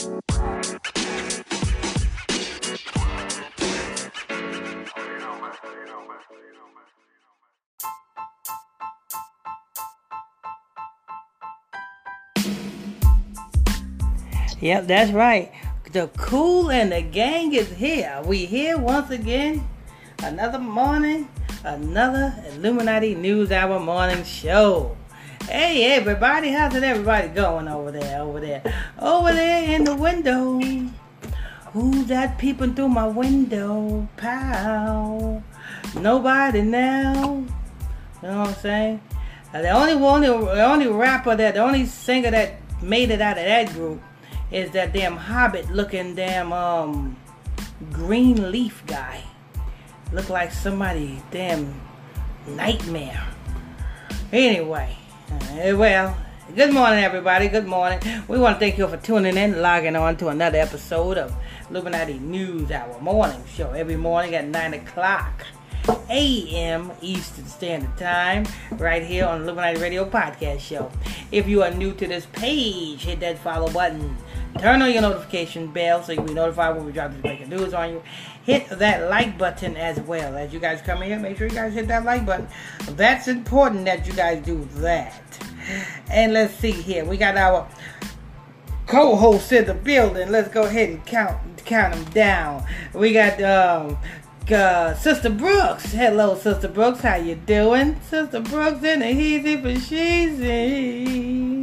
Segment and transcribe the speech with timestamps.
[0.00, 0.22] Yep,
[14.86, 15.52] that's right.
[15.92, 18.22] The Kool and the Gang is here.
[18.24, 19.68] We here once again.
[20.22, 21.28] Another morning,
[21.62, 24.96] another Illuminati News Hour morning show.
[25.50, 28.62] Hey everybody, how's it everybody going over there, over there,
[29.00, 30.60] over there in the window?
[31.72, 34.06] Who's that peeping through my window?
[34.16, 35.42] Pow.
[35.96, 37.24] Nobody now.
[37.24, 39.00] You know what I'm saying?
[39.52, 43.36] Uh, the only one, the only rapper that, the only singer that made it out
[43.36, 44.00] of that group
[44.52, 47.16] is that damn hobbit looking damn um
[47.90, 49.20] green leaf guy.
[50.12, 51.74] Look like somebody damn
[52.46, 53.26] nightmare.
[54.32, 54.96] Anyway,
[55.30, 56.16] uh, well,
[56.54, 57.48] good morning everybody.
[57.48, 58.00] Good morning.
[58.28, 61.34] We want to thank you for tuning in, and logging on to another episode of
[61.70, 65.46] Illuminati News Hour morning show every morning at nine o'clock.
[66.10, 66.92] a.m.
[67.00, 70.90] Eastern Standard Time, right here on Illuminati Radio Podcast Show.
[71.32, 74.16] If you are new to this page, hit that follow button.
[74.58, 77.72] Turn on your notification bell so you'll be notified when we drop this breaking news
[77.72, 78.02] on you.
[78.44, 80.36] Hit that like button as well.
[80.36, 82.48] As you guys come in here, make sure you guys hit that like button.
[82.90, 85.22] That's important that you guys do that.
[86.10, 87.04] And let's see here.
[87.04, 87.68] We got our
[88.86, 90.30] co-hosts in the building.
[90.30, 92.64] Let's go ahead and count count them down.
[92.92, 93.98] We got um
[94.50, 95.92] uh, Sister Brooks.
[95.92, 97.00] Hello, Sister Brooks.
[97.00, 98.00] How you doing?
[98.00, 101.59] Sister Brooks in the heezy for sheezy.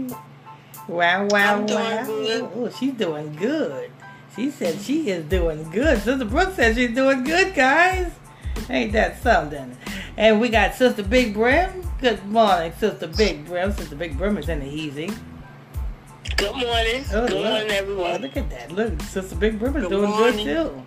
[0.88, 2.06] Wow, wow, wow.
[2.56, 3.92] Oh, she's doing good.
[4.36, 6.02] She said she is doing good.
[6.02, 8.12] Sister Brooks said she's doing good, guys.
[8.70, 9.76] Ain't that something?
[10.16, 11.84] And we got Sister Big Brim.
[12.00, 13.72] Good morning, Sister Big Brim.
[13.74, 15.16] Sister Big Brim is in the heezy.
[16.38, 17.04] Good morning.
[17.12, 17.44] Oh, Good look.
[17.46, 18.22] morning, Oh, everyone.
[18.22, 18.72] look at that.
[18.72, 20.46] Look, Sister Big Brim is Good doing morning.
[20.46, 20.84] good too.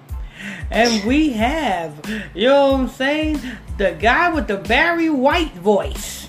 [0.70, 1.94] And we have,
[2.34, 3.40] you know what I'm saying,
[3.76, 6.28] the guy with the Barry White voice.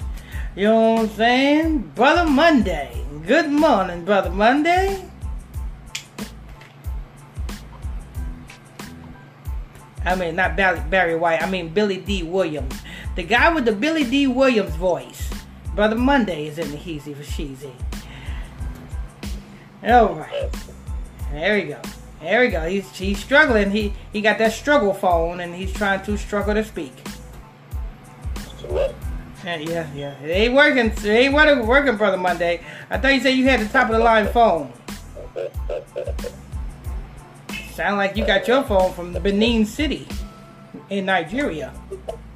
[0.54, 1.78] You know what I'm saying?
[1.96, 3.06] Brother Monday.
[3.26, 5.06] Good morning, Brother Monday.
[10.04, 11.42] I mean, not Barry, White.
[11.42, 12.76] I mean, Billy Dee Williams.
[13.16, 15.30] The guy with the Billy Dee Williams voice.
[15.74, 17.72] Brother Monday is in the Heezy for Sheezy.
[19.84, 20.50] All right.
[21.32, 21.82] There we go.
[22.20, 22.68] There we go.
[22.68, 23.72] He's he's struggling.
[23.72, 27.08] He he got that struggle phone and he's trying to struggle to speak.
[28.68, 28.94] What?
[29.44, 30.20] Yeah, yeah, yeah.
[30.22, 30.88] It ain't working.
[30.88, 32.62] It ain't working, brother Monday.
[32.90, 34.72] I thought you said you had the top of the line phone.
[37.74, 40.08] Sound like you got your phone from the Benin City
[40.90, 41.74] in Nigeria.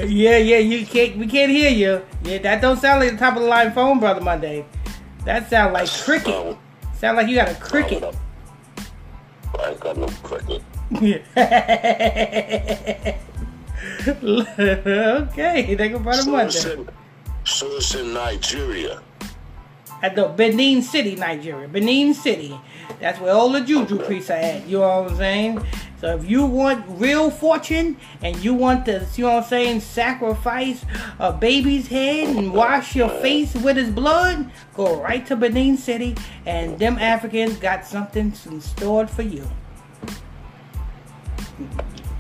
[0.06, 0.58] yeah, yeah.
[0.58, 1.18] You can't.
[1.18, 2.02] We can't hear you.
[2.24, 4.66] Yeah, that don't sound like the top of the line phone, brother Monday.
[5.26, 6.58] That sound like cricket.
[6.98, 8.04] Sound like you got a cricket.
[9.60, 10.64] I ain't got no cricket.
[10.96, 11.24] okay,
[15.76, 16.74] they go it's, Monday.
[16.74, 16.90] in,
[17.46, 19.02] so it's in Nigeria.
[20.02, 21.68] At the Benin City, Nigeria.
[21.68, 22.60] Benin City.
[23.00, 24.68] That's where all the juju priests are at.
[24.68, 25.66] You know what I'm saying?
[26.04, 29.80] So if you want real fortune and you want to, you know what I'm saying,
[29.80, 30.84] sacrifice
[31.18, 36.18] a baby's head and wash your face with his blood, go right to Benin City
[36.46, 39.50] and them Africans got something stored for you.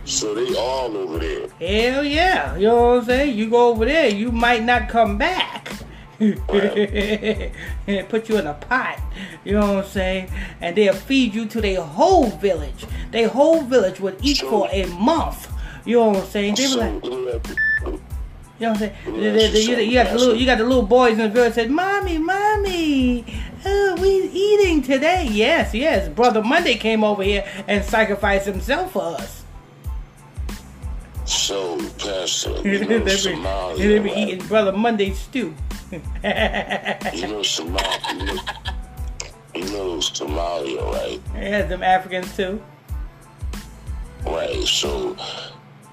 [0.06, 1.48] So they all over there.
[1.60, 2.56] Hell yeah.
[2.58, 3.38] You know what I'm saying?
[3.38, 5.72] You go over there, you might not come back.
[6.20, 6.38] and
[8.10, 9.00] put you in a pot,
[9.44, 10.30] you know what I'm saying?
[10.62, 12.86] And they'll feed you to their whole village.
[13.12, 15.52] Their whole village would eat for a month.
[15.86, 16.56] You know what I'm saying?
[16.56, 18.00] They were So, like, let me ask you-
[18.60, 18.94] know what I'm saying?
[19.90, 23.26] You got the little, you got the little boys in the village said, "Mommy, mommy,
[23.66, 26.10] uh, we eating today." Yes, yes.
[26.10, 29.44] Brother Monday came over here and sacrificed himself for us.
[31.26, 33.12] so Pastor, you know be,
[33.88, 34.18] they be right?
[34.18, 35.54] eating Brother Monday stew.
[35.92, 38.40] You know Somalia,
[39.54, 41.22] you know Somalia, right?
[41.36, 42.62] yeah, them Africans too.
[44.26, 44.64] Right.
[44.64, 45.16] So,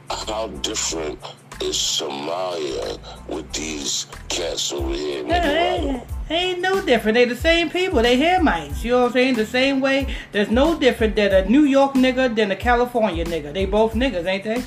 [0.09, 1.19] how different
[1.63, 2.99] is Somalia
[3.29, 6.03] with these cats over here in?
[6.29, 7.17] They ain't no different.
[7.17, 8.03] They the same people.
[8.03, 8.85] They Hamites.
[8.85, 9.35] You know what I'm saying?
[9.35, 10.15] The same way.
[10.31, 13.53] There's no different than a New York nigga than a California nigga.
[13.53, 14.63] They both niggas, ain't they?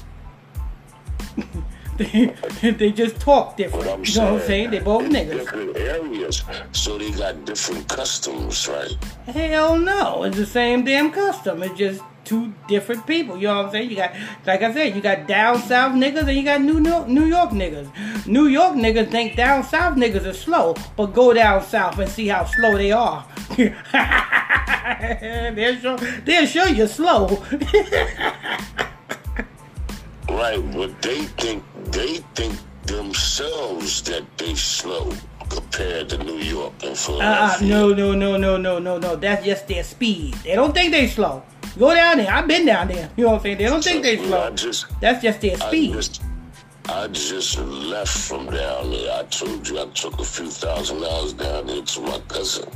[2.62, 3.86] they, they just talk different.
[3.86, 4.72] What I'm you know what I'm saying?
[4.72, 5.31] They both in niggas.
[5.31, 6.44] Different areas,
[6.74, 8.92] so they got different customs, right?
[9.28, 10.24] Hell no.
[10.24, 11.63] It's the same damn custom.
[11.63, 13.37] It's just two different people.
[13.37, 13.89] You know what I'm saying?
[13.89, 14.13] You got,
[14.45, 17.51] like I said, you got down south niggas and you got New York, New York
[17.51, 18.25] niggas.
[18.27, 22.27] New York niggas think down south niggas are slow, but go down south and see
[22.27, 23.25] how slow they are.
[25.55, 27.27] they'll show, they'll show you slow.
[30.29, 35.11] right, but they think they think themselves that they slow
[35.49, 37.67] compared to New York and Philadelphia.
[37.67, 39.15] Uh, uh, no, no, no, no, no, no, no.
[39.15, 40.33] That's just their speed.
[40.43, 41.43] They don't think they slow.
[41.77, 42.31] Go down there.
[42.31, 43.09] I've been down there.
[43.15, 43.57] You know what I'm saying?
[43.57, 44.51] They don't think they slow.
[44.51, 45.91] Just, That's just their speed.
[45.91, 46.21] I just,
[46.89, 49.19] I just left from down there.
[49.19, 52.69] I told you I took a few thousand dollars down there to my cousin.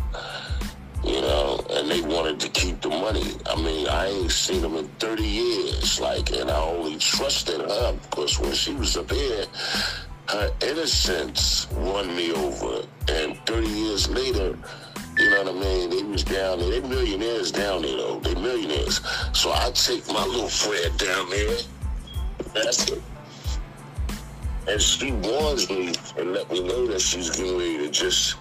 [1.03, 3.23] You know, and they wanted to keep the money.
[3.45, 5.99] I mean, I ain't seen them in 30 years.
[6.01, 9.45] Like, and I only trusted her because when she was up here,
[10.29, 12.81] her innocence won me over.
[13.09, 14.57] And 30 years later,
[15.17, 15.89] you know what I mean?
[15.89, 16.69] They was down there.
[16.69, 18.19] They millionaires down there though.
[18.19, 19.01] They millionaires.
[19.33, 21.57] So I take my little friend down there.
[22.53, 23.01] That's it.
[24.67, 28.35] And she warns me and let me know that she's getting ready to just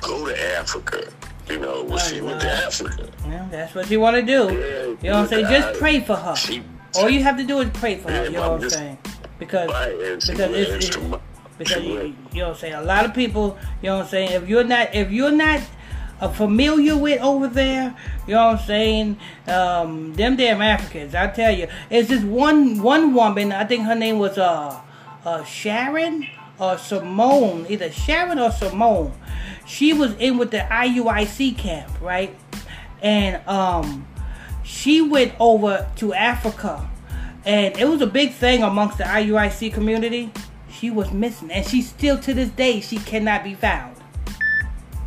[0.00, 1.12] go to Africa.
[1.48, 3.08] You know, when oh, she went to Africa.
[3.26, 4.32] Yeah, that's what you want to do.
[4.32, 5.46] Yeah, you know what I'm saying?
[5.46, 6.34] Just pray for her.
[6.36, 6.62] She,
[6.96, 8.24] All you have to do is pray for her.
[8.24, 8.98] You know what I'm saying?
[9.38, 9.70] Because
[10.28, 10.96] because it's, it's
[11.58, 12.74] because you, you know what I'm saying.
[12.74, 14.30] A lot of people, you know what I'm saying.
[14.32, 15.60] If you're not if you're not
[16.20, 17.94] uh, familiar with over there,
[18.26, 19.18] you know what I'm saying.
[19.46, 23.52] Um, them damn Africans, I tell you, it's this one one woman.
[23.52, 24.80] I think her name was uh,
[25.24, 26.26] uh Sharon
[26.58, 29.12] or Simone, either Sharon or Simone.
[29.66, 32.34] She was in with the IUIC camp, right?
[33.02, 34.08] And um,
[34.64, 36.88] she went over to Africa
[37.48, 40.30] and it was a big thing amongst the IUIC community.
[40.78, 43.96] She was missing, and she still to this day she cannot be found.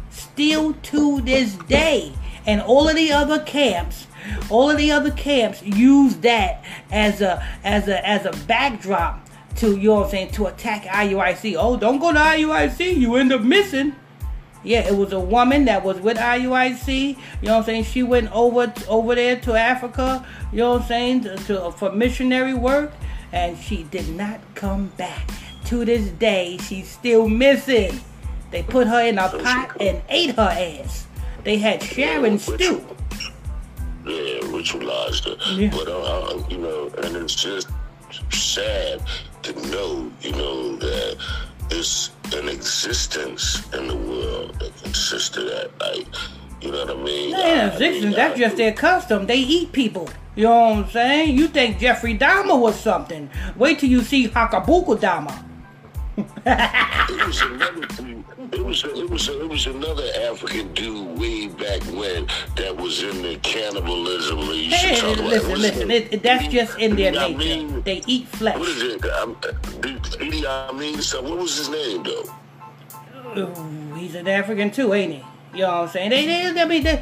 [0.10, 2.14] Still to this day,
[2.46, 4.08] and all of the other camps,
[4.50, 9.78] all of the other camps use that as a as a as a backdrop to
[9.78, 11.56] you know what I'm saying to attack IUIC.
[11.58, 13.96] Oh, don't go to IUIC, you end up missing.
[14.64, 16.88] Yeah, it was a woman that was with IUIC.
[16.88, 17.84] You know what I'm saying?
[17.86, 20.28] She went over over there to Africa.
[20.52, 21.22] You know what I'm saying?
[21.22, 22.92] To, to, for missionary work,
[23.32, 25.30] and she did not come back.
[25.72, 28.02] To this day, she's still missing.
[28.52, 31.08] They put her in a pot and ate her ass.
[31.46, 32.86] They had Sharon stew.
[34.04, 35.38] Yeah, ritualized her.
[35.54, 35.70] Yeah.
[35.70, 37.70] But uh, uh, you know, and it's just
[38.34, 39.02] sad
[39.44, 41.18] to know, you know, that
[41.70, 45.72] it's an existence in the world that consists of that.
[45.80, 46.06] Like,
[46.60, 47.30] you know what I mean?
[47.30, 48.04] Yeah, existence.
[48.04, 49.26] I mean, that's I, just their custom.
[49.26, 50.10] They eat people.
[50.36, 51.38] You know what I'm saying?
[51.38, 53.30] You think Jeffrey Dahmer was something?
[53.56, 55.46] Wait till you see Hakabuku Dahmer.
[56.18, 57.88] It was another
[58.52, 62.76] it was a, it was a, it was another African dude way back when that
[62.76, 64.40] was in the cannibalism.
[64.40, 67.38] Hey, listen, listen, it, it, that's just in their nature.
[67.38, 68.58] Mean, they eat flesh.
[68.58, 69.02] What is it?
[69.02, 71.02] Idi uh, Amin.
[71.02, 72.36] So what was his name though?
[73.38, 75.24] Ooh, he's an African too, ain't he?
[75.54, 76.10] You know what I'm saying?
[76.10, 77.00] They, they, I mean, they,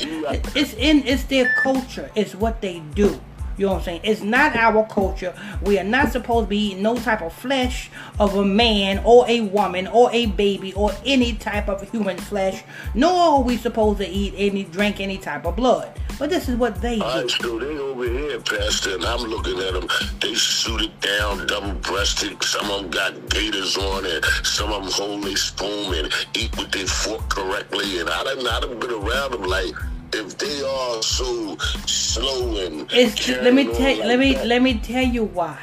[0.55, 2.09] it's in, it's their culture.
[2.15, 3.19] It's what they do.
[3.59, 4.01] You know what I'm saying?
[4.05, 5.35] It's not our culture.
[5.63, 9.27] We are not supposed to be eating no type of flesh of a man or
[9.27, 12.63] a woman or a baby or any type of human flesh.
[12.93, 15.91] Nor are we supposed to eat any, drink any type of blood.
[16.17, 17.03] But this is what they do.
[17.03, 19.89] All right, so they over here, Pastor, and I'm looking at them.
[20.21, 22.41] They suited down, double-breasted.
[22.41, 26.55] Some of them got gaiters on, and some of them hold their spoon and eat
[26.57, 27.99] with their fork correctly.
[27.99, 29.75] And I done, I done been around them like
[30.13, 34.47] if they are so slow and it's let me tell like let me that.
[34.47, 35.57] let me tell you why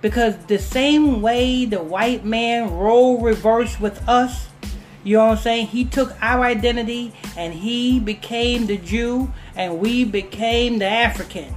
[0.00, 4.48] because the same way the white man role reversed with us
[5.04, 5.66] you know what I'm saying?
[5.66, 11.54] He took our identity and he became the Jew and we became the African.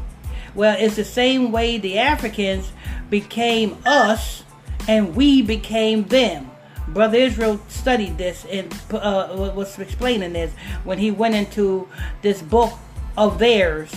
[0.54, 2.70] Well, it's the same way the Africans
[3.10, 4.44] became us
[4.88, 6.52] and we became them.
[6.88, 10.52] Brother Israel studied this and uh, was explaining this
[10.84, 11.88] when he went into
[12.22, 12.74] this book
[13.18, 13.94] of theirs,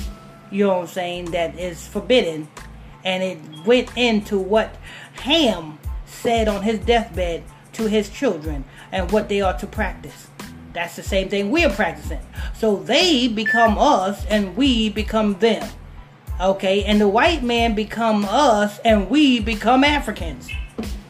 [0.50, 2.48] you know what I'm saying, that is forbidden.
[3.04, 4.74] And it went into what
[5.22, 7.44] Ham said on his deathbed
[7.74, 10.28] to his children and what they are to practice.
[10.72, 12.20] That's the same thing we're practicing.
[12.58, 15.68] So they become us and we become them.
[16.40, 20.48] Okay, and the white man become us and we become Africans.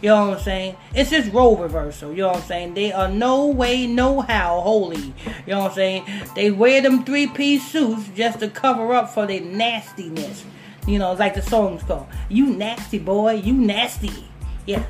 [0.01, 0.77] You know what I'm saying?
[0.95, 2.11] It's just role reversal.
[2.11, 2.75] You know what I'm saying?
[2.75, 4.97] They are no way, no how holy.
[4.99, 5.13] You
[5.49, 6.05] know what I'm saying?
[6.35, 10.45] They wear them three piece suits just to cover up for their nastiness.
[10.87, 12.07] You know, like the songs called.
[12.29, 14.29] You nasty boy, you nasty.
[14.67, 14.85] Yeah,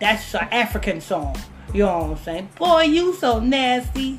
[0.00, 1.36] that's an African song.
[1.72, 2.48] You know what I'm saying?
[2.56, 4.18] Boy, you so nasty.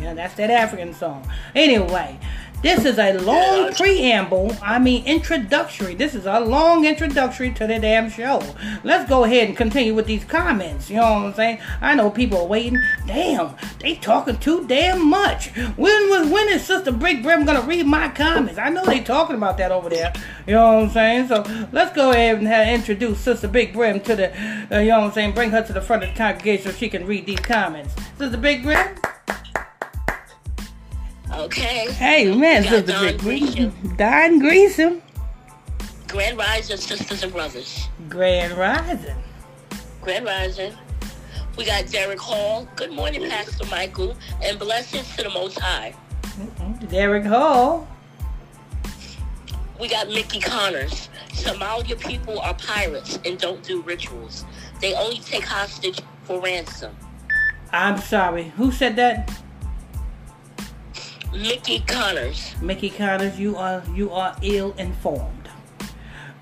[0.00, 1.28] Yeah, that's that African song.
[1.54, 2.18] Anyway,
[2.60, 3.70] This is a long Yeah.
[3.76, 4.56] preamble.
[4.60, 5.94] I mean, introductory.
[5.94, 8.42] This is a long introductory to the damn show.
[8.82, 10.90] Let's go ahead and continue with these comments.
[10.90, 11.58] You know what I'm saying?
[11.80, 12.80] I know people are waiting.
[13.06, 15.50] Damn, they talking too damn much.
[15.76, 18.58] When was when is Sister Brick Brim gonna read my comments?
[18.58, 20.12] I know they talking about that over there.
[20.46, 21.28] You know what I'm saying?
[21.28, 24.32] So let's go ahead and have, introduce Sister Big Brim to the.
[24.74, 25.32] Uh, you know what I'm saying?
[25.32, 27.94] Bring her to the front of the congregation so she can read these comments.
[28.18, 28.96] Sister Big Brim.
[31.34, 31.90] Okay.
[31.92, 33.96] Hey man, Sister Don Brim.
[33.96, 35.02] Don Gresham.
[36.08, 37.88] Grand Rising, sisters and brothers.
[38.08, 39.14] Grand Rising.
[40.00, 40.72] Grand Rising.
[41.56, 42.66] We got Derek Hall.
[42.76, 45.94] Good morning, Pastor Michael, and blessings to the Most High.
[46.88, 47.86] Derek Hall.
[49.78, 51.08] We got Mickey Connors.
[51.30, 54.44] Somalia people are pirates and don't do rituals.
[54.80, 56.96] They only take hostage for ransom.
[57.72, 58.44] I'm sorry.
[58.56, 59.30] Who said that?
[61.32, 62.54] Mickey Connors.
[62.62, 65.48] Mickey Connors, you are you are ill informed.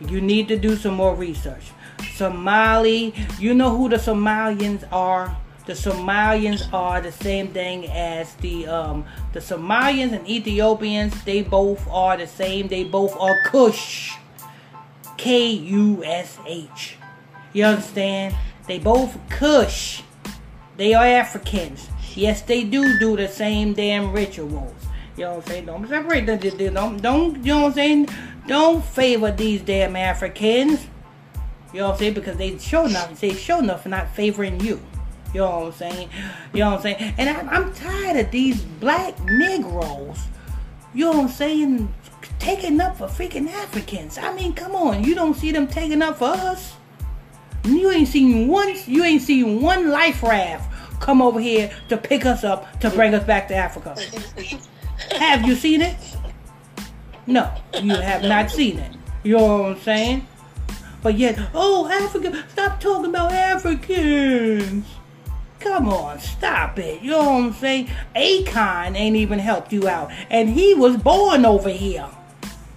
[0.01, 1.73] You need to do some more research.
[2.15, 5.37] Somali, you know who the Somalians are?
[5.67, 11.25] The Somalians are the same thing as the um the Somalians and Ethiopians.
[11.25, 12.69] They both are the same.
[12.69, 14.15] They both are Kush.
[15.17, 16.97] K U S H.
[17.53, 18.37] You understand?
[18.67, 20.03] They both Kush.
[20.77, 21.89] They are Africans.
[22.15, 24.76] Yes, they do do the same damn rituals.
[25.17, 25.67] You know what I'm saying?
[25.67, 28.09] Don't separate the, the, the- don't, don't, you know what I'm saying?
[28.47, 30.87] Don't favor these damn Africans.
[31.73, 32.15] You know what I'm saying?
[32.15, 34.81] Because they show enough, they show enough for not favoring you.
[35.35, 36.11] You know what I'm saying?
[36.53, 37.15] You know what I'm saying?
[37.19, 40.19] And I'm, I'm tired of these black Negroes.
[40.95, 41.95] You know what I'm saying?
[42.39, 44.19] Taking up for freaking Africans.
[44.19, 45.03] I mean, come on.
[45.03, 46.75] You don't see them taking up for us.
[47.65, 48.75] You ain't seen one.
[48.87, 53.15] You ain't seen one life raft come over here to pick us up to bring
[53.15, 53.97] us back to Africa.
[55.19, 55.97] have you seen it?
[57.27, 58.93] No, you have not seen it.
[59.25, 60.27] You know what I'm saying?
[61.03, 62.45] But yet, oh, Africa!
[62.49, 64.87] Stop talking about Africans.
[65.61, 67.03] Come on, stop it.
[67.03, 67.91] You know what I'm saying?
[68.15, 72.09] Akon ain't even helped you out, and he was born over here.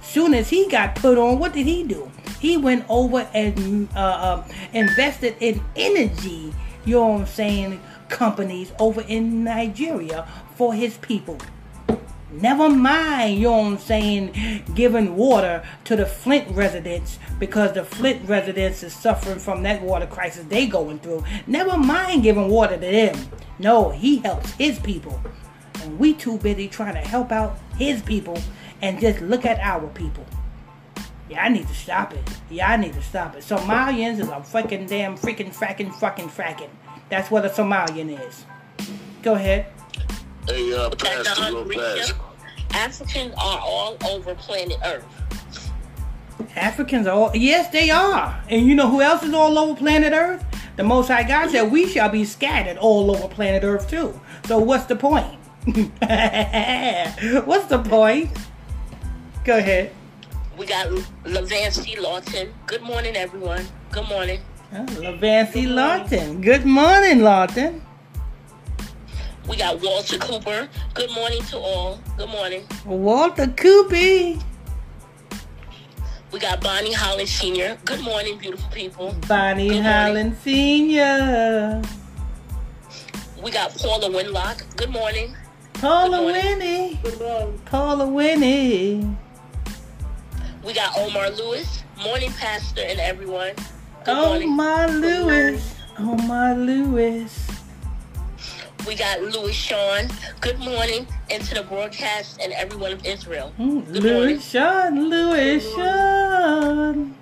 [0.02, 2.12] Soon as he got put on, what did he do?
[2.40, 6.54] He went over and uh, uh, invested in energy.
[6.86, 7.82] You know what I'm saying?
[8.08, 11.38] Companies over in Nigeria for his people.
[12.32, 18.28] Never mind, you know I'm saying, giving water to the Flint residents because the Flint
[18.30, 21.24] residents is suffering from that water crisis they going through.
[21.48, 23.18] Never mind giving water to them.
[23.58, 25.20] No, he helps his people.
[25.82, 28.38] And we too busy trying to help out his people
[28.82, 30.26] and just look at our people.
[31.30, 32.28] Yeah, I need to stop it.
[32.50, 33.44] Yeah, I need to stop it.
[33.44, 36.70] Somalians is a fucking damn freaking fracking fucking fracking.
[37.10, 38.46] That's what a Somalian is.
[39.24, 39.68] Go ahead.
[40.50, 42.14] Hey, uh, Got Pastor Don Lopez.
[42.72, 45.06] Africans are all over planet Earth.
[46.56, 48.42] Africans are all, yes, they are.
[48.50, 50.44] And you know who else is all over planet Earth?
[50.76, 54.20] The Most High God said we shall be scattered all over planet Earth too.
[54.46, 55.38] So what's the point?
[57.46, 58.32] what's the point?
[59.44, 59.94] Go ahead.
[60.58, 60.88] We got
[61.26, 62.54] Lavancy Lawton.
[62.66, 63.68] Good morning, everyone.
[63.92, 64.42] Good morning.
[64.74, 66.42] Uh, Lavancy Lawton.
[66.42, 67.84] Good morning, Lawton.
[69.50, 70.70] We got Walter Cooper.
[70.94, 72.00] Good morning to all.
[72.18, 72.68] Good morning.
[72.86, 74.40] Walter Coopy.
[76.32, 77.78] We got Bonnie Holland Sr.
[77.86, 79.16] Good morning, beautiful people.
[79.28, 79.84] Bonnie Good.
[79.84, 81.82] Holland Sr.
[83.42, 84.64] We got Paula Winlock.
[84.78, 85.36] Good morning.
[85.74, 86.60] Paula Good morning.
[86.60, 87.00] Winnie.
[87.02, 87.62] Good morning.
[87.66, 89.18] Paula Winnie.
[90.64, 91.84] We got Omar Lewis.
[92.04, 93.56] Morning, Pastor, and everyone.
[94.06, 94.56] Good Oh morning.
[94.56, 95.76] my Lewis.
[95.98, 97.50] My Lewis.
[98.88, 100.10] We got Louis Sean.
[100.42, 103.54] Good morning, into the broadcast and everyone of Israel.
[103.60, 104.22] Mm, Good morning.
[104.22, 107.16] Louis Sean, Louis Sean.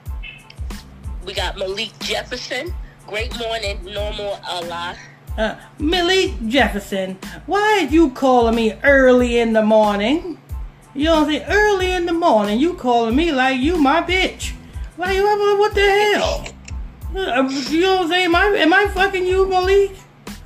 [1.25, 2.73] We got Malik Jefferson.
[3.07, 4.95] Great morning, normal Allah.
[5.37, 10.39] Uh, Millie Jefferson, why are you calling me early in the morning?
[10.93, 11.43] You what I'm?
[11.47, 14.53] Early in the morning, you calling me like you my bitch.
[14.97, 16.47] Like, what, what the hell?
[17.15, 18.25] Uh, You know what I'm saying?
[18.25, 19.91] Am I, am I fucking you, Malik?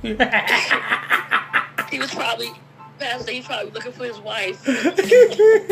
[1.92, 2.50] He was probably,
[2.98, 4.66] Pastor, he's probably looking for his wife.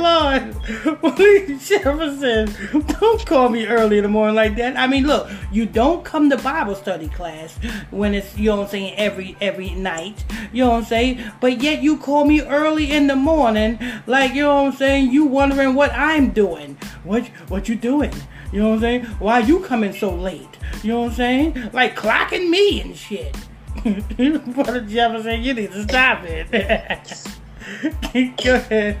[0.00, 0.56] Lord,
[1.02, 2.48] Malik Jefferson,
[2.86, 4.76] don't call me early in the morning like that.
[4.78, 7.56] I mean, look, you don't come to Bible study class
[7.90, 10.24] when it's you know what I'm saying every every night.
[10.50, 14.32] You know what I'm saying, but yet you call me early in the morning, like
[14.34, 15.12] you know what I'm saying.
[15.12, 16.78] You wondering what I'm doing?
[17.04, 18.14] What what you doing?
[18.54, 19.04] You know what I'm saying?
[19.18, 20.46] Why you coming so late?
[20.84, 21.70] You know what I'm saying?
[21.72, 23.36] Like clocking me and shit.
[24.54, 26.52] Brother Jefferson, you need to stop it.
[28.44, 29.00] Go ahead.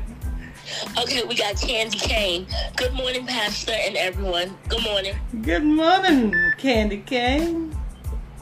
[0.98, 2.48] Okay, we got Candy Kane.
[2.76, 4.58] Good morning, Pastor, and everyone.
[4.68, 5.14] Good morning.
[5.42, 7.78] Good morning, Candy Cane.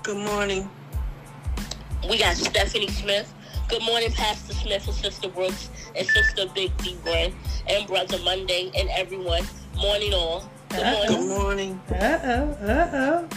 [0.02, 0.70] Good morning.
[2.08, 3.30] We got Stephanie Smith.
[3.68, 7.34] Good morning, Pastor Smith and Sister Brooks and Sister Big D Brand
[7.66, 9.42] and Brother Monday and everyone.
[9.76, 10.48] Morning all.
[10.72, 10.98] Good morning.
[11.00, 11.06] Uh-oh.
[11.08, 11.80] Good morning.
[11.80, 11.80] morning.
[11.90, 13.28] Uh oh, uh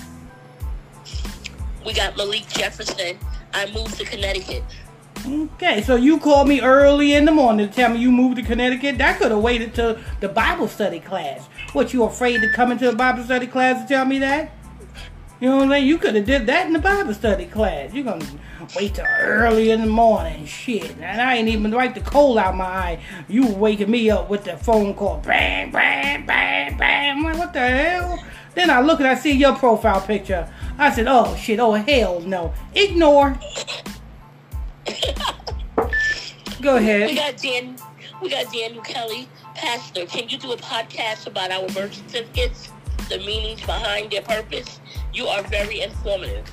[1.85, 3.17] We got Malik Jefferson.
[3.53, 4.63] I moved to Connecticut.
[5.25, 5.49] oh.
[5.55, 8.43] Okay, so you called me early in the morning to tell me you moved to
[8.43, 8.97] Connecticut.
[8.99, 11.45] That could have waited till the Bible study class.
[11.73, 14.51] What, you afraid to come into the Bible study class to tell me that?
[15.39, 15.87] You know what I'm saying?
[15.87, 17.93] You could have did that in the Bible study class.
[17.93, 18.25] You're gonna
[18.75, 20.95] wait till early in the morning, shit.
[20.99, 22.99] And I ain't even wipe the coal out my eye.
[23.27, 27.17] You waking me up with the phone call, bang, bang, bang, bang.
[27.17, 28.23] I'm like, what the hell?
[28.53, 30.49] Then I look and I see your profile picture.
[30.77, 32.53] I said, oh shit, oh hell no.
[32.73, 33.37] Ignore.
[36.61, 37.09] Go ahead.
[37.09, 37.75] We got Dan.
[38.21, 40.05] We got Daniel Kelly, Pastor.
[40.05, 42.69] Can you do a podcast about our birth certificates,
[43.09, 44.79] the meanings behind their purpose?
[45.13, 46.49] You are very informative.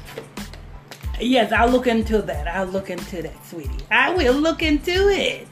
[1.21, 2.49] Yes, I'll look into that.
[2.49, 3.85] I'll look into that, sweetie.
[3.91, 5.47] I will look into it.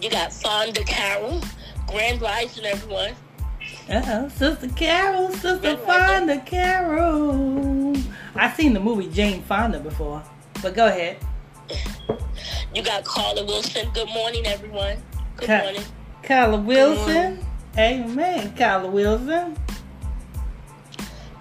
[0.00, 1.40] You got Fonda Carroll,
[1.86, 3.12] Grand Rising, everyone.
[3.88, 7.94] Uh oh, Sister Carol, Sister Fonda Carol.
[8.34, 10.22] I've seen the movie Jane Fonda before,
[10.62, 11.18] but go ahead.
[12.74, 13.88] You got Carla Wilson.
[13.94, 14.96] Good morning, everyone.
[15.36, 15.82] Good Ca- morning.
[16.22, 17.44] Carla Wilson.
[17.76, 19.56] Amen, Carla Wilson.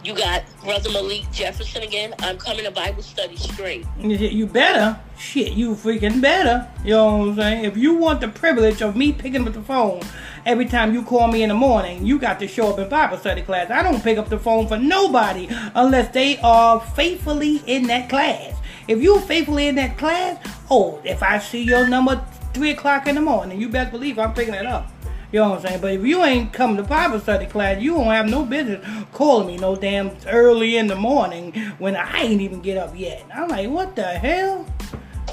[0.03, 2.13] You got Brother Malik Jefferson again.
[2.19, 3.85] I'm coming to Bible study straight.
[3.99, 4.99] You better.
[5.17, 6.67] Shit, you freaking better.
[6.83, 7.65] You know what I'm saying?
[7.65, 10.01] If you want the privilege of me picking up the phone
[10.45, 13.17] every time you call me in the morning, you got to show up in Bible
[13.17, 13.71] study class.
[13.71, 18.57] I don't pick up the phone for nobody unless they are faithfully in that class.
[18.89, 23.15] If you're faithfully in that class, oh, if I see your number three o'clock in
[23.15, 24.92] the morning, you best believe I'm picking it up.
[25.33, 25.81] You know what I'm saying?
[25.81, 29.47] But if you ain't come to Bible study class, you don't have no business calling
[29.47, 33.25] me no damn early in the morning when I ain't even get up yet.
[33.33, 34.63] I'm like, what the hell?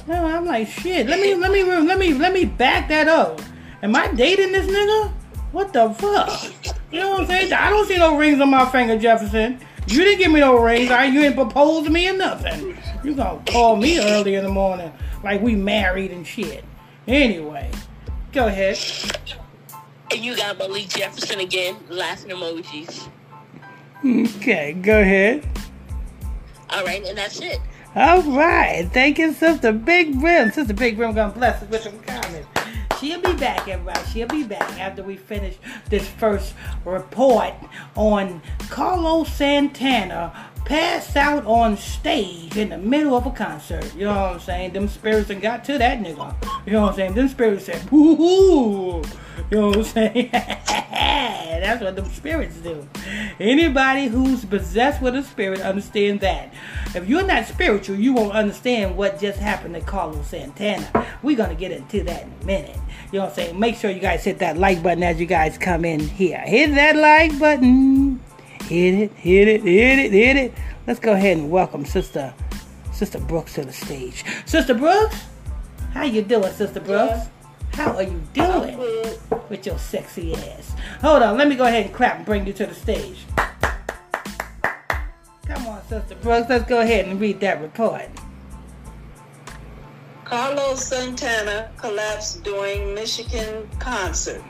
[0.07, 1.07] You know, I'm like, shit.
[1.07, 3.43] Let me, let me, let me, let me back that up.
[3.82, 5.13] Am I dating this nigga?
[5.52, 6.45] What the fuck?
[6.91, 7.52] You know what I'm saying?
[7.52, 9.60] I don't see no rings on my finger, Jefferson.
[9.86, 10.91] You didn't give me no rings.
[10.91, 12.75] I, you ain't proposed to me or nothing.
[13.04, 16.65] You gonna call me early in the morning like we married and shit.
[17.06, 17.71] Anyway,
[18.32, 18.78] go ahead.
[20.13, 23.09] And you got Malik Jefferson again, laughing emojis.
[24.05, 25.47] Okay, go ahead.
[26.71, 27.61] All right, and that's it.
[27.95, 28.89] All right.
[28.93, 30.51] Thank you, Sister Big Rim.
[30.53, 32.49] Sister Big Rim gonna bless us with some comments.
[33.01, 34.01] She'll be back, everybody.
[34.11, 35.57] She'll be back after we finish
[35.89, 37.55] this first report
[37.97, 43.95] on Carlos Santana passed out on stage in the middle of a concert.
[43.95, 44.73] You know what I'm saying?
[44.73, 46.35] Them spirits done got to that nigga.
[46.67, 47.15] You know what I'm saying?
[47.15, 49.03] Them spirits said, woo hoo.
[49.51, 50.31] You know what I'm saying?
[51.61, 52.89] That's what them spirits do.
[53.39, 56.53] Anybody who's possessed with a spirit understand that.
[56.95, 61.07] If you're not spiritual, you won't understand what just happened to Carlos Santana.
[61.23, 62.77] We're gonna get into that in a minute.
[63.13, 63.59] You know what I'm saying?
[63.59, 66.39] Make sure you guys hit that like button as you guys come in here.
[66.39, 68.21] Hit that like button.
[68.71, 70.54] Hit it, hit it, hit it, hit it.
[70.87, 72.33] Let's go ahead and welcome Sister
[72.93, 74.25] Sister Brooks to the stage.
[74.47, 75.25] Sister Brooks,
[75.93, 77.26] how you doing, Sister Brooks?
[77.73, 78.78] How are you doing?
[79.49, 80.76] With your sexy ass.
[81.00, 83.25] Hold on, let me go ahead and clap and bring you to the stage.
[85.49, 88.06] Come on, Sister Brooks, let's go ahead and read that report.
[90.25, 94.45] Carlos Santana collapsed during Michigan concert.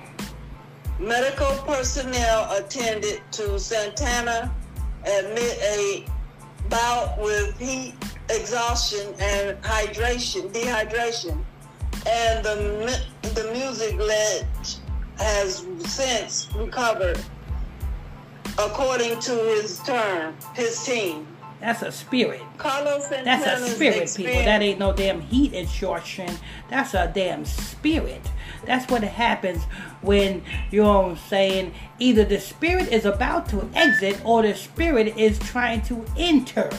[1.00, 4.54] Medical personnel attended to Santana
[5.02, 6.04] amid a
[6.68, 7.94] bout with heat
[8.28, 11.42] exhaustion and hydration, dehydration,
[12.06, 13.00] and the
[13.34, 14.76] the music ledge
[15.16, 17.18] has since recovered,
[18.58, 21.26] according to his term, his team.
[21.60, 22.40] That's a spirit.
[22.56, 24.44] Carlos That's a spirit, people.
[24.44, 26.34] That ain't no damn heat exhaustion.
[26.70, 28.22] That's a damn spirit.
[28.64, 29.62] That's what happens
[30.00, 34.54] when, you know what I'm saying, either the spirit is about to exit or the
[34.54, 36.70] spirit is trying to enter.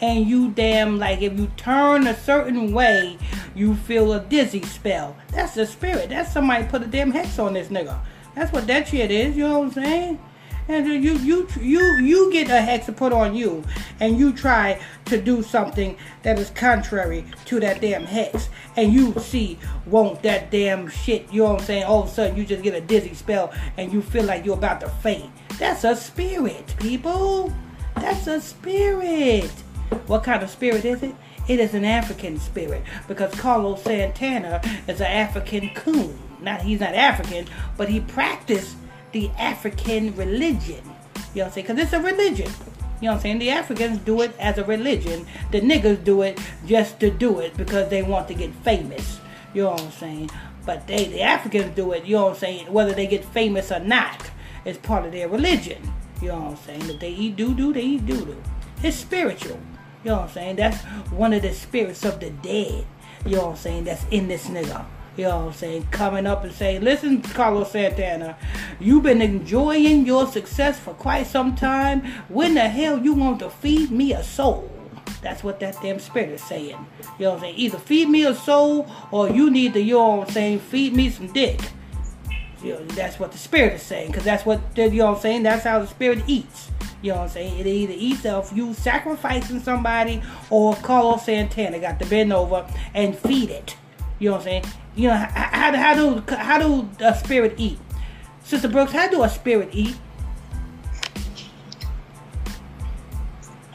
[0.00, 3.18] And you damn, like, if you turn a certain way,
[3.54, 5.16] you feel a dizzy spell.
[5.32, 6.08] That's the spirit.
[6.08, 7.98] That's somebody put a damn hex on this nigga.
[8.34, 10.20] That's what that shit is, you know what I'm saying?
[10.70, 13.64] And you you you you get a hex put on you,
[13.98, 19.12] and you try to do something that is contrary to that damn hex, and you
[19.18, 21.26] see won't that damn shit.
[21.32, 21.84] You know what I'm saying?
[21.84, 24.54] All of a sudden you just get a dizzy spell, and you feel like you're
[24.54, 25.32] about to faint.
[25.58, 27.52] That's a spirit, people.
[27.96, 29.50] That's a spirit.
[30.06, 31.16] What kind of spirit is it?
[31.48, 36.16] It is an African spirit because Carlos Santana is an African coon.
[36.40, 38.76] Not he's not African, but he practiced
[39.12, 40.82] the African religion.
[41.34, 41.66] You know what I'm saying?
[41.66, 42.50] Because it's a religion.
[43.00, 43.38] You know what I'm saying?
[43.38, 45.26] The Africans do it as a religion.
[45.52, 49.20] The niggas do it just to do it because they want to get famous.
[49.54, 50.30] You know what I'm saying?
[50.66, 53.72] But they, the Africans do it, you know what I'm saying, whether they get famous
[53.72, 54.30] or not.
[54.64, 55.82] It's part of their religion.
[56.20, 56.90] You know what I'm saying?
[56.90, 58.42] If they eat doo doo, they eat doo doo.
[58.82, 59.58] It's spiritual.
[60.04, 60.56] You know what I'm saying?
[60.56, 62.84] That's one of the spirits of the dead.
[63.24, 63.84] You know what I'm saying?
[63.84, 64.84] That's in this nigga.
[65.16, 65.88] You know what I'm saying?
[65.90, 68.36] Coming up and saying, listen, Carlos Santana,
[68.78, 72.02] you've been enjoying your success for quite some time.
[72.28, 74.70] When the hell you want to feed me a soul?
[75.22, 76.86] That's what that damn spirit is saying.
[77.18, 77.54] You know what I'm saying?
[77.56, 80.94] Either feed me a soul or you need to, you know what I'm saying, feed
[80.94, 81.60] me some dick.
[82.62, 84.08] You know, that's what the spirit is saying.
[84.08, 85.42] Because that's what, you know what I'm saying?
[85.42, 86.70] That's how the spirit eats.
[87.02, 87.58] You know what I'm saying?
[87.58, 93.16] It either eats of you sacrificing somebody or Carlos Santana got to bend over and
[93.16, 93.76] feed it.
[94.20, 94.64] You know what I'm saying?
[94.94, 97.78] You know, how, how do how do a spirit eat?
[98.44, 99.96] Sister Brooks, how do a spirit eat?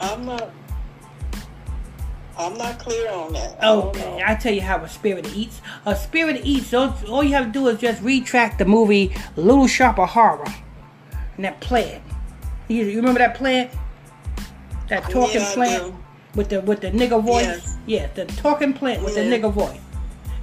[0.00, 0.50] I'm not.
[2.38, 3.62] I'm not clear on that.
[3.64, 5.62] Okay, I tell you how a spirit eats.
[5.86, 6.66] A spirit eats.
[6.66, 10.44] So all you have to do is just retract the movie Little Shop of Horror
[11.36, 12.02] and that plant.
[12.68, 13.70] You, you remember that plant?
[14.88, 15.94] That talking Yeah, I plant
[16.34, 17.44] with the with the nigga voice.
[17.44, 17.76] Yes.
[17.86, 19.38] Yeah, the talking plant with the Yeah.
[19.38, 19.80] nigga voice.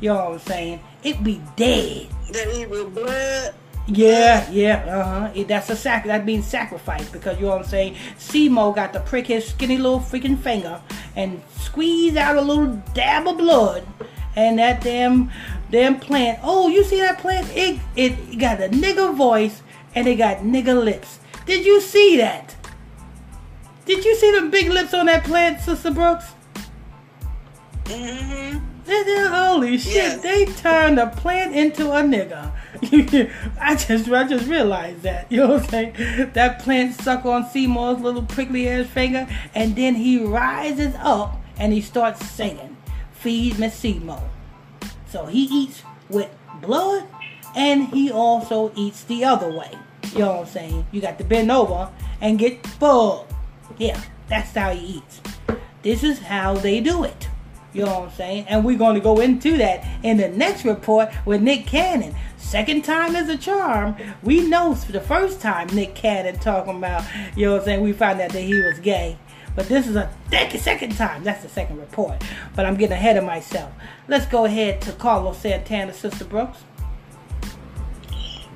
[0.04, 0.80] You know what I'm saying?
[1.02, 2.10] It be dead.
[2.34, 3.54] That evil blood.
[3.88, 5.44] Yeah, yeah, uh huh.
[5.48, 6.04] That's a sac.
[6.04, 7.96] That means sacrifice because you know what I'm saying.
[8.18, 10.82] Seymour got to prick his skinny little freaking finger
[11.16, 13.88] and squeeze out a little dab of blood,
[14.36, 15.32] and that damn
[15.72, 16.38] damn plant.
[16.44, 17.50] Oh, you see that plant?
[17.56, 19.64] It it got a nigga voice
[19.96, 21.22] and it got nigga lips.
[21.46, 22.58] Did you see that?
[23.86, 26.26] Did you see the big lips on that plant, Sister Brooks?
[27.86, 28.73] Mm-hmm.
[28.86, 29.96] Holy shit!
[29.96, 30.22] Yes.
[30.22, 32.52] They turned a plant into a nigga.
[33.62, 35.28] I just, I just realized that.
[35.32, 36.32] You know what I'm saying?
[36.34, 41.72] That plant suck on Seymour's little prickly ass finger, and then he rises up and
[41.72, 42.78] he starts singing,
[43.14, 44.24] "Feed me Seymour."
[45.08, 46.30] So he eats with
[46.62, 47.06] blood,
[47.56, 49.72] and he also eats the other way.
[50.14, 50.88] You know what I'm saying?
[50.92, 51.90] You got to bend over
[52.22, 53.28] and get full.
[53.78, 55.22] Yeah, that's how he eats.
[55.82, 57.28] This is how they do it.
[57.74, 58.46] You know what I'm saying?
[58.48, 62.16] And we're going to go into that in the next report with Nick Cannon.
[62.38, 63.96] Second time is a charm.
[64.22, 67.04] We know for the first time Nick Cannon talking about,
[67.36, 67.82] you know what I'm saying?
[67.82, 69.18] We found out that he was gay.
[69.56, 70.10] But this is a
[70.58, 71.24] second, time.
[71.24, 72.24] That's the second report.
[72.56, 73.72] But I'm getting ahead of myself.
[74.08, 76.64] Let's go ahead to Carlos Santana, Sister Brooks.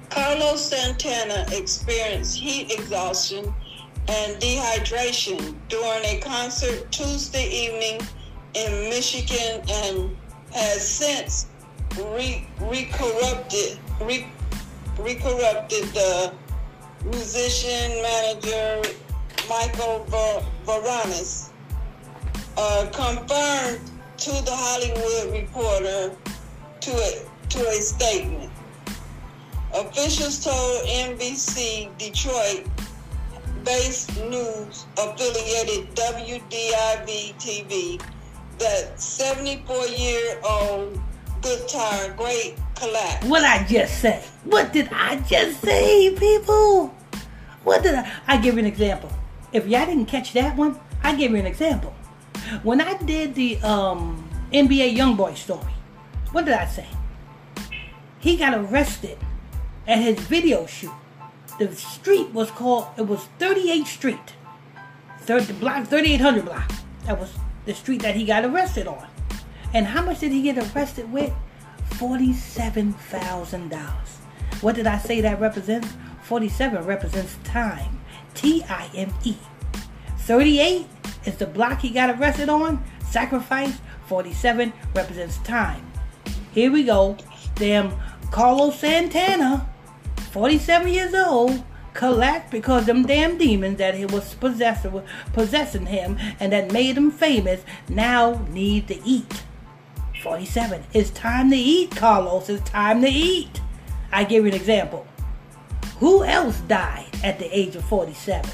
[0.10, 3.54] Carlos Santana experienced heat exhaustion
[4.08, 8.00] and dehydration during a concert Tuesday evening
[8.54, 10.16] in Michigan and
[10.54, 11.48] has since
[11.98, 14.28] re- recorrupted, re-
[14.98, 16.34] recorrupted the
[17.04, 18.82] musician manager
[19.50, 21.50] Michael Ver- Varanis
[22.58, 23.80] uh, confirmed
[24.18, 26.16] to the Hollywood Reporter
[26.82, 28.52] to a, to a statement.
[29.74, 32.66] Officials told NBC Detroit
[33.64, 38.02] based news affiliated WDIV TV
[38.60, 41.00] that 74 year old
[41.42, 43.28] guitar great collapsed.
[43.28, 44.24] What I just say?
[44.44, 46.88] What did I just say, people?
[47.64, 48.12] What did I?
[48.28, 49.12] I give you an example.
[49.54, 51.94] If y'all didn't catch that one, I give you an example.
[52.64, 55.74] When I did the um, NBA YoungBoy story,
[56.32, 56.88] what did I say?
[58.20, 59.18] He got arrested
[59.88, 60.92] at his video shoot.
[61.60, 62.88] The street was called.
[62.98, 64.34] It was 38th Street,
[65.22, 66.72] third block, 3800 block.
[67.06, 67.34] That was
[67.68, 69.08] the street that he got arrested on.
[69.74, 71.32] And how much did he get arrested with?
[71.92, 73.82] $47,000.
[74.62, 75.94] What did I say that represents?
[76.24, 78.00] 47 represents time.
[78.34, 79.36] T I M E.
[80.20, 80.88] 38
[81.26, 82.84] is the block he got arrested on.
[83.10, 83.78] Sacrifice.
[84.08, 85.86] 47 represents time.
[86.52, 87.18] Here we go.
[87.56, 87.94] Damn
[88.32, 89.68] Carlos Santana,
[90.32, 91.64] 47 years old,
[91.98, 95.02] collapsed because them damn demons that he was possessing,
[95.34, 99.44] possessing him and that made him famous now need to eat.
[100.22, 100.84] 47.
[100.94, 102.50] It's time to eat, Carlos.
[102.50, 103.62] It's time to eat.
[104.12, 105.06] I give you an example.
[106.00, 108.50] Who else died at the age of 47?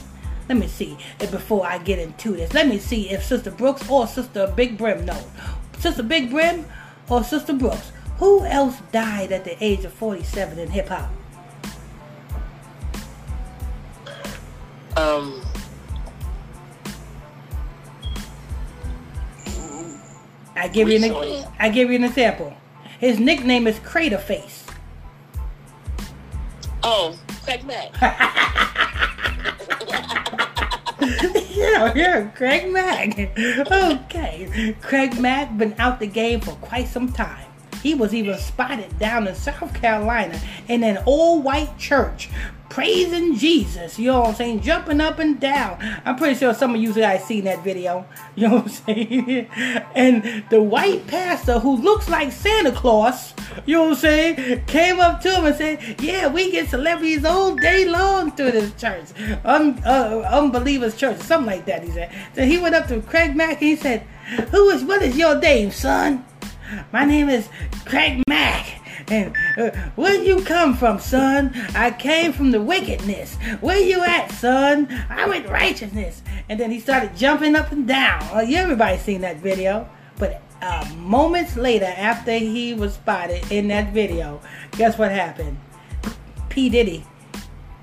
[0.47, 0.97] Let me see.
[1.19, 5.05] Before I get into this, let me see if Sister Brooks or Sister Big Brim
[5.05, 5.21] know.
[5.79, 6.65] Sister Big Brim
[7.09, 7.91] or Sister Brooks.
[8.19, 11.09] Who else died at the age of 47 in hip hop?
[14.95, 15.41] Um,
[20.55, 21.45] I give you an.
[21.59, 22.55] I give you an example.
[22.99, 24.65] His nickname is Crater Face.
[26.83, 27.91] Oh, Craig Mack.
[31.73, 33.19] know, yeah, Craig Mack.
[33.71, 34.75] Okay.
[34.81, 37.45] Craig Mack been out the game for quite some time.
[37.81, 42.29] He was even spotted down in South Carolina in an all white church
[42.73, 43.99] praising Jesus.
[43.99, 44.61] You know what I'm saying?
[44.61, 45.77] Jumping up and down.
[46.05, 48.05] I'm pretty sure some of you guys seen that video.
[48.35, 49.47] You know what I'm saying?
[49.95, 53.35] And the white pastor who looks like Santa Claus,
[53.67, 57.25] you know what I'm saying, came up to him and said, Yeah, we get celebrities
[57.25, 59.05] all day long through this church.
[59.45, 62.11] Un- uh, unbelievers church, something like that, he said.
[62.33, 64.01] So he went up to Craig Mack and he said,
[64.49, 66.25] Who is what is your name, son?
[66.91, 67.47] My name is
[67.85, 68.82] Craig Mack.
[69.09, 71.53] And uh, where you come from, son?
[71.75, 73.35] I came from the wickedness.
[73.61, 74.87] Where you at, son?
[75.09, 76.21] I'm with righteousness.
[76.49, 78.23] And then he started jumping up and down.
[78.35, 79.89] Uh, you everybody seen that video.
[80.17, 85.57] But uh, moments later, after he was spotted in that video, guess what happened?
[86.49, 86.69] P.
[86.69, 87.03] Diddy,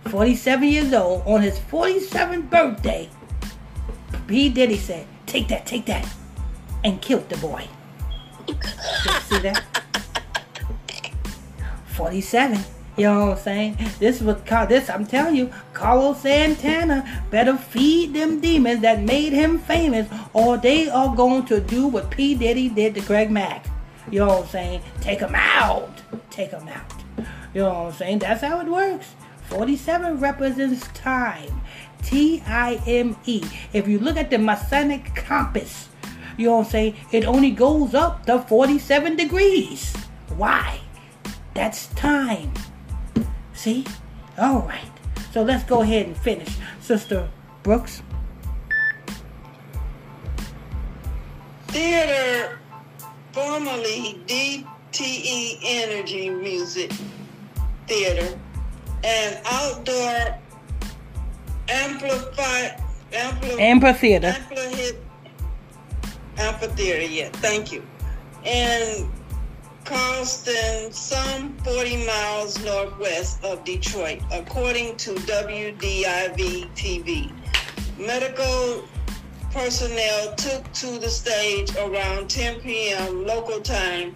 [0.06, 3.10] 47 years old, on his 47th birthday,
[4.26, 4.48] P.
[4.48, 6.08] Diddy said, Take that, take that,
[6.84, 7.68] and killed the boy.
[8.48, 9.64] You see that?
[12.00, 12.58] 47.
[12.96, 13.76] You know what I'm saying?
[13.98, 14.36] This was
[14.68, 14.88] this.
[14.88, 20.88] I'm telling you, Carlos Santana better feed them demons that made him famous, or they
[20.88, 23.66] are going to do what P Diddy did to Craig Mack.
[24.10, 24.82] You know what I'm saying?
[25.02, 26.00] Take him out.
[26.30, 26.92] Take him out.
[27.52, 28.18] You know what I'm saying?
[28.20, 29.08] That's how it works.
[29.48, 31.60] 47 represents time.
[32.02, 33.42] T I M E.
[33.74, 35.90] If you look at the Masonic compass,
[36.38, 36.94] you know what I'm saying?
[37.12, 39.94] It only goes up to 47 degrees.
[40.36, 40.80] Why?
[41.60, 42.54] That's time.
[43.52, 43.84] See?
[44.38, 44.90] All right.
[45.30, 46.56] So let's go ahead and finish.
[46.80, 47.28] Sister
[47.62, 48.02] Brooks.
[51.68, 52.58] Theater,
[53.32, 56.90] formerly DTE Energy Music
[57.86, 58.38] Theater,
[59.04, 60.38] and outdoor
[61.68, 64.28] amplified ampli- Amphitheater.
[64.30, 64.96] Ampli-
[66.38, 67.82] amphitheater, yeah, thank you.
[68.46, 69.10] And
[69.84, 77.32] Charleston, some 40 miles northwest of Detroit, according to WDIV TV.
[77.98, 78.84] Medical
[79.50, 83.26] personnel took to the stage around 10 p.m.
[83.26, 84.14] local time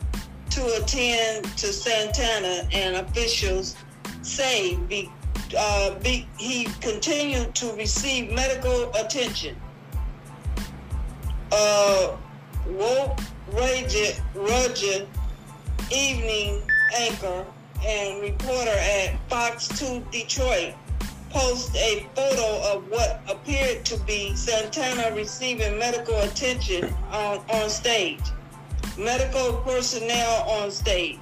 [0.51, 3.77] to attend to Santana, and officials
[4.23, 5.11] say be,
[5.59, 9.57] uh, be, he continued to receive medical attention.
[11.51, 12.17] Uh,
[12.69, 15.07] Roger, Roger,
[15.91, 16.63] evening
[16.97, 17.45] anchor
[17.87, 20.75] and reporter at Fox 2 Detroit,
[21.31, 28.21] post a photo of what appeared to be Santana receiving medical attention on, on stage.
[28.97, 31.19] Medical personnel on stage.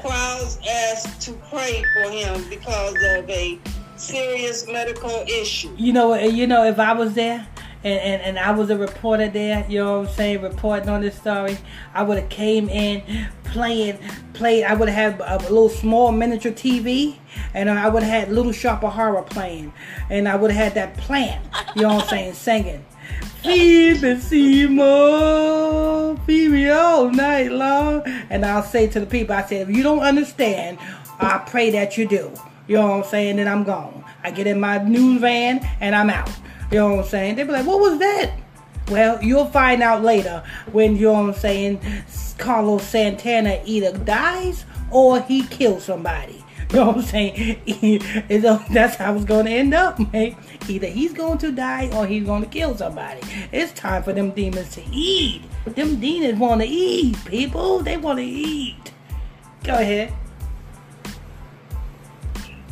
[0.00, 3.58] Crowds asked to pray for him because of a
[3.96, 5.74] serious medical issue.
[5.76, 7.46] You know, you know, if I was there
[7.84, 11.02] and, and, and I was a reporter there, you know what I'm saying, reporting on
[11.02, 11.58] this story,
[11.92, 13.98] I would have came in playing,
[14.32, 14.64] played.
[14.64, 17.16] I would have had a, little small miniature TV,
[17.52, 19.72] and I would have had Little Shop of Horror playing,
[20.08, 21.44] and I would have had that plant,
[21.76, 22.84] you know what I'm saying, singing.
[23.42, 28.02] Feed Seymour, feed me all night long.
[28.30, 30.78] And I'll say to the people, I said, if you don't understand,
[31.20, 32.32] I pray that you do.
[32.66, 33.36] You know what I'm saying?
[33.36, 34.02] Then I'm gone.
[34.22, 36.30] I get in my news van and I'm out.
[36.74, 37.36] You know what I'm saying?
[37.36, 38.32] They'd be like, what was that?
[38.88, 41.80] Well, you'll find out later when, you know what I'm saying,
[42.36, 46.40] Carlos Santana either dies or he kills somebody.
[46.72, 48.02] You know what I'm saying?
[48.72, 50.34] That's how it's going to end up, man.
[50.68, 53.20] Either he's going to die or he's going to kill somebody.
[53.52, 55.42] It's time for them demons to eat.
[55.66, 57.78] Them demons want to eat, people.
[57.78, 58.92] They want to eat.
[59.62, 60.12] Go ahead.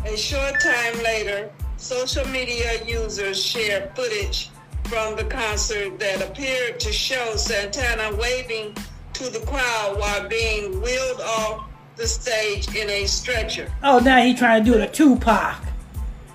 [0.05, 4.51] A short time later, social media users shared footage
[4.85, 8.73] from the concert that appeared to show Santana waving
[9.13, 13.69] to the crowd while being wheeled off the stage in a stretcher.
[13.83, 15.57] Oh, now he trying to do the Tupac.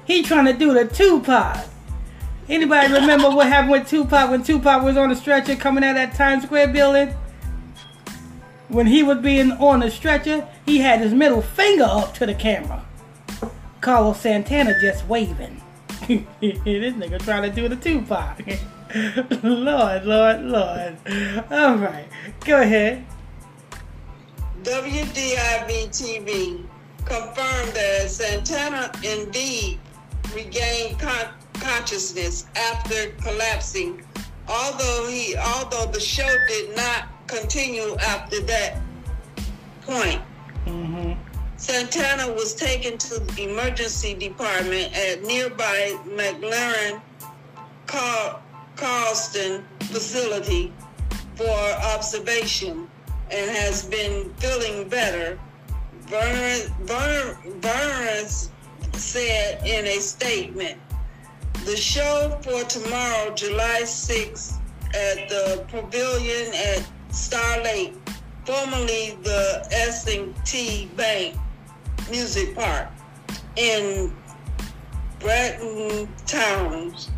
[0.06, 1.66] He trying to do the Tupac.
[2.50, 5.96] Anybody remember what happened with Tupac when Tupac was on the stretcher coming out of
[5.96, 7.16] that Times Square building?
[8.68, 12.36] When he was being on the stretcher, he had his middle finger up to the
[12.36, 12.84] camera.
[13.88, 15.62] Carlos Santana just waving.
[16.10, 18.38] this nigga trying to do the Tupac.
[19.44, 20.98] Lord, Lord, Lord.
[21.50, 22.06] All right,
[22.42, 23.06] go ahead.
[24.64, 26.66] WDIV TV
[27.06, 29.80] confirmed that Santana indeed
[30.36, 34.04] regained con- consciousness after collapsing,
[34.50, 38.82] although he although the show did not continue after that
[39.84, 40.22] point.
[40.66, 41.07] Mm-hmm.
[41.58, 47.02] Santana was taken to the emergency department at nearby McLaren
[47.88, 48.44] Carl-
[48.76, 50.72] Carlston facility
[51.36, 51.60] for
[51.96, 52.88] observation
[53.32, 55.40] and has been feeling better.
[56.12, 56.70] Burns,
[57.60, 58.52] Burns
[58.94, 60.80] said in a statement.
[61.66, 64.60] The show for tomorrow, July 6th,
[64.94, 67.96] at the Pavilion at Star Lake,
[68.46, 71.36] formerly the S&T Bank
[72.10, 72.88] Music Park
[73.56, 74.14] in
[75.20, 77.10] Bratton Towns,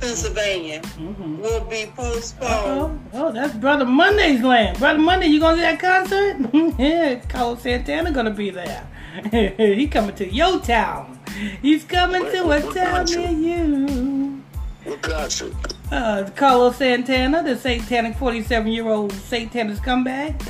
[0.00, 1.40] Pennsylvania, Mm-hmm.
[1.40, 3.00] will be postponed.
[3.12, 4.78] Oh, oh, that's Brother Monday's land.
[4.78, 6.74] Brother Monday, you gonna see that concert?
[6.78, 8.86] yeah, Carlos Santana gonna be there.
[9.56, 11.18] he coming to your town.
[11.60, 13.30] He's coming to a What town concert?
[13.32, 14.42] near you.
[14.84, 15.52] What concert?
[15.90, 20.40] Uh, Carlos Santana, the satanic 47 year old satanist comeback.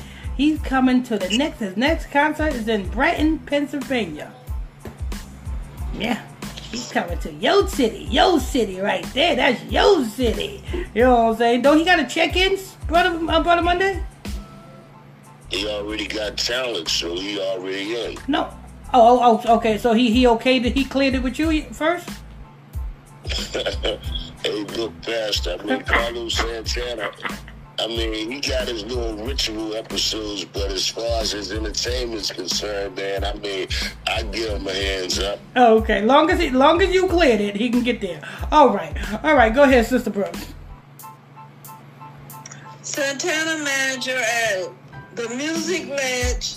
[0.41, 1.59] He's coming to the next.
[1.59, 4.33] His next concert is in Brighton, Pennsylvania.
[5.93, 6.19] Yeah,
[6.71, 9.37] he's coming to your city, your city right there.
[9.37, 10.65] That's your city.
[10.95, 11.61] You know what I'm saying?
[11.61, 14.03] Don't he got a check-ins, brother, uh, brother Monday?
[15.51, 18.17] He already got talent, so he already in.
[18.27, 18.49] No.
[18.95, 19.77] Oh, oh, oh, okay.
[19.77, 20.73] So he he okayed it.
[20.73, 22.09] He cleared it with you first.
[23.53, 25.47] hey, look past.
[25.47, 27.11] I mean, Carlos Santana.
[27.81, 32.97] I mean, he got his little ritual episodes, but as far as his entertainment's concerned,
[32.97, 33.69] man, I mean,
[34.07, 35.39] I give him a hands up.
[35.57, 36.03] Oh, okay.
[36.03, 38.21] Long as he, long as you cleared it, he can get there.
[38.53, 39.55] All right, all right.
[39.55, 40.53] Go ahead, Sister Brooks.
[42.83, 44.71] Santana manager added,
[45.15, 46.57] the music ledge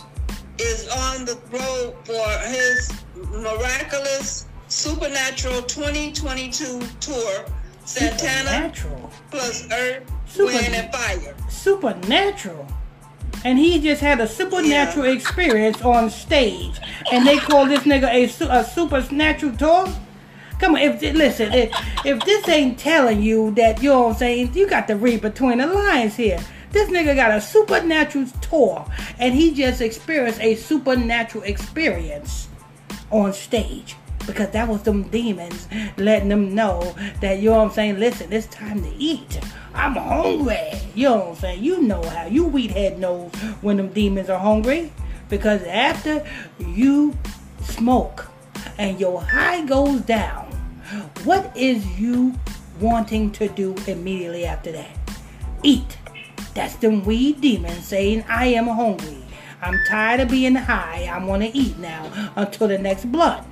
[0.60, 2.92] is on the road for his
[3.30, 7.46] miraculous supernatural 2022 tour.
[7.86, 9.12] Santana Supernatural.
[9.30, 11.36] plus Earth, Super- Wind, and Fire.
[11.50, 12.68] Supernatural.
[13.46, 16.80] And he just had a supernatural experience on stage,
[17.12, 19.88] and they call this nigga a, su- a supernatural tour.
[20.60, 21.72] Come on, if listen, if,
[22.06, 25.22] if this ain't telling you that you know what I'm saying, you got to read
[25.22, 26.40] between the lines here.
[26.72, 28.86] This nigga got a supernatural tour,
[29.20, 32.48] and he just experienced a supernatural experience
[33.12, 35.68] on stage because that was them demons
[35.98, 38.00] letting them know that you know what I'm saying.
[38.00, 39.40] Listen, it's time to eat.
[39.74, 40.72] I'm hungry.
[40.96, 41.64] You know what I'm saying.
[41.64, 43.32] You know how you wheat head knows
[43.62, 44.92] when them demons are hungry
[45.30, 46.26] because after
[46.60, 47.18] you
[47.62, 48.30] smoke
[48.78, 50.46] and your high goes down,
[51.24, 52.34] what is you
[52.80, 54.98] wanting to do immediately after that?
[55.64, 55.98] Eat.
[56.54, 59.24] That's them weed demons saying, I am hungry.
[59.62, 61.10] I'm tired of being high.
[61.12, 63.46] I want to eat now until the next blood.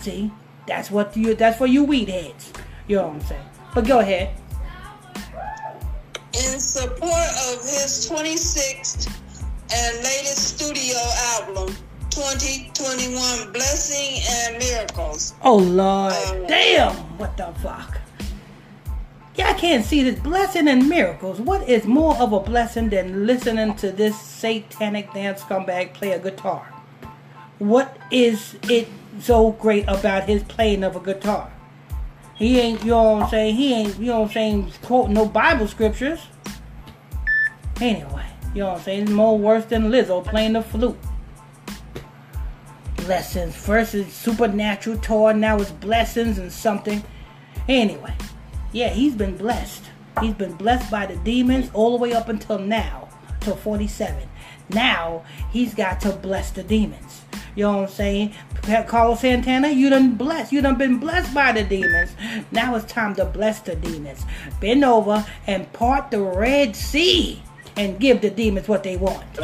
[0.00, 0.32] See?
[0.66, 2.52] That's what you that's for you weed heads.
[2.88, 3.46] You know what I'm saying?
[3.74, 4.30] But go ahead.
[6.38, 9.10] In support of his 26th
[9.72, 10.96] and latest studio
[11.34, 11.74] album,
[12.10, 15.32] 2021 Blessing and Miracles.
[15.42, 16.12] Oh Lord.
[16.12, 16.94] Um, Damn.
[17.16, 18.00] What the fuck?
[19.34, 21.40] Yeah, I can't see this blessing and miracles.
[21.40, 26.18] What is more of a blessing than listening to this satanic dance scumbag play a
[26.18, 26.66] guitar?
[27.58, 28.88] What is it
[29.20, 31.50] so great about his playing of a guitar?
[32.36, 33.56] He ain't, you know what I'm saying?
[33.56, 36.20] He ain't, you know what I'm saying, quoting no Bible scriptures.
[37.80, 39.02] Anyway, you know what I'm saying?
[39.04, 40.98] It's more worse than Lizzo playing the flute.
[42.96, 43.54] Blessings.
[43.54, 47.02] First is supernatural tour, now it's blessings and something.
[47.68, 48.14] Anyway,
[48.72, 49.84] yeah, he's been blessed.
[50.20, 53.08] He's been blessed by the demons all the way up until now,
[53.40, 54.28] till 47.
[54.70, 57.22] Now he's got to bless the demons.
[57.56, 58.34] You know what I'm saying?
[58.86, 60.52] Carlos Santana, you done blessed.
[60.52, 62.10] You done been blessed by the demons.
[62.52, 64.24] Now it's time to bless the demons.
[64.60, 67.42] Bend over and part the Red Sea
[67.76, 69.24] and give the demons what they want.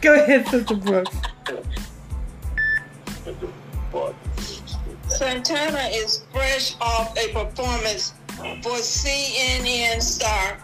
[0.00, 1.16] Go ahead, Sister Brooks.
[5.08, 8.14] Santana is fresh off a performance
[8.62, 10.58] for CNN Star,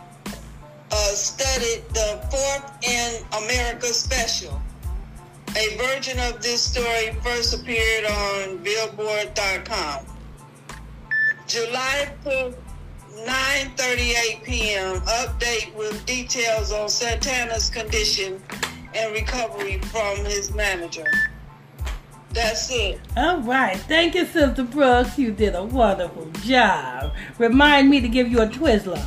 [0.90, 4.60] uh, studied the fourth in America special.
[5.56, 10.06] A version of this story first appeared on Billboard.com.
[11.46, 12.54] July 4th,
[13.26, 15.00] 9:38 p.m.
[15.00, 18.40] Update with details on Santana's condition
[18.94, 21.06] and recovery from his manager.
[22.32, 23.00] That's it.
[23.16, 23.76] All right.
[23.76, 25.18] Thank you, Sister Brooks.
[25.18, 27.12] You did a wonderful job.
[27.38, 29.04] Remind me to give you a Twizzler.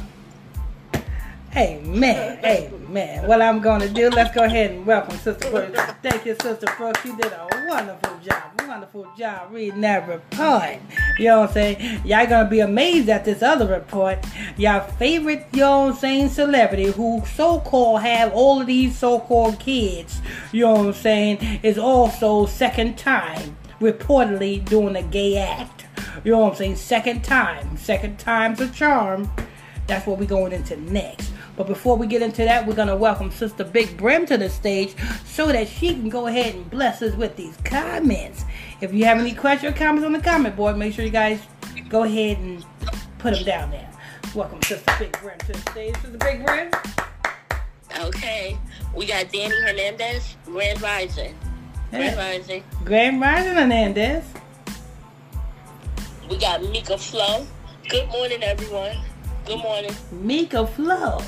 [1.56, 2.40] Amen.
[2.44, 3.28] Amen.
[3.28, 5.80] What I'm going to do, let's go ahead and welcome Sister Brooks.
[6.02, 7.06] Thank you, Sister Brooks.
[7.06, 8.54] You did a wonderful job.
[8.68, 10.80] wonderful job reading that report.
[11.20, 12.02] You know what I'm saying?
[12.06, 14.26] Y'all gonna be amazed at this other report.
[14.58, 19.60] Your favorite, you know what I'm saying, celebrity who so-called have all of these so-called
[19.60, 25.86] kids, you know what I'm saying, is also second time reportedly doing a gay act.
[26.24, 26.76] You know what I'm saying?
[26.78, 27.78] Second time.
[27.78, 29.30] Second time's a charm.
[29.88, 31.33] That's what we're going into next.
[31.56, 34.50] But before we get into that, we're going to welcome Sister Big Brim to the
[34.50, 34.96] stage
[35.26, 38.44] so that she can go ahead and bless us with these comments.
[38.82, 41.40] If you have any questions or comments on the comment board, make sure you guys
[41.90, 42.66] go ahead and
[43.20, 43.90] put them down there.
[44.34, 45.96] Welcome Sister Big Brim to the stage.
[45.98, 46.72] Sister Big Brim.
[48.00, 48.58] Okay.
[48.96, 51.36] We got Danny Hernandez, Grand Rising.
[51.92, 52.64] Grand Rising.
[52.84, 54.24] Grand Rising Hernandez.
[56.28, 57.46] We got Mika Flow.
[57.90, 58.98] Good morning, everyone.
[59.46, 59.92] Good morning.
[60.12, 61.20] Mika Flow.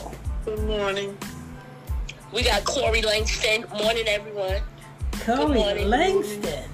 [0.46, 1.18] Good morning.
[2.32, 3.66] We got Corey Langston.
[3.82, 4.62] Morning, everyone.
[5.26, 5.90] Corey morning.
[5.90, 6.70] Langston.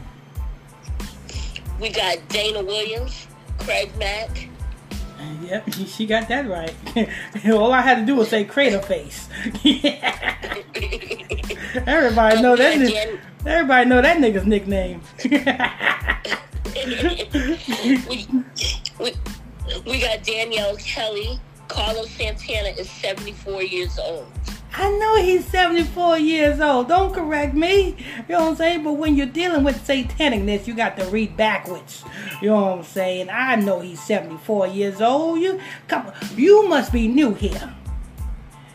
[1.80, 3.28] We got Dana Williams,
[3.60, 4.50] Craig Mack.
[5.44, 6.74] Yep, she got that right.
[7.50, 9.30] All I had to do was say crater face.
[11.88, 12.78] everybody know that.
[12.78, 15.02] we, Ni- everybody know that nigga's nickname.
[18.10, 18.28] we,
[19.00, 19.14] we,
[19.86, 21.40] we got Danielle Kelly.
[21.72, 24.28] Carlos Santana is 74 years old.
[24.74, 26.90] I know he's 74 years old.
[26.90, 27.96] Don't correct me.
[28.28, 28.84] You know what I'm saying?
[28.84, 32.04] But when you're dealing with satanicness, you got to read backwards.
[32.42, 33.30] You know what I'm saying?
[33.30, 35.40] I know he's 74 years old.
[35.40, 37.74] You come you must be new here.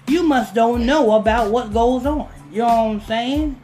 [0.09, 2.29] You must don't know about what goes on.
[2.51, 3.61] You know what I'm saying?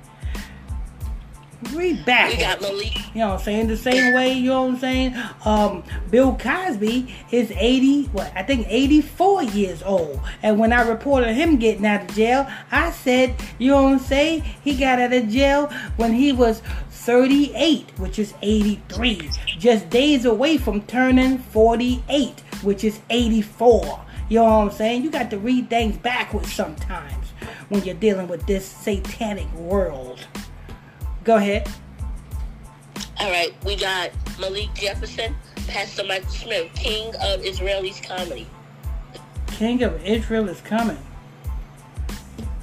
[1.70, 2.42] Read We backwards.
[2.42, 2.96] got Malik.
[3.14, 3.66] You know what I'm saying?
[3.68, 5.14] The same way, you know what I'm saying?
[5.44, 10.20] Um, Bill Cosby is 80, what, I think 84 years old.
[10.42, 13.98] And when I reported him getting out of jail, I said, you know what I'm
[14.00, 14.42] saying?
[14.62, 19.30] He got out of jail when he was 38, which is 83.
[19.58, 24.04] Just days away from turning 48, which is 84.
[24.28, 25.02] You know what I'm saying?
[25.02, 27.28] You got to read things backwards sometimes
[27.68, 30.26] when you're dealing with this satanic world.
[31.24, 31.68] Go ahead.
[33.20, 34.10] All right, we got
[34.40, 35.36] Malik Jefferson,
[35.68, 38.48] Pastor Michael Smith, King of Israeli's comedy.
[39.46, 40.98] King of Israel is coming.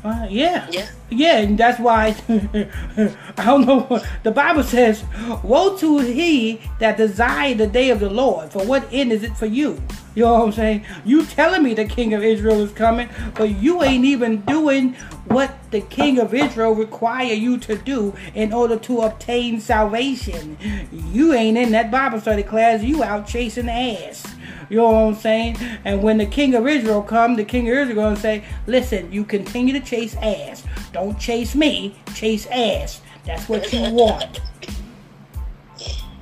[0.04, 0.68] Uh, yeah.
[0.72, 0.88] Yeah.
[1.12, 3.82] Yeah, and that's why I don't know.
[3.82, 5.04] what- The Bible says,
[5.44, 8.52] "Woe to he that desire the day of the Lord.
[8.52, 9.82] For what end is it for you?"
[10.16, 10.86] You know what I'm saying?
[11.06, 14.94] You telling me the King of Israel is coming, but you ain't even doing
[15.26, 20.58] what the King of Israel require you to do in order to obtain salvation.
[20.92, 22.82] You ain't in that Bible study class.
[22.84, 24.26] You out chasing ass.
[24.70, 25.58] You know what I'm saying?
[25.84, 29.24] And when the king of Israel come, the king of Israel gonna say, "Listen, you
[29.26, 30.64] continue to chase ass.
[30.94, 31.96] Don't chase me.
[32.14, 33.02] Chase ass.
[33.26, 34.42] That's what you want."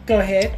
[0.05, 0.57] Go ahead.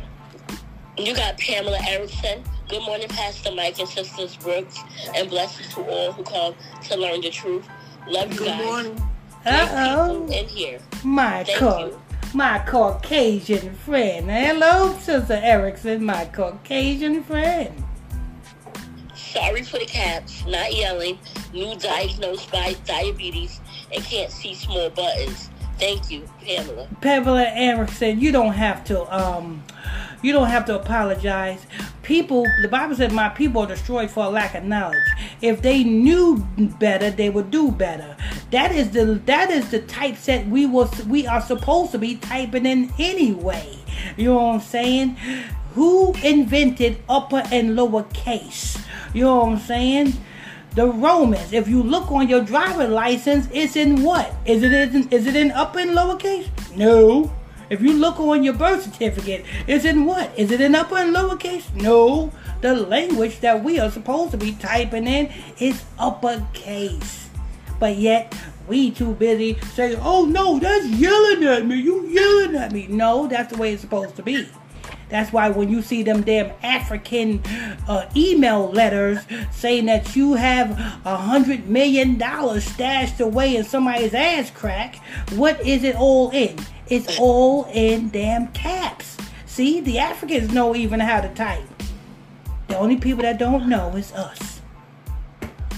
[0.97, 2.43] You got Pamela Erickson.
[2.67, 4.77] Good morning, Pastor Mike and Sisters Brooks,
[5.15, 7.67] and blessings to all who come to learn the truth.
[8.07, 8.65] Love you Good guys.
[8.65, 9.01] morning.
[9.45, 10.79] Uh oh, in here.
[11.03, 11.99] my Thank Cau- you.
[12.33, 14.29] My Caucasian friend.
[14.29, 17.83] Hello, Sister Erickson, my Caucasian friend.
[19.15, 21.17] Sorry for the caps, not yelling.
[21.53, 23.59] New diagnosed by diabetes
[23.93, 25.49] and can't see small buttons.
[25.79, 26.87] Thank you, Pamela.
[27.01, 29.63] Pamela Erickson, you don't have to um
[30.21, 31.65] you don't have to apologize.
[32.03, 34.97] People the Bible said my people are destroyed for a lack of knowledge.
[35.41, 38.17] If they knew better, they would do better.
[38.51, 42.65] That is the that is the typeset we will we are supposed to be typing
[42.65, 43.77] in anyway.
[44.17, 45.17] You know what I'm saying?
[45.75, 48.77] Who invented upper and lower case?
[49.13, 50.13] You know what I'm saying?
[50.75, 51.53] The Romans.
[51.53, 54.33] If you look on your driver license, it's in what?
[54.45, 56.47] Is it in, is it in upper and lowercase?
[56.75, 57.31] No.
[57.69, 60.31] If you look on your birth certificate, it's in what?
[60.37, 61.73] Is it in upper and lowercase?
[61.75, 62.31] No.
[62.61, 67.29] The language that we are supposed to be typing in is uppercase.
[67.79, 68.35] But yet
[68.67, 71.75] we too busy saying, "Oh no, that's yelling at me.
[71.75, 74.47] You yelling at me." No, that's the way it's supposed to be.
[75.09, 77.41] That's why when you see them damn African
[77.87, 79.19] uh, email letters
[79.51, 80.71] saying that you have
[81.03, 84.95] a hundred million dollars stashed away in somebody's ass crack,
[85.31, 86.57] what is it all in?
[86.89, 89.17] It's all in damn caps.
[89.45, 91.63] See, the Africans know even how to type.
[92.67, 94.61] The only people that don't know is us.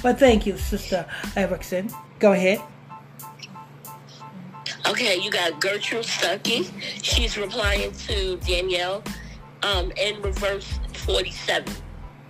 [0.01, 1.05] But thank you, Sister
[1.36, 1.89] Erickson.
[2.20, 2.62] Go ahead.
[4.88, 6.70] Okay, you got Gertrude Stuckey.
[7.03, 9.03] She's replying to Danielle
[9.64, 11.74] um, in reverse 47.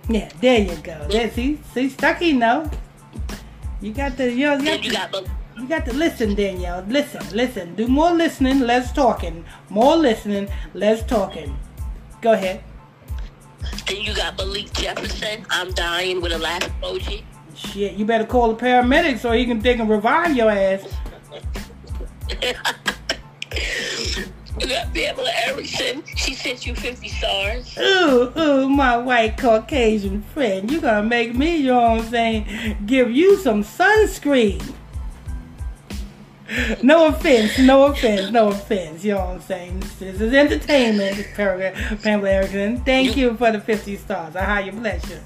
[0.08, 1.06] Yeah, there you go.
[1.08, 2.70] There, see, see, Stuckey, no.
[3.80, 5.28] You got the, you know, you got you the, got
[5.62, 6.84] You got to listen, Danielle.
[6.88, 7.76] Listen, listen.
[7.76, 9.44] Do more listening, less talking.
[9.70, 11.56] More listening, less talking.
[12.20, 12.64] Go ahead.
[13.86, 15.46] Then you got Malik Jefferson.
[15.50, 17.22] I'm dying with a laugh emoji.
[17.54, 20.84] Shit, you better call the paramedics so he can they can revive your ass.
[24.60, 26.04] You got Pamela Erickson.
[26.14, 27.78] She sent you 50 stars.
[27.78, 30.70] Ooh, ooh, my white Caucasian friend.
[30.70, 34.62] You gonna make me, you know what I'm saying, give you some sunscreen.
[36.82, 39.04] No offense, no offense, no offense.
[39.04, 39.80] You know what I'm saying?
[39.98, 42.82] This is entertainment, Pamela Erickson.
[42.84, 44.36] Thank you for the 50 stars.
[44.36, 45.18] I you bless you.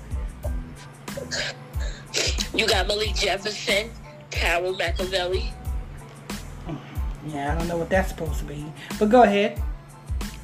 [2.54, 3.90] You got Malik Jefferson,
[4.30, 5.52] Carol Machiavelli.
[7.28, 8.64] Yeah, I don't know what that's supposed to be.
[8.98, 9.60] But go ahead.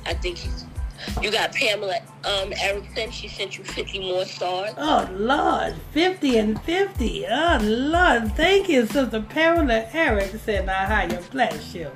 [0.04, 0.64] I think he's.
[1.20, 3.10] You got Pamela um, Erickson.
[3.10, 4.74] She sent you 50 more stars.
[4.76, 5.74] Oh, Lord.
[5.92, 7.26] 50 and 50.
[7.26, 8.32] Oh, Lord.
[8.36, 10.68] Thank you, Sister Pamela Erickson.
[10.68, 11.90] I you bless you.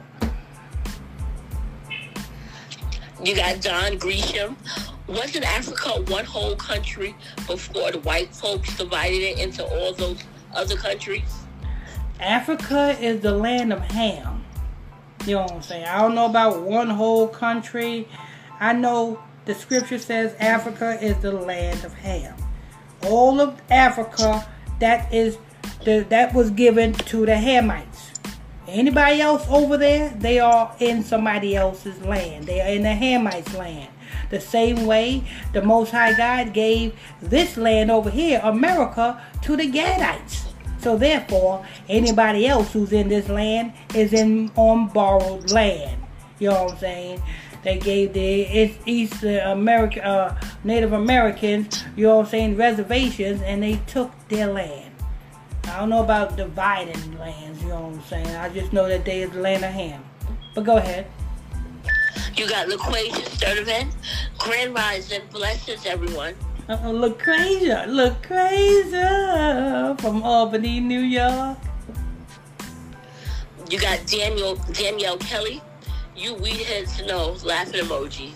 [3.24, 4.57] You got John Gresham.
[5.07, 7.14] Wasn't Africa one whole country
[7.46, 10.22] before the white folks divided it into all those
[10.54, 11.32] other countries?
[12.20, 14.44] Africa is the land of Ham.
[15.26, 15.84] You know what I'm saying?
[15.84, 18.09] I don't know about one whole country.
[18.61, 22.36] I know the scripture says Africa is the land of Ham.
[23.04, 24.46] All of Africa
[24.80, 25.38] that is
[25.84, 28.12] the, that was given to the Hamites.
[28.68, 32.46] Anybody else over there, they are in somebody else's land.
[32.46, 33.88] They are in the Hamites' land.
[34.30, 39.70] The same way the Most High God gave this land over here, America, to the
[39.70, 40.46] Gadites.
[40.80, 46.02] So therefore, anybody else who's in this land is in on borrowed land.
[46.38, 47.22] You know what I'm saying?
[47.66, 53.60] They gave the East America uh, Native Americans, you know what I'm saying, reservations, and
[53.60, 54.94] they took their land.
[55.64, 58.28] I don't know about dividing lands, you know what I'm saying.
[58.28, 60.04] I just know that they is the land of Ham.
[60.54, 61.08] But go ahead.
[62.36, 63.92] You got LaQuasia Sturdivant.
[64.38, 66.36] Grand Rising blesses everyone.
[66.68, 71.58] Uh, LaQuasia, LaQuasia from Albany, New York.
[73.68, 75.60] You got Daniel Danielle Kelly.
[76.16, 78.32] You weed heads know laughing emojis.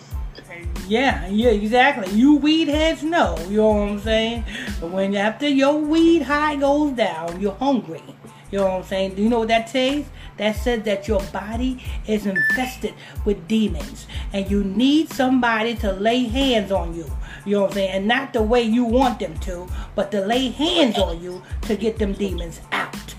[0.86, 2.12] Yeah, yeah, exactly.
[2.12, 4.44] You weed heads know, you know what I'm saying?
[4.80, 8.02] But when after your weed high goes down, you're hungry.
[8.50, 9.14] You know what I'm saying?
[9.14, 10.04] Do you know what that says?
[10.36, 16.24] That says that your body is infested with demons and you need somebody to lay
[16.24, 17.06] hands on you.
[17.46, 17.90] You know what I'm saying?
[17.90, 21.76] And not the way you want them to, but to lay hands on you to
[21.76, 23.14] get them demons out.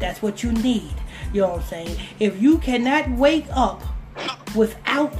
[0.00, 0.92] That's what you need.
[1.32, 1.98] You know what I'm saying?
[2.18, 3.82] If you cannot wake up
[4.54, 5.14] without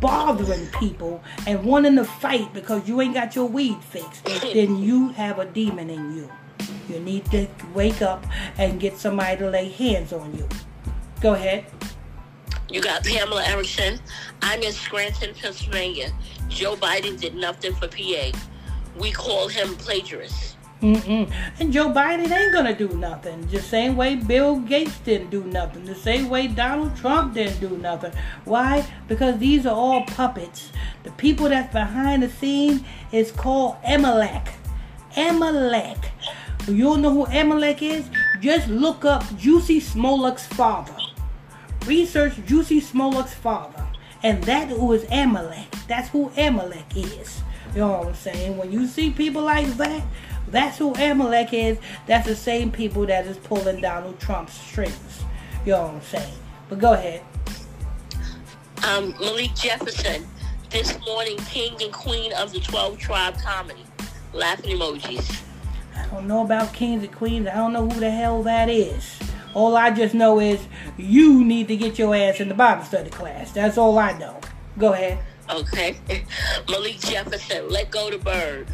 [0.00, 5.10] bothering people and wanting to fight because you ain't got your weed fixed, then you
[5.10, 6.30] have a demon in you.
[6.88, 8.26] You need to wake up
[8.58, 10.48] and get somebody to lay hands on you.
[11.20, 11.64] Go ahead.
[12.68, 14.00] You got Pamela Erickson.
[14.40, 16.10] I'm in Scranton, Pennsylvania.
[16.48, 18.32] Joe Biden did nothing for PA.
[18.98, 20.56] We call him plagiarist.
[20.82, 21.32] Mm-mm.
[21.60, 23.46] And Joe Biden ain't gonna do nothing.
[23.46, 25.84] The same way Bill Gates didn't do nothing.
[25.84, 28.12] The same way Donald Trump didn't do nothing.
[28.44, 28.84] Why?
[29.06, 30.72] Because these are all puppets.
[31.04, 34.48] The people that's behind the scene is called Amalek.
[35.16, 35.98] Amalek.
[36.66, 38.10] You don't know who Amalek is?
[38.40, 40.96] Just look up Jussie Smollett's father.
[41.86, 43.86] Research Jussie Smollett's father.
[44.24, 45.70] And that who is Amalek.
[45.86, 47.40] That's who Amalek is.
[47.74, 48.58] You know what I'm saying?
[48.58, 50.02] When you see people like that,
[50.52, 51.78] that's who Amalek is.
[52.06, 55.24] That's the same people that is pulling Donald Trump's strings.
[55.64, 56.34] You know what I'm saying?
[56.68, 57.22] But go ahead.
[58.86, 60.26] Um, Malik Jefferson.
[60.70, 63.84] This morning, king and queen of the 12 tribe comedy.
[64.32, 65.42] Laughing emojis.
[65.94, 67.46] I don't know about kings and queens.
[67.46, 69.18] I don't know who the hell that is.
[69.52, 73.10] All I just know is you need to get your ass in the Bible study
[73.10, 73.52] class.
[73.52, 74.40] That's all I know.
[74.78, 75.18] Go ahead.
[75.50, 75.98] Okay.
[76.70, 78.66] Malik Jefferson, let go the bird.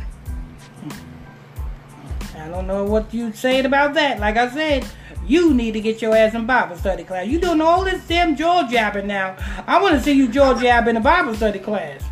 [2.39, 4.21] I don't know what you saying about that.
[4.21, 4.87] Like I said,
[5.27, 7.27] you need to get your ass in Bible study class.
[7.27, 9.37] You doing all this damn jaw jabbing now.
[9.67, 12.03] I want to see you jaw jab in a Bible study class.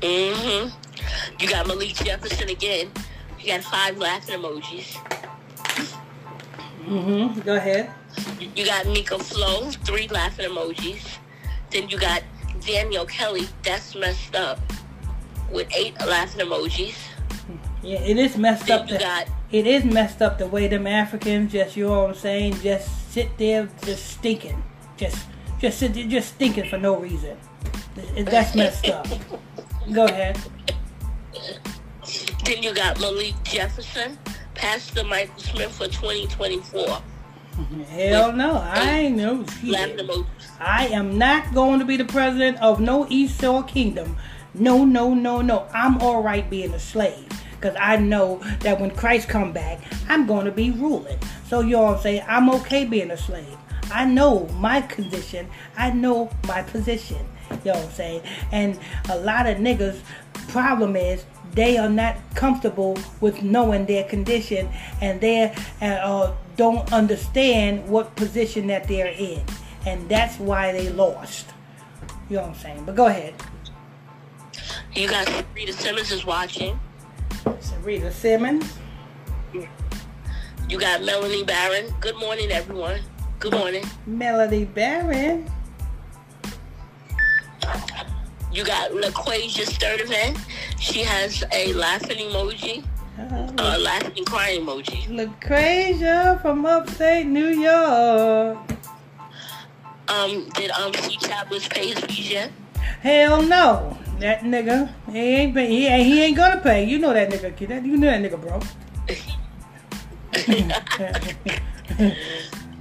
[0.00, 0.70] Mm-hmm.
[1.40, 2.90] You got Malik Jefferson again.
[3.38, 4.96] You got five laughing emojis.
[6.84, 7.40] Mm-hmm.
[7.40, 7.90] Go ahead.
[8.54, 11.18] You got Mika Flow, three laughing emojis.
[11.70, 12.22] Then you got
[12.64, 14.58] Daniel Kelly, that's messed up,
[15.52, 16.94] with eight laughing emojis.
[17.82, 18.88] Yeah, it is messed Then up.
[18.88, 22.14] The, got it is messed up the way them Africans just, you know what I'm
[22.16, 24.62] saying, just sit there just stinking.
[24.96, 25.26] Just
[25.58, 27.36] just sit there just stinking for no reason.
[28.16, 29.06] That's messed up.
[29.92, 30.38] Go ahead.
[32.44, 34.18] then you got Malik Jefferson,
[34.54, 37.02] Pastor Michael Smith for 2024.
[37.88, 40.00] Hell no, I ain't no shit.
[40.60, 44.16] I am not going to be the president of no Esau kingdom.
[44.54, 45.66] No, no, no, no.
[45.72, 47.26] I'm all right being a slave.
[47.60, 51.18] Because I know that when Christ come back, I'm going to be ruling.
[51.48, 53.56] So you all say, I'm okay being a slave.
[53.90, 55.48] I know my condition.
[55.76, 57.26] I know my position.
[57.50, 58.22] You what I'm saying?
[58.52, 58.78] And
[59.08, 60.00] a lot of niggas
[60.48, 64.68] problem is they are not comfortable with knowing their condition
[65.00, 69.42] and they uh, uh, don't understand what position that they're in.
[69.86, 71.46] And that's why they lost.
[72.28, 72.84] You know what I'm saying?
[72.84, 73.34] But go ahead.
[74.94, 76.78] You got Rita Simmons is watching.
[77.44, 78.78] Sarita Simmons.
[80.68, 81.86] You got Melanie Barron.
[82.00, 83.00] Good morning, everyone.
[83.38, 83.84] Good morning.
[84.06, 85.50] Melody Barron.
[88.52, 90.38] You got LaQuasia Sturdivant.
[90.78, 92.84] She has a laughing emoji,
[93.18, 95.06] Uh, a laughing crying emoji.
[95.08, 98.58] LaQuasia from upstate New York.
[100.08, 102.50] Um, did um C Chadwick pay his fees yet?
[103.00, 103.96] Hell no.
[104.20, 106.84] That nigga, he ain't pay, he, ain't- he ain't gonna pay.
[106.84, 107.68] You know that nigga, kid.
[107.70, 108.60] That- You know that nigga, bro.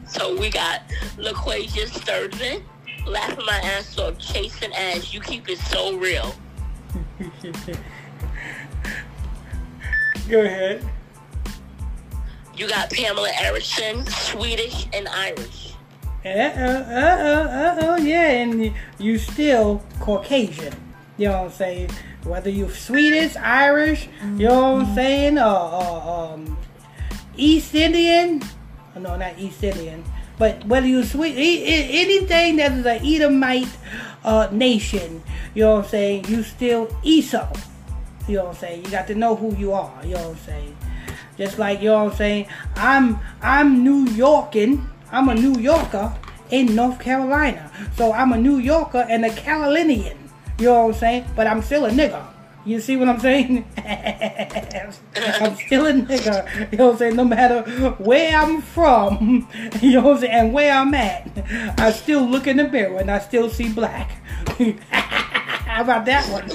[0.07, 0.81] So we got
[1.17, 2.63] LaQuasia Sturdivant.
[3.05, 5.13] Laughing my ass off, chasing ass.
[5.13, 6.33] You keep it so real.
[10.29, 10.83] Go ahead.
[12.55, 15.73] You got Pamela Erickson, Swedish and Irish.
[16.25, 20.73] Uh oh, uh oh, uh oh, yeah, and you still Caucasian.
[21.17, 21.89] You know what I'm saying?
[22.23, 24.07] Whether you're Swedish, Irish,
[24.37, 26.57] you know what I'm saying, or, or um,
[27.35, 28.43] East Indian,
[28.95, 30.03] oh, no, not East Indian,
[30.37, 33.75] but whether you sweet, e- e- anything that is an Edomite
[34.23, 35.23] uh, nation,
[35.55, 37.51] you know what I'm saying, you still Esau.
[38.27, 38.85] You know what I'm saying?
[38.85, 39.93] You got to know who you are.
[40.03, 40.77] You know what I'm saying?
[41.37, 42.47] Just like you know what I'm saying.
[42.75, 44.85] I'm I'm New Yorkin.
[45.11, 46.13] I'm a New Yorker
[46.51, 47.71] in North Carolina.
[47.95, 50.26] So I'm a New Yorker and a Carolinian.
[50.59, 51.25] You know what I'm saying?
[51.35, 52.25] But I'm still a nigga.
[52.65, 53.65] You see what I'm saying?
[53.77, 56.71] I'm still a nigga.
[56.71, 57.15] You know what I'm saying?
[57.15, 57.61] No matter
[57.93, 59.47] where I'm from,
[59.81, 61.29] you know what I'm saying, and where I'm at,
[61.79, 64.09] I still look in the mirror and I still see black.
[64.89, 66.47] How about that one?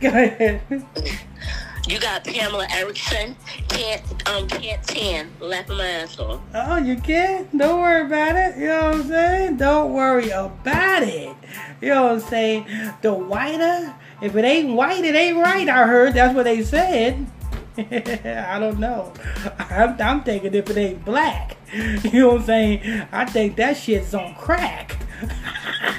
[0.00, 0.60] Go ahead.
[1.88, 3.36] You got Pamela Erickson,
[3.68, 6.40] can't um can't tan, laughing my ass off.
[6.54, 7.48] Oh, you can?
[7.56, 8.56] Don't worry about it.
[8.56, 9.56] You know what I'm saying?
[9.56, 11.36] Don't worry about it.
[11.80, 12.66] You know what I'm saying?
[13.02, 15.68] The whiter, if it ain't white, it ain't right.
[15.68, 17.26] I heard that's what they said.
[17.76, 19.12] I don't know.
[19.58, 23.08] I'm, I'm thinking if it ain't black, you know what I'm saying?
[23.10, 24.98] I think that shit's on crack.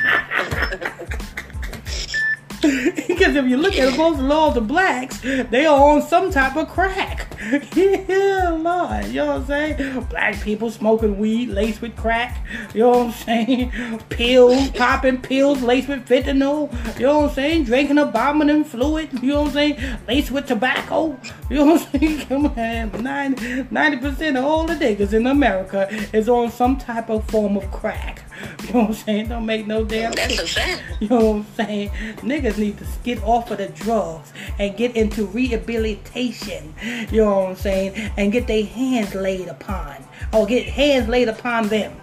[3.13, 6.55] Because if you look at most of all the blacks, they are on some type
[6.55, 7.27] of crack.
[7.75, 9.05] yeah, Lord.
[9.07, 10.01] You know what I'm saying?
[10.09, 12.45] Black people smoking weed laced with crack.
[12.73, 13.99] You know what I'm saying?
[14.09, 16.71] Pills, popping pills laced with fentanyl.
[16.99, 17.63] You know what I'm saying?
[17.65, 19.09] Drinking abominant fluid.
[19.21, 19.99] You know what I'm saying?
[20.07, 21.19] Laced with tobacco.
[21.49, 22.27] You know what I'm saying?
[22.27, 23.67] Come on.
[23.71, 27.69] 90, percent of all the niggas in America is on some type of form of
[27.71, 28.23] crack.
[28.63, 29.27] You know what I'm saying?
[29.29, 30.81] Don't make no damn That's a fact.
[30.99, 31.89] You know what I'm saying?
[32.17, 36.73] Niggas need to get off of the drugs and get into rehabilitation.
[37.11, 38.11] You know what I'm saying?
[38.17, 39.97] And get their hands laid upon.
[40.31, 41.95] Or get hands laid upon them.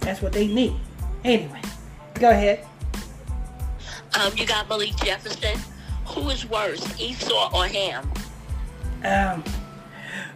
[0.00, 0.74] That's what they need.
[1.24, 1.62] Anyway,
[2.14, 2.66] go ahead.
[4.20, 5.58] Um, you got Malik Jefferson.
[6.06, 8.10] Who is worse, Esau or Ham?
[9.04, 9.44] Um,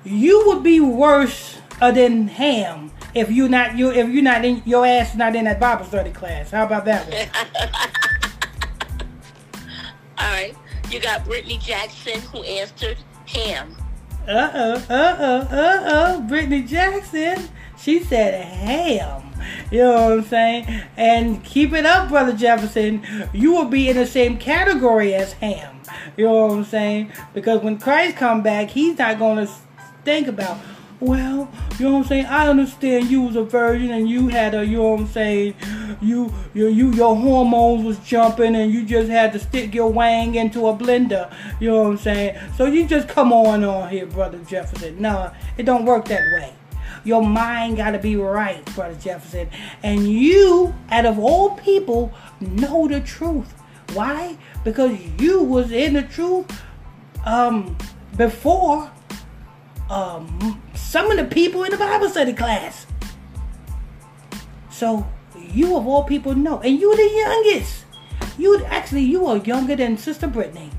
[0.05, 4.86] you would be worse than Ham if you not you if you're not in your
[4.86, 6.50] ass not in that Bible study class.
[6.50, 7.28] How about that one?
[10.18, 10.54] All right.
[10.90, 13.74] You got Brittany Jackson who answered Ham.
[14.28, 16.20] Uh oh, uh oh, uh oh.
[16.28, 17.48] Brittany Jackson.
[17.78, 19.22] She said ham.
[19.70, 20.82] You know what I'm saying?
[20.96, 23.02] And keep it up, Brother Jefferson.
[23.32, 25.80] You will be in the same category as ham.
[26.16, 27.12] You know what I'm saying?
[27.34, 29.52] Because when Christ come back, he's not going to
[30.04, 30.58] think about,
[31.01, 32.26] well, you know what I'm saying?
[32.26, 35.55] I understand you was a virgin and you had a, you know what I'm saying?
[36.01, 40.34] You, you, you, your hormones was jumping and you just had to stick your wang
[40.36, 41.32] into a blender.
[41.61, 42.38] You know what I'm saying?
[42.57, 45.01] So you just come on on here, Brother Jefferson.
[45.01, 46.55] No, it don't work that way.
[47.05, 49.49] Your mind got to be right, Brother Jefferson.
[49.82, 53.53] And you, out of all people, know the truth.
[53.92, 54.36] Why?
[54.64, 56.62] Because you was in the truth
[57.24, 57.76] um,
[58.16, 58.90] before
[59.91, 62.87] um, some of the people in the Bible study class.
[64.70, 65.07] So
[65.53, 67.84] you of all people know, and you the youngest.
[68.39, 70.70] You actually you are younger than Sister Brittany.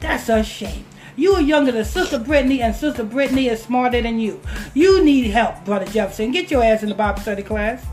[0.00, 0.84] That's a shame.
[1.16, 4.40] You are younger than Sister Brittany, and Sister Brittany is smarter than you.
[4.74, 6.30] You need help, Brother Jefferson.
[6.30, 7.84] Get your ass in the Bible study class.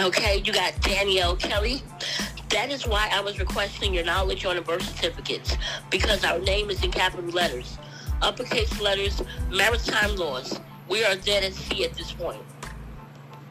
[0.00, 1.82] Okay, you got Danielle Kelly.
[2.50, 5.56] That is why I was requesting your knowledge on the birth certificates
[5.90, 7.76] because our name is in capital letters,
[8.22, 10.60] uppercase letters, maritime laws.
[10.88, 12.42] We are dead at sea at this point.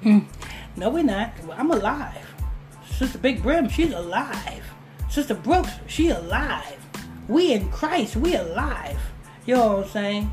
[0.01, 0.19] Hmm.
[0.77, 1.33] No, we're not.
[1.53, 2.33] I'm alive.
[2.89, 4.63] Sister Big Brim, she's alive.
[5.09, 6.77] Sister Brooks, she alive.
[7.27, 8.99] We in Christ, we alive.
[9.45, 10.31] You know what I'm saying?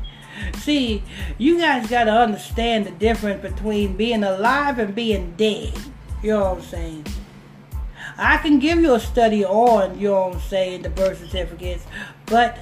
[0.55, 1.03] See,
[1.37, 5.73] you guys gotta understand the difference between being alive and being dead.
[6.21, 7.05] You know what I'm saying?
[8.17, 11.85] I can give you a study on, you I'm saying, the birth certificates,
[12.25, 12.57] but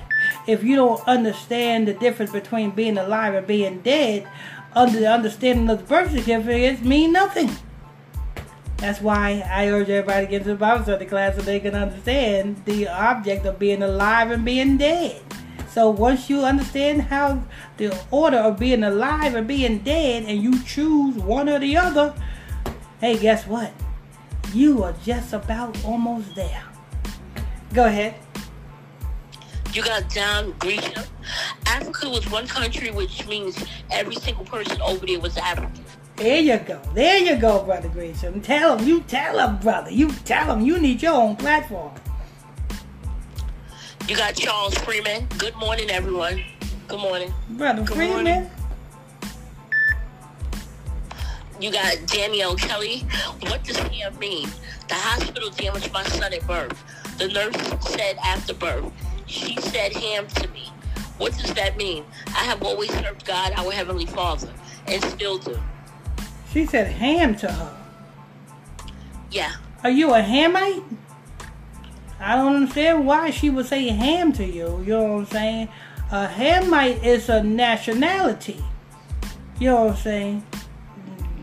[0.47, 4.27] if you don't understand the difference between being alive and being dead,
[4.73, 7.51] under the understanding of the birth certificates mean nothing.
[8.77, 11.75] That's why I urge everybody to get into the Bible study class so they can
[11.75, 15.21] understand the object of being alive and being dead.
[15.69, 17.43] So once you understand how
[17.77, 22.13] the order of being alive and being dead, and you choose one or the other,
[22.99, 23.71] hey, guess what?
[24.53, 26.63] You are just about almost there.
[27.73, 28.15] Go ahead.
[29.73, 31.03] You got John Gresham.
[31.65, 35.85] Africa was one country, which means every single person over there was African.
[36.17, 36.81] There you go.
[36.93, 38.41] There you go, Brother Gresham.
[38.41, 38.85] Tell him.
[38.85, 39.89] You tell him, brother.
[39.89, 41.93] You tell him you need your own platform.
[44.07, 45.27] You got Charles Freeman.
[45.37, 46.43] Good morning, everyone.
[46.89, 47.33] Good morning.
[47.51, 48.23] Brother Good Freeman.
[48.25, 48.49] morning.
[51.61, 53.05] You got Danielle Kelly.
[53.41, 54.49] What does ham mean?
[54.87, 56.83] The hospital damaged my son at birth.
[57.19, 58.91] The nurse said after birth.
[59.27, 60.71] She said ham to me.
[61.19, 62.03] What does that mean?
[62.29, 64.51] I have always served God, our Heavenly Father,
[64.87, 65.59] and still do.
[66.51, 67.77] She said ham to her.
[69.29, 69.53] Yeah.
[69.83, 70.83] Are you a Hamite?
[72.19, 74.79] I don't understand why she would say ham to you.
[74.79, 75.69] You know what I'm saying?
[76.11, 78.63] A Hamite is a nationality.
[79.59, 80.43] You know what I'm saying?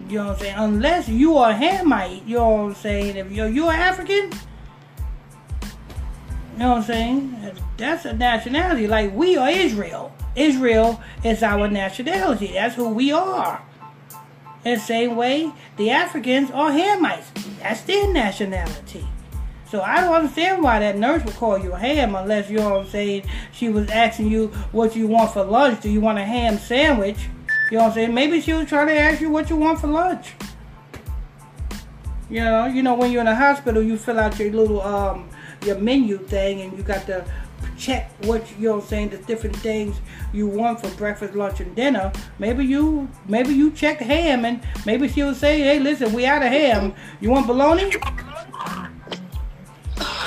[0.09, 0.55] You know what I'm saying?
[0.57, 3.17] Unless you are Hamite, you know what I'm saying?
[3.17, 4.33] If you're, you're African,
[6.53, 7.53] you know what I'm saying?
[7.77, 8.87] That's a nationality.
[8.87, 10.13] Like we are Israel.
[10.35, 12.53] Israel is our nationality.
[12.53, 13.63] That's who we are.
[14.65, 17.27] In the same way, the Africans are Hamites.
[17.61, 19.07] That's their nationality.
[19.71, 22.71] So I don't understand why that nurse would call you a ham unless you know
[22.71, 23.25] what I'm saying.
[23.53, 25.83] She was asking you what you want for lunch.
[25.83, 27.19] Do you want a ham sandwich?
[27.71, 28.15] You know what I'm saying?
[28.15, 30.33] Maybe she was trying to ask you what you want for lunch.
[32.31, 35.29] You know, you know when you're in a hospital, you fill out your little um
[35.65, 37.25] your menu thing, and you got to
[37.77, 39.97] check what you know saying the different things
[40.33, 42.13] you want for breakfast, lunch, and dinner.
[42.39, 46.49] Maybe you maybe you check ham, and maybe she'll say, "Hey, listen, we out of
[46.49, 46.95] ham.
[47.21, 47.91] You want bologna?"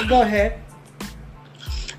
[0.07, 0.59] Go ahead.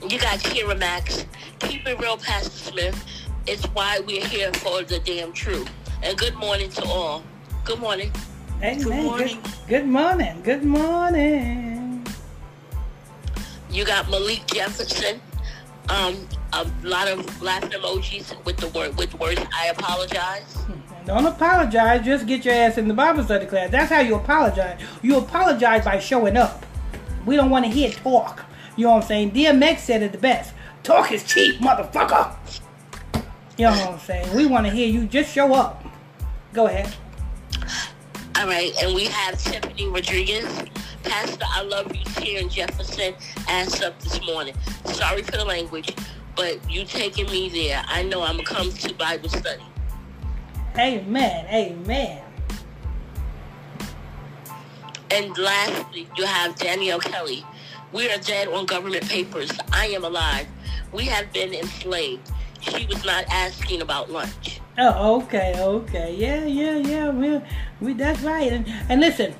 [0.09, 1.24] You got Kira Max.
[1.61, 3.12] Keep it real, Pastor Smith.
[3.45, 5.68] It's why we're here for the damn truth.
[6.03, 7.24] And good morning to all.
[7.64, 8.12] Good morning.
[8.59, 8.82] Amen.
[8.82, 9.40] Good morning.
[9.43, 10.43] Good, good morning.
[10.43, 12.07] Good morning.
[13.68, 15.20] You got Malik Jefferson.
[15.88, 19.40] Um, a lot of laughing emojis with the word with words.
[19.53, 20.57] I apologize.
[21.05, 22.05] Don't apologize.
[22.05, 23.70] Just get your ass in the Bible study class.
[23.72, 24.80] That's how you apologize.
[25.03, 26.64] You apologize by showing up.
[27.26, 28.45] We don't want to hear talk.
[28.76, 29.30] You know what I'm saying?
[29.32, 30.55] DMX said it the best.
[30.84, 32.36] Talk is cheap, motherfucker.
[33.59, 34.34] You know what I'm saying?
[34.34, 35.07] We want to hear you.
[35.07, 35.84] Just show up.
[36.53, 36.92] Go ahead.
[38.36, 40.46] All right, and we have Tiffany Rodriguez.
[41.03, 43.14] Pastor, I love you here in Jefferson.
[43.46, 44.55] Ass up this morning.
[44.86, 45.94] Sorry for the language,
[46.34, 47.84] but you taking me there.
[47.86, 49.62] I know I'm gonna come to Bible study.
[50.78, 51.46] Amen.
[51.53, 52.22] Amen.
[55.11, 57.44] And lastly, you have Danielle Kelly.
[57.92, 59.50] We are dead on government papers.
[59.72, 60.46] I am alive.
[60.90, 62.32] We have been enslaved.
[62.63, 64.61] She was not asking about lunch.
[64.79, 66.15] Oh, okay, okay.
[66.17, 67.11] Yeah, yeah, yeah.
[67.11, 67.41] We,
[67.81, 68.53] we that's right.
[68.53, 69.35] And, and listen,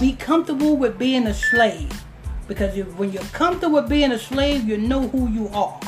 [0.00, 2.04] be comfortable with being a slave.
[2.48, 5.80] Because if, when you're comfortable with being a slave, you know who you are.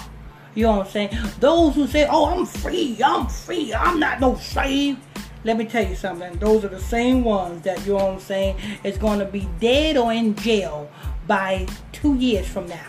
[0.55, 1.11] You know what I'm saying?
[1.39, 4.99] Those who say, oh, I'm free, I'm free, I'm not no slave.
[5.45, 6.37] Let me tell you something.
[6.39, 9.49] Those are the same ones that, you know what I'm saying, is going to be
[9.61, 10.91] dead or in jail
[11.29, 12.87] by two years from now.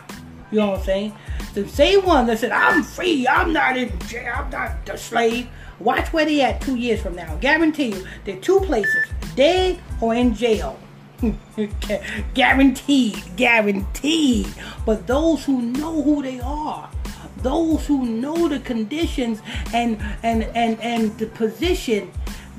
[0.51, 1.15] You know what I'm saying?
[1.53, 5.47] The same ones that said, I'm free, I'm not in jail, I'm not a slave.
[5.79, 7.35] Watch where they at two years from now.
[7.37, 10.79] Guarantee you, they're two places, dead or in jail.
[12.33, 14.47] guaranteed, guaranteed.
[14.85, 16.89] But those who know who they are,
[17.37, 19.41] those who know the conditions
[19.73, 22.11] and and and and the position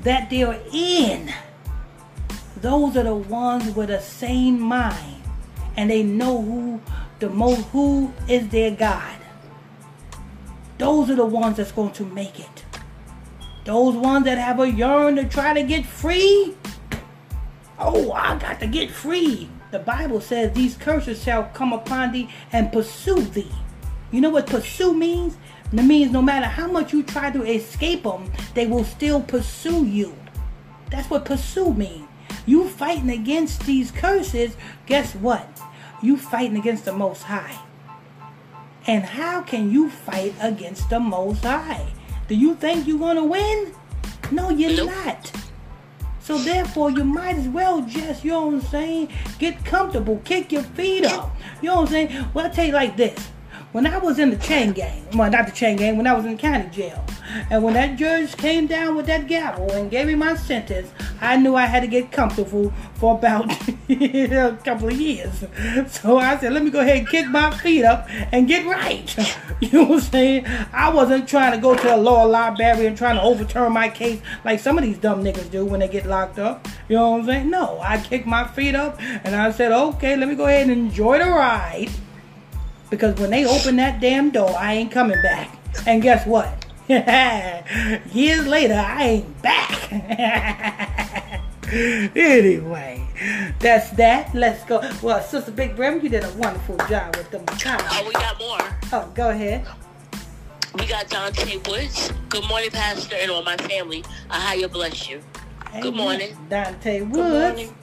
[0.03, 1.31] that they're in,
[2.61, 5.23] those are the ones with a sane mind
[5.77, 6.81] and they know who
[7.21, 9.15] the most who is their God.
[10.79, 12.65] Those are the ones that's going to make it.
[13.63, 16.55] Those ones that have a yearn to try to get free.
[17.77, 19.47] Oh, I got to get free.
[19.69, 23.51] The Bible says these curses shall come upon thee and pursue thee.
[24.11, 25.37] You know what pursue means?
[25.71, 29.85] It means no matter how much you try to escape them, they will still pursue
[29.85, 30.15] you.
[30.89, 32.07] That's what pursue means.
[32.47, 34.57] You fighting against these curses,
[34.87, 35.60] guess what?
[36.01, 37.59] You fighting against the Most High.
[38.87, 41.93] And how can you fight against the Most High?
[42.27, 43.73] Do you think you're going to win?
[44.31, 44.89] No, you're nope.
[44.89, 45.31] not.
[46.21, 50.51] So therefore, you might as well just, you know what I'm saying, get comfortable, kick
[50.51, 51.35] your feet up.
[51.61, 52.25] You know what I'm saying?
[52.33, 53.29] Well, I tell you like this.
[53.71, 56.25] When I was in the chain gang, well, not the chain gang, when I was
[56.25, 57.05] in county jail,
[57.49, 60.91] and when that judge came down with that gavel and gave me my sentence,
[61.21, 63.49] I knew I had to get comfortable for about
[63.89, 65.45] a couple of years.
[65.87, 69.15] So I said, let me go ahead and kick my feet up and get right.
[69.61, 70.45] You know what I'm saying?
[70.73, 74.19] I wasn't trying to go to a law library and trying to overturn my case
[74.43, 76.67] like some of these dumb niggas do when they get locked up.
[76.89, 77.49] You know what I'm saying?
[77.51, 80.71] No, I kicked my feet up and I said, okay, let me go ahead and
[80.71, 81.91] enjoy the ride.
[82.91, 85.57] Because when they open that damn door, I ain't coming back.
[85.87, 86.65] And guess what?
[86.87, 89.91] Years later, I ain't back.
[91.71, 93.07] anyway,
[93.59, 94.35] that's that.
[94.35, 94.81] Let's go.
[95.01, 97.85] Well, Sister Big Brim, you did a wonderful job with them comments.
[97.91, 98.59] Oh, we got more.
[98.91, 99.65] Oh, go ahead.
[100.75, 102.11] We got Dante Woods.
[102.27, 104.03] Good morning, Pastor, and all my family.
[104.29, 105.21] I you bless you.
[105.69, 105.81] Amen.
[105.81, 106.37] Good morning.
[106.49, 107.15] Dante Woods.
[107.15, 107.75] Good morning.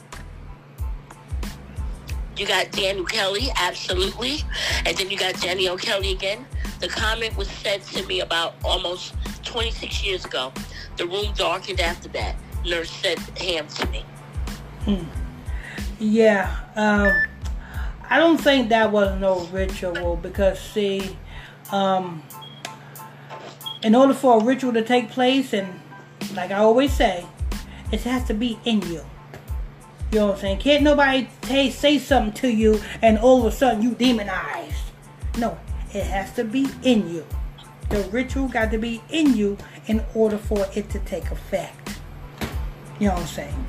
[2.38, 4.44] You got Daniel Kelly, absolutely.
[4.86, 6.46] And then you got Daniel Kelly again.
[6.78, 9.14] The comment was said to me about almost
[9.44, 10.52] 26 years ago.
[10.96, 12.36] The room darkened after that.
[12.64, 14.04] Nurse said ham to me.
[14.84, 15.04] Hmm.
[15.98, 16.56] Yeah.
[16.76, 17.12] Um,
[18.08, 21.16] I don't think that was no ritual because, see,
[21.72, 22.22] um,
[23.82, 25.80] in order for a ritual to take place, and
[26.34, 27.26] like I always say,
[27.90, 29.04] it has to be in you.
[30.10, 30.58] You know what I'm saying?
[30.58, 34.74] Can't nobody t- say something to you and all of a sudden you demonized.
[35.38, 35.58] No,
[35.92, 37.26] it has to be in you.
[37.90, 41.98] The ritual got to be in you in order for it to take effect.
[42.98, 43.66] You know what I'm saying?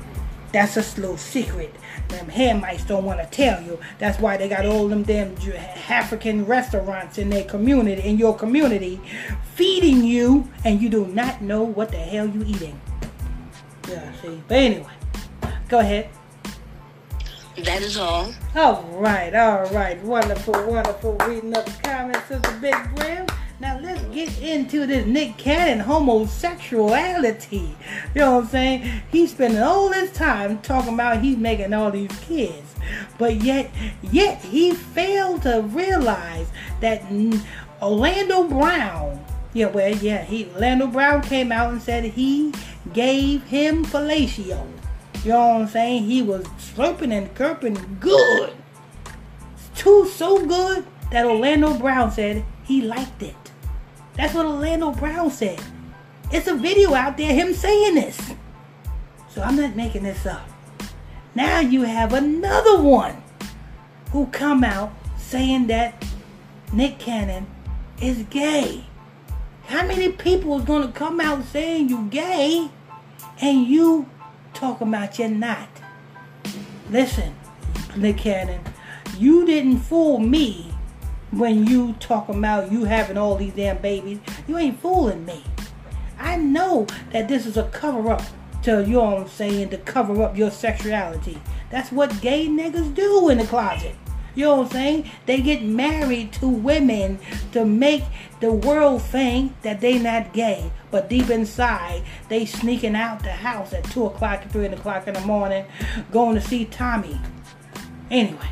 [0.52, 1.74] That's a little secret.
[2.08, 3.78] Them Hamites don't want to tell you.
[3.98, 5.36] That's why they got all them damn
[5.88, 9.00] African restaurants in their community, in your community,
[9.54, 12.80] feeding you, and you do not know what the hell you eating.
[13.88, 14.42] Yeah, see.
[14.48, 14.92] But anyway,
[15.68, 16.10] go ahead.
[17.64, 18.32] That is all.
[18.56, 20.02] All right, all right.
[20.02, 23.26] Wonderful, wonderful reading up the comments of the Big Brim.
[23.60, 27.76] Now let's get into this Nick Cannon homosexuality.
[28.14, 29.02] You know what I'm saying?
[29.12, 32.74] He's spending all this time talking about he's making all these kids.
[33.18, 33.70] But yet,
[34.02, 36.48] yet he failed to realize
[36.80, 37.02] that
[37.82, 42.54] Orlando Brown, yeah, well, yeah, he Orlando Brown came out and said he
[42.94, 44.66] gave him fellatio.
[45.24, 46.04] You know what I'm saying?
[46.04, 48.54] He was slurping and curping good.
[49.74, 53.36] Too so good that Orlando Brown said he liked it.
[54.14, 55.60] That's what Orlando Brown said.
[56.32, 58.32] It's a video out there, him saying this.
[59.28, 60.48] So I'm not making this up.
[61.34, 63.22] Now you have another one
[64.12, 66.04] who come out saying that
[66.72, 67.46] Nick Cannon
[68.00, 68.84] is gay.
[69.66, 72.70] How many people is gonna come out saying you gay
[73.40, 74.08] and you
[74.54, 75.68] talking about you're not.
[76.90, 77.34] Listen,
[77.96, 78.60] Nick Cannon,
[79.18, 80.72] you didn't fool me
[81.30, 84.18] when you talking about you having all these damn babies.
[84.48, 85.44] You ain't fooling me.
[86.18, 88.22] I know that this is a cover up
[88.62, 91.40] to, you know what I'm saying, to cover up your sexuality.
[91.70, 93.94] That's what gay niggas do in the closet.
[94.34, 95.10] You know what I'm saying?
[95.26, 97.18] They get married to women
[97.52, 98.04] to make
[98.40, 100.70] the world think that they not gay.
[100.90, 105.20] But deep inside, they sneaking out the house at 2 o'clock, 3 o'clock in the
[105.20, 105.66] morning,
[106.10, 107.20] going to see Tommy.
[108.10, 108.48] Anyway.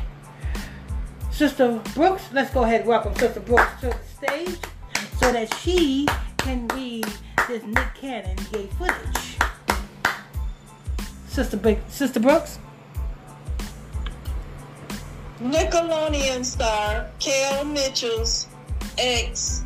[1.31, 4.59] Sister Brooks, let's go ahead and welcome Sister Brooks to the stage
[5.19, 6.05] so that she
[6.37, 7.05] can read
[7.47, 9.37] this Nick Cannon gay footage.
[11.27, 12.59] Sister, Big, Sister Brooks?
[15.41, 18.47] Nickelodeon star Kel Mitchell's
[18.97, 19.63] ex.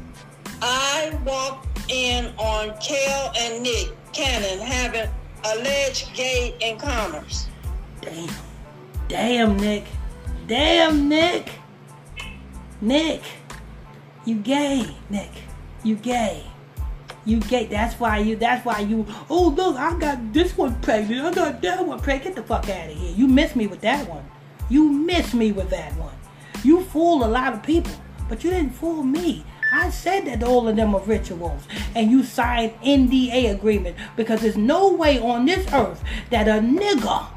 [0.61, 5.09] I walked in on Kel and Nick Cannon having
[5.43, 7.47] alleged gay encounters.
[8.01, 8.29] Damn.
[9.07, 9.85] Damn, Nick.
[10.47, 11.49] Damn, Nick.
[12.79, 13.23] Nick.
[14.25, 15.31] You gay, Nick.
[15.83, 16.43] You gay.
[17.25, 17.65] You gay.
[17.65, 18.35] That's why you.
[18.35, 19.07] That's why you.
[19.29, 21.25] Oh look, I got this one pregnant.
[21.25, 22.35] I got that one pregnant.
[22.35, 23.13] Get the fuck out of here.
[23.15, 24.23] You missed me with that one.
[24.69, 26.15] You missed me with that one.
[26.63, 27.93] You fooled a lot of people,
[28.29, 29.43] but you didn't fool me.
[29.71, 31.63] I said that all of them are rituals,
[31.95, 37.27] and you signed NDA agreement because there's no way on this earth that a nigga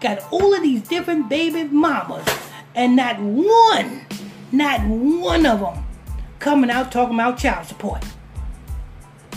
[0.00, 2.26] got all of these different baby mamas,
[2.74, 4.06] and not one,
[4.52, 5.84] not one of them
[6.38, 8.04] coming out talking about child support.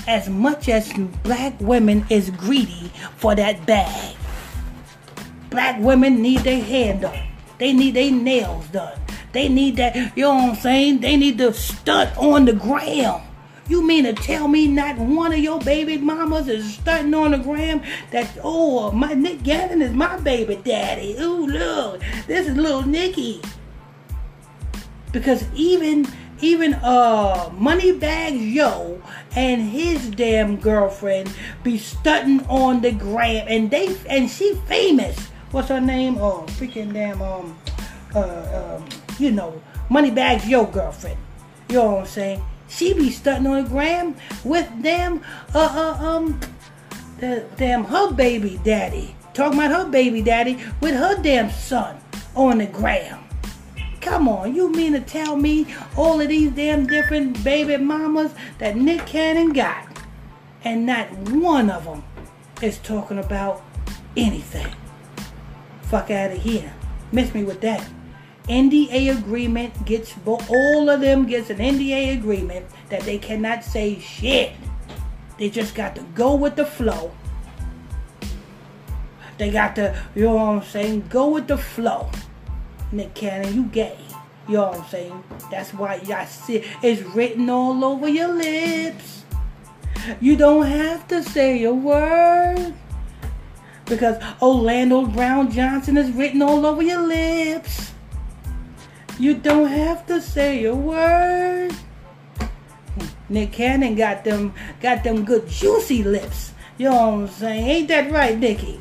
[0.06, 0.92] As much as
[1.24, 4.16] black women is greedy for that bag,
[5.58, 7.28] black women need their hair done.
[7.58, 9.02] They need their nails done.
[9.32, 11.00] They need that, you know what I'm saying?
[11.00, 13.22] They need to stunt on the gram.
[13.68, 17.40] You mean to tell me not one of your baby mamas is stunting on the
[17.40, 17.82] gram
[18.12, 21.16] that, oh, my Nick Cannon is my baby daddy.
[21.20, 23.42] Ooh, look, this is little Nicky.
[25.12, 26.06] Because even
[26.40, 29.02] even uh Moneybagg Yo
[29.36, 31.34] and his damn girlfriend
[31.64, 35.32] be stunting on the gram and they and she famous.
[35.52, 36.18] What's her name?
[36.20, 37.58] Oh freaking damn um
[38.14, 38.86] uh um
[39.20, 41.18] you know, Moneybagg Yo girlfriend.
[41.70, 42.44] You know what I'm saying?
[42.70, 45.22] She be stunting on the gram with them,
[45.56, 46.40] uh, uh, um,
[47.20, 49.16] the damn her baby daddy.
[49.34, 51.98] Talking about her baby daddy with her damn son
[52.36, 53.24] on the gram.
[54.02, 58.78] Come on, you mean to tell me all of these damn different baby mamas that
[58.78, 59.86] Nick Cannon got,
[60.64, 62.04] and not one of them
[62.62, 63.62] is talking about
[64.16, 64.74] anything?
[65.90, 66.74] Fuck out of here.
[67.12, 67.88] Miss me with that.
[68.50, 74.54] NDA agreement gets all of them gets an NDA agreement that they cannot say shit.
[75.38, 77.12] They just got to go with the flow.
[79.38, 82.10] They got to, you know what I'm saying, go with the flow.
[82.92, 83.98] Nick Cannon, you gay.
[84.48, 85.24] You know what I'm saying?
[85.52, 89.26] That's why y'all see it's written all over your lips.
[90.22, 92.74] You don't have to say a word.
[93.88, 97.94] Because Orlando Brown Johnson is written all over your lips.
[99.20, 101.74] You don't have to say a word.
[103.30, 106.54] Nick Cannon got them got them good juicy lips.
[106.78, 107.68] You know what I'm saying?
[107.68, 108.80] Ain't that right, Nikki?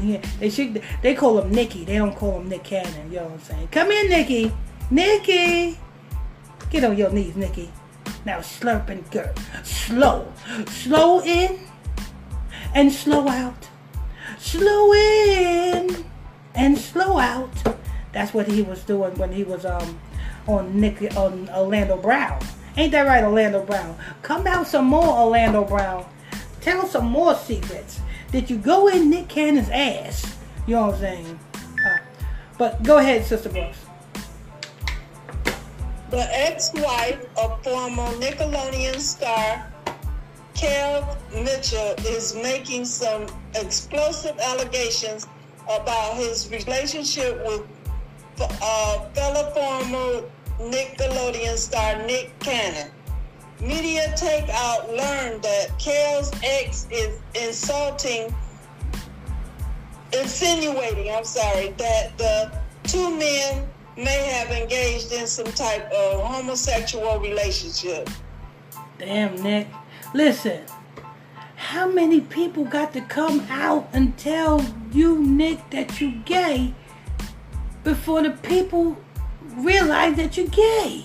[0.00, 1.84] Yeah, they should they call him Nicky.
[1.84, 3.10] They don't call him Nick Cannon.
[3.10, 3.68] You know what I'm saying?
[3.68, 4.52] Come in, Nikki.
[4.90, 5.78] Nikki.
[6.70, 7.70] Get on your knees, Nikki.
[8.24, 9.38] Now slurp and gurp.
[9.64, 10.30] Slow.
[10.66, 11.58] Slow in
[12.74, 13.68] and slow out.
[14.38, 16.04] Slow in
[16.54, 17.50] and slow out.
[18.12, 20.00] That's what he was doing when he was um
[20.46, 22.40] on Nick on Orlando Brown.
[22.76, 23.96] Ain't that right, Orlando Brown?
[24.22, 26.06] Come out some more, Orlando Brown.
[26.60, 28.00] Tell some more secrets.
[28.30, 30.36] Did you go in Nick Cannon's ass?
[30.66, 31.40] You know what I'm saying?
[31.54, 31.98] Uh,
[32.56, 33.78] but go ahead, Sister Brooks.
[36.10, 39.70] The ex-wife of former Nickelodeon star
[40.54, 45.26] Kel Mitchell is making some explosive allegations
[45.68, 47.62] about his relationship with
[48.40, 50.28] uh, fellow former
[50.70, 52.90] Nickelodeon star Nick Cannon.
[53.60, 58.32] Media Takeout learned that Kel's ex is insulting,
[60.12, 62.52] insinuating, I'm sorry, that the
[62.84, 68.08] two men may have engaged in some type of homosexual relationship.
[68.98, 69.66] Damn, Nick.
[70.14, 70.64] Listen,
[71.58, 76.72] how many people got to come out and tell you, Nick, that you're gay
[77.82, 78.96] before the people
[79.56, 81.04] realize that you're gay.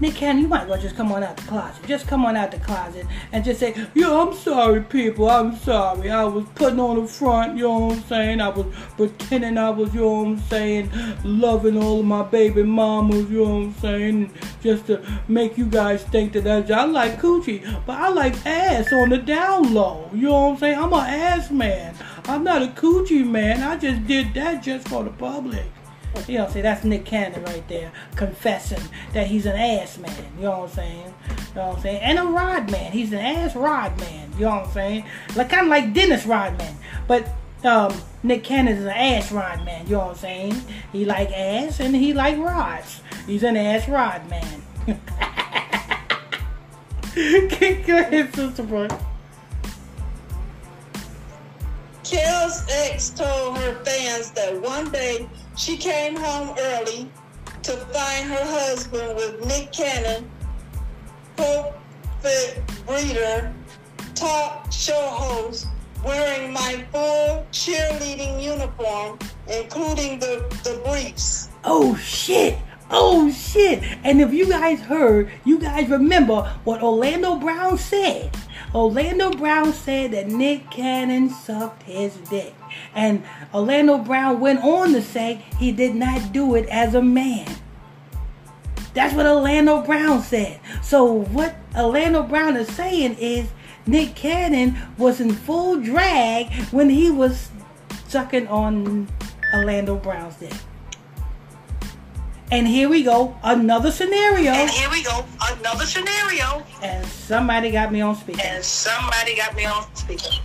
[0.00, 1.86] Nick Cannon, you might as well just come on out the closet.
[1.86, 5.30] Just come on out the closet and just say, yeah, I'm sorry, people.
[5.30, 6.10] I'm sorry.
[6.10, 8.40] I was putting on the front, you know what I'm saying?
[8.40, 8.66] I was
[8.96, 10.90] pretending I was, you know what I'm saying,
[11.22, 14.32] loving all of my baby mamas, you know what I'm saying?
[14.60, 18.92] Just to make you guys think that I, I like coochie, but I like ass
[18.92, 20.10] on the down low.
[20.12, 20.78] You know what I'm saying?
[20.78, 21.94] I'm an ass man.
[22.24, 23.62] I'm not a coochie man.
[23.62, 25.66] I just did that just for the public.
[26.26, 30.32] You know, see, that's Nick Cannon right there, confessing that he's an ass man.
[30.36, 31.14] You know what I'm saying?
[31.28, 32.00] You know what I'm saying?
[32.02, 32.92] And a rod man.
[32.92, 34.32] He's an ass rod man.
[34.34, 35.04] You know what I'm saying?
[35.36, 37.28] Like kind of like Dennis Rodman, but
[37.64, 39.86] um, Nick Cannon is an ass rod man.
[39.86, 40.62] You know what I'm saying?
[40.92, 43.00] He like ass and he like rods.
[43.26, 44.62] He's an ass rod man.
[47.86, 48.92] Go ahead, Sister Brooke.
[52.02, 57.10] Kel's ex told her fans that one day she came home early
[57.62, 60.30] to find her husband with Nick Cannon,
[61.36, 63.52] pulpit breeder,
[64.14, 65.68] talk show host,
[66.04, 71.48] wearing my full cheerleading uniform, including the, the briefs.
[71.64, 72.58] Oh shit!
[72.90, 73.82] Oh shit!
[74.04, 78.36] And if you guys heard, you guys remember what Orlando Brown said.
[78.74, 82.54] Orlando Brown said that Nick Cannon sucked his dick.
[82.94, 87.48] And Orlando Brown went on to say he did not do it as a man.
[88.94, 90.60] That's what Orlando Brown said.
[90.82, 93.48] So what Orlando Brown is saying is
[93.86, 97.50] Nick Cannon was in full drag when he was
[98.06, 99.08] sucking on
[99.52, 100.52] Orlando Brown's dick.
[102.52, 104.52] And here we go, another scenario.
[104.52, 106.62] And here we go, another scenario.
[106.82, 108.42] And somebody got me on speaker.
[108.44, 110.36] And somebody got me on speaker.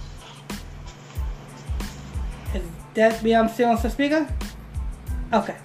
[2.89, 3.35] Is that me?
[3.35, 4.27] I'm still on the speaker.
[5.33, 5.55] Okay.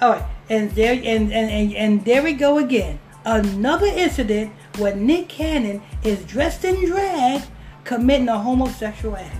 [0.00, 0.24] All right.
[0.48, 2.98] And there and, and, and, and there we go again.
[3.24, 7.42] Another incident where Nick Cannon is dressed in drag
[7.84, 9.36] committing a homosexual act.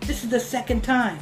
[0.00, 1.18] This is the second time.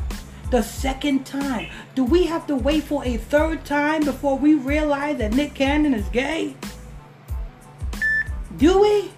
[0.51, 1.71] The second time.
[1.95, 5.95] Do we have to wait for a third time before we realize that Nick Cannon
[5.95, 6.55] is gay?
[8.59, 9.11] Do we?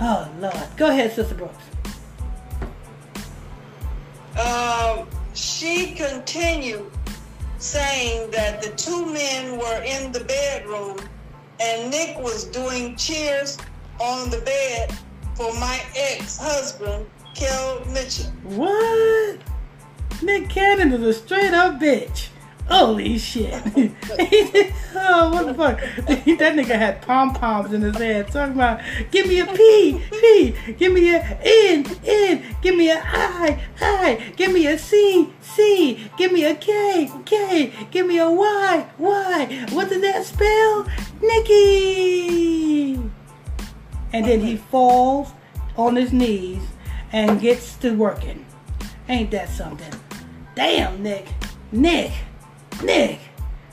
[0.00, 0.66] Oh Lord.
[0.76, 1.64] Go ahead, Sister Brooks.
[4.38, 6.90] Um, she continued
[7.58, 10.98] saying that the two men were in the bedroom
[11.60, 13.56] and Nick was doing cheers
[14.00, 14.92] on the bed
[15.34, 18.30] for my ex-husband, Kel Mitchell.
[18.42, 19.38] What?
[20.22, 22.28] Nick Cannon is a straight up bitch.
[22.68, 23.52] Holy shit.
[24.94, 25.78] oh, what the fuck?
[26.06, 30.54] that nigga had pom poms in his head talking about, give me a P, P,
[30.78, 36.10] give me a N, N, give me a I, I, give me a C, C,
[36.16, 39.66] give me a K, K, give me a Y, Y.
[39.70, 40.86] What did that spell?
[41.20, 42.94] Nikki.
[44.12, 45.32] And then he falls
[45.76, 46.62] on his knees
[47.12, 48.46] and gets to working.
[49.08, 49.92] Ain't that something?
[50.54, 51.26] Damn, Nick.
[51.72, 52.12] Nick.
[52.82, 53.20] Nick.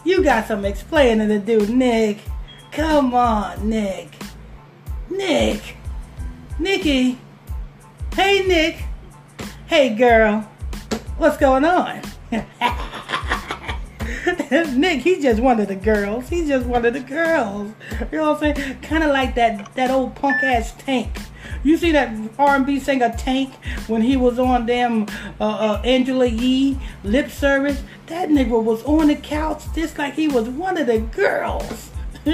[0.04, 2.20] You got some explaining to do, Nick.
[2.72, 4.10] Come on, Nick.
[5.10, 5.78] Nick.
[6.60, 7.18] Nikki.
[8.16, 8.84] Hey, Nick.
[9.68, 10.42] Hey, girl.
[11.18, 12.02] What's going on?
[14.52, 16.30] Nick, he's just one of the girls.
[16.30, 17.74] He's just one of the girls.
[18.12, 18.80] You know what I'm saying?
[18.82, 21.10] Kind of like that that old punk ass Tank.
[21.64, 23.54] You see that R&B singer Tank
[23.88, 25.04] when he was on damn
[25.40, 27.84] uh, uh, Angela Yee lip service?
[28.08, 31.92] That nigga was on the couch just like he was one of the girls.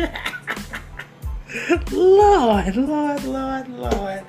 [1.92, 4.24] Lord, Lord, Lord, Lord.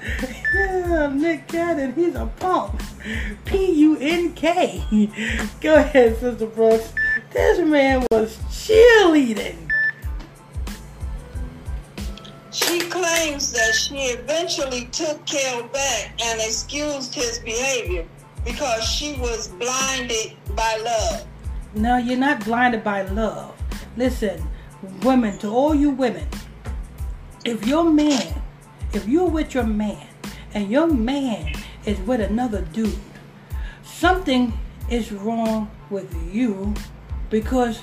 [0.55, 2.81] Yeah, Nick Cannon, he's a punk.
[3.45, 5.11] P-U-N-K.
[5.61, 6.93] Go ahead, Sister Brooks.
[7.33, 9.68] This man was cheerleading.
[12.51, 18.07] She claims that she eventually took Kel back and excused his behavior
[18.45, 21.27] because she was blinded by love.
[21.75, 23.55] No, you're not blinded by love.
[23.97, 24.43] Listen,
[25.03, 26.27] women, to all you women,
[27.45, 28.41] if your man,
[28.95, 30.07] if you're with your man
[30.55, 31.53] and your man
[31.85, 32.99] is with another dude,
[33.83, 34.53] something
[34.91, 36.73] is wrong with you
[37.29, 37.83] because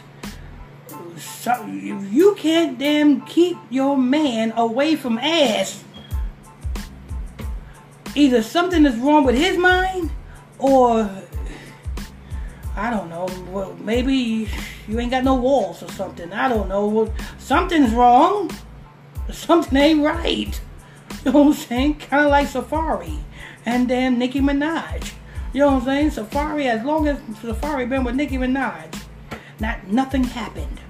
[1.18, 5.84] so, if you can't damn keep your man away from ass,
[8.16, 10.12] either something is wrong with his mind
[10.60, 11.10] or
[12.76, 13.28] I don't know.
[13.52, 14.50] Well, maybe
[14.88, 16.34] you ain't got no walls or something.
[16.34, 16.88] I don't know.
[16.88, 18.52] Well, something's wrong.
[19.32, 20.60] Something ain't right.
[21.24, 22.00] You know what I'm saying?
[22.00, 23.22] Kind of like Safaree
[23.66, 25.14] and then Nicki Minaj.
[25.54, 26.12] You know what I'm saying?
[26.12, 29.02] Safaree, as long as Safaree been with Nicki Minaj,
[29.60, 30.82] not nothing happened.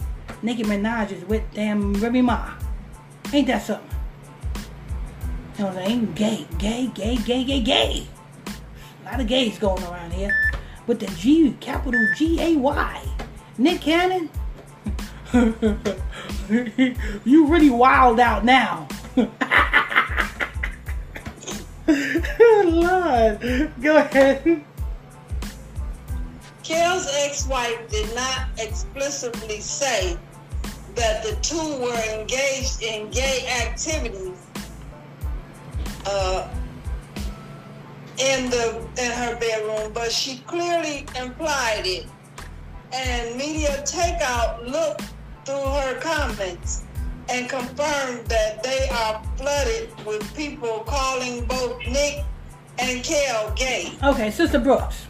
[0.45, 2.51] Nicki Minaj is with damn Remy Ma.
[3.33, 3.89] Ain't that something?
[5.57, 6.13] What I'm saying?
[6.13, 8.07] Gay, gay, gay, gay, gay, gay.
[9.01, 10.37] A lot of gays going around here.
[10.85, 13.01] With the G, capital G A Y.
[13.57, 14.29] Nick Cannon?
[17.25, 18.87] you really wild out now.
[21.87, 24.63] Lord, go ahead.
[26.61, 30.17] Kel's ex-wife did not explicitly say
[30.95, 34.37] that the two were engaged in gay activities
[36.05, 36.47] uh,
[38.17, 42.07] in the in her bedroom, but she clearly implied it.
[42.93, 45.03] And media takeout looked
[45.43, 46.83] through her comments
[47.29, 52.23] and confirmed that they are flooded with people calling both Nick
[52.79, 53.91] and Kel gay.
[54.03, 55.07] Okay, Sister Brooks.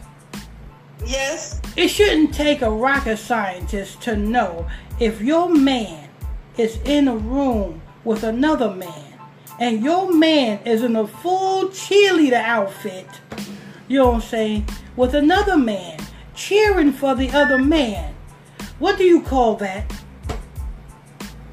[1.04, 1.60] Yes.
[1.76, 4.66] It shouldn't take a rocket scientist to know
[5.00, 6.08] if your man
[6.56, 9.18] is in a room with another man
[9.60, 13.06] and your man is in a full cheerleader outfit,
[13.88, 15.98] you know what I'm saying, with another man
[16.34, 18.14] cheering for the other man.
[18.78, 19.90] What do you call that?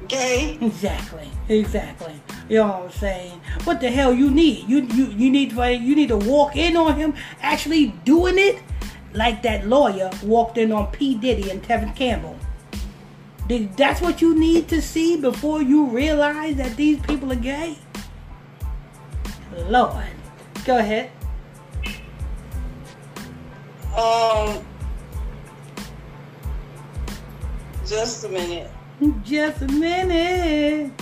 [0.08, 0.58] gay.
[0.60, 2.14] Exactly, exactly.
[2.48, 3.40] You know what I'm saying?
[3.64, 4.68] What the hell you need?
[4.68, 8.62] You you you need to you need to walk in on him actually doing it,
[9.12, 12.38] like that lawyer walked in on P Diddy and Tevin Campbell.
[13.46, 17.76] Did, that's what you need to see before you realize that these people are gay.
[19.68, 20.04] Lord,
[20.64, 21.10] go ahead.
[23.96, 24.64] Um,
[27.86, 28.70] just a minute.
[29.22, 30.92] Just a minute.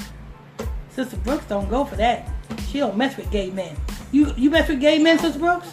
[0.90, 2.28] Sister Brooks don't go for that.
[2.68, 3.76] She don't mess with gay men.
[4.10, 5.68] You you mess with gay men, Sister Brooks?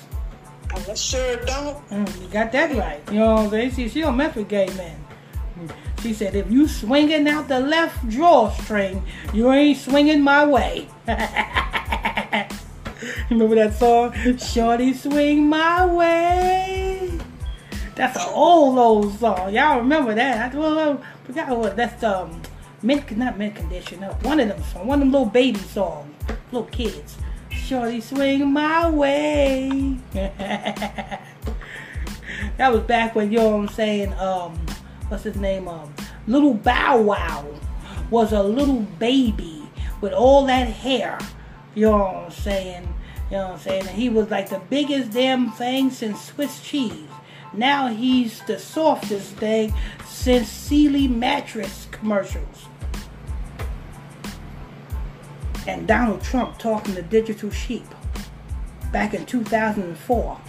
[0.73, 1.89] I sure don't.
[1.89, 3.01] Mm, you got that right.
[3.11, 3.71] You know what I'm saying?
[3.71, 4.95] She, she don't mess with gay men.
[6.01, 9.03] She said, if you swinging out the left drawstring,
[9.33, 10.87] you ain't swinging my way.
[13.29, 14.13] Remember that song?
[14.37, 17.19] Shorty swing my way.
[17.95, 19.53] That's an old old song.
[19.53, 20.55] Y'all remember that?
[20.55, 22.41] I forgot what that's um
[22.81, 24.01] mint not mint condition.
[24.01, 26.15] One of them songs, one of them little baby songs,
[26.51, 27.17] little kids.
[27.49, 29.97] Shorty swing my way.
[30.13, 31.21] that
[32.57, 34.13] was back when you know what I'm saying.
[34.13, 34.65] Um,
[35.09, 35.67] what's his name?
[35.67, 35.93] Um,
[36.27, 37.45] little Bow Wow
[38.09, 39.63] was a little baby
[40.01, 41.19] with all that hair.
[41.75, 42.95] You know what I'm saying?
[43.29, 43.87] You know what I'm saying?
[43.87, 47.09] And he was like the biggest damn thing since Swiss cheese.
[47.53, 49.73] Now he's the softest thing
[50.05, 52.65] since Sealy mattress commercials.
[55.67, 57.85] And Donald Trump talking to Digital Sheep
[58.91, 60.41] back in 2004,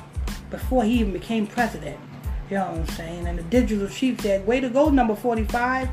[0.50, 1.98] before he even became president.
[2.51, 3.27] You know what I'm saying?
[3.28, 5.89] And the Digital Sheep said, way to go, number 45.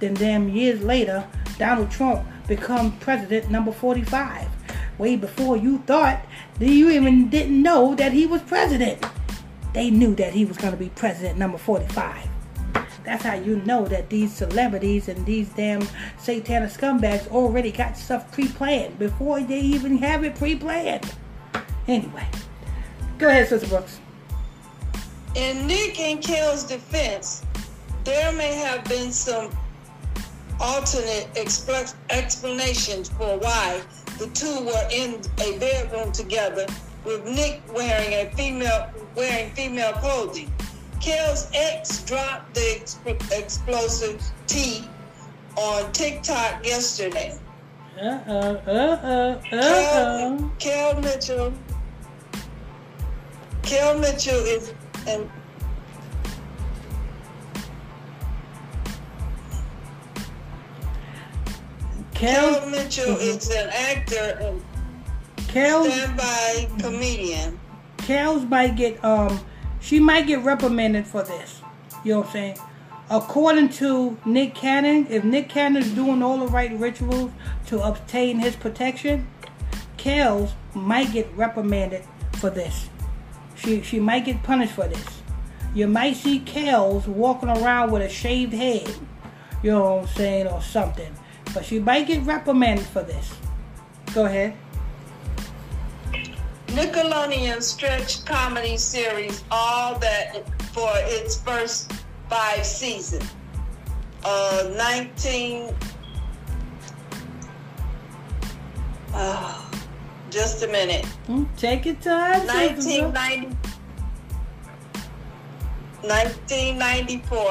[0.00, 1.26] Then damn years later,
[1.58, 4.48] Donald Trump become president number 45.
[4.98, 6.20] Way before you thought
[6.58, 9.04] that you even didn't know that he was president.
[9.74, 12.26] They knew that he was to be president number 45.
[13.04, 15.86] That's how you know that these celebrities and these damn
[16.18, 21.14] satanic scumbags already got stuff pre-planned before they even have it pre-planned.
[21.86, 22.26] Anyway,
[23.18, 24.00] go ahead, Sister Brooks.
[25.36, 27.44] In Nick and Kel's defense,
[28.04, 29.50] there may have been some
[30.58, 33.82] alternate expl- explanations for why
[34.18, 36.64] the two were in a bedroom together
[37.04, 40.50] with Nick wearing a female wearing female clothing.
[41.02, 44.88] Kel's ex dropped the exp- explosive tea
[45.56, 47.38] on TikTok yesterday.
[48.00, 50.52] Uh-oh, uh-oh, Kel, uh-oh.
[50.58, 51.52] Kel Mitchell.
[53.62, 54.72] Kel Mitchell is
[55.06, 55.30] an
[62.14, 64.62] Kel Kel, Mitchell is an actor and
[65.50, 67.60] standby comedian.
[67.98, 69.38] Kel's might get, um,
[69.80, 71.60] she might get reprimanded for this.
[72.04, 72.58] You know what I'm saying?
[73.10, 77.30] According to Nick Cannon, if Nick Cannon is doing all the right rituals
[77.66, 79.28] to obtain his protection,
[79.98, 82.88] Kels might get reprimanded for this.
[83.56, 85.22] She she might get punished for this.
[85.74, 88.88] You might see Kels walking around with a shaved head.
[89.62, 91.12] You know what I'm saying, or something.
[91.52, 93.34] But she might get reprimanded for this.
[94.14, 94.54] Go ahead.
[96.68, 101.92] Nickelodeon stretch comedy series All That for its first
[102.28, 103.24] five seasons.
[104.24, 105.74] Uh, 19.
[110.36, 111.06] Just a minute.
[111.28, 112.46] Hmm, Take your time.
[112.46, 113.56] 1990,
[116.02, 117.42] 1994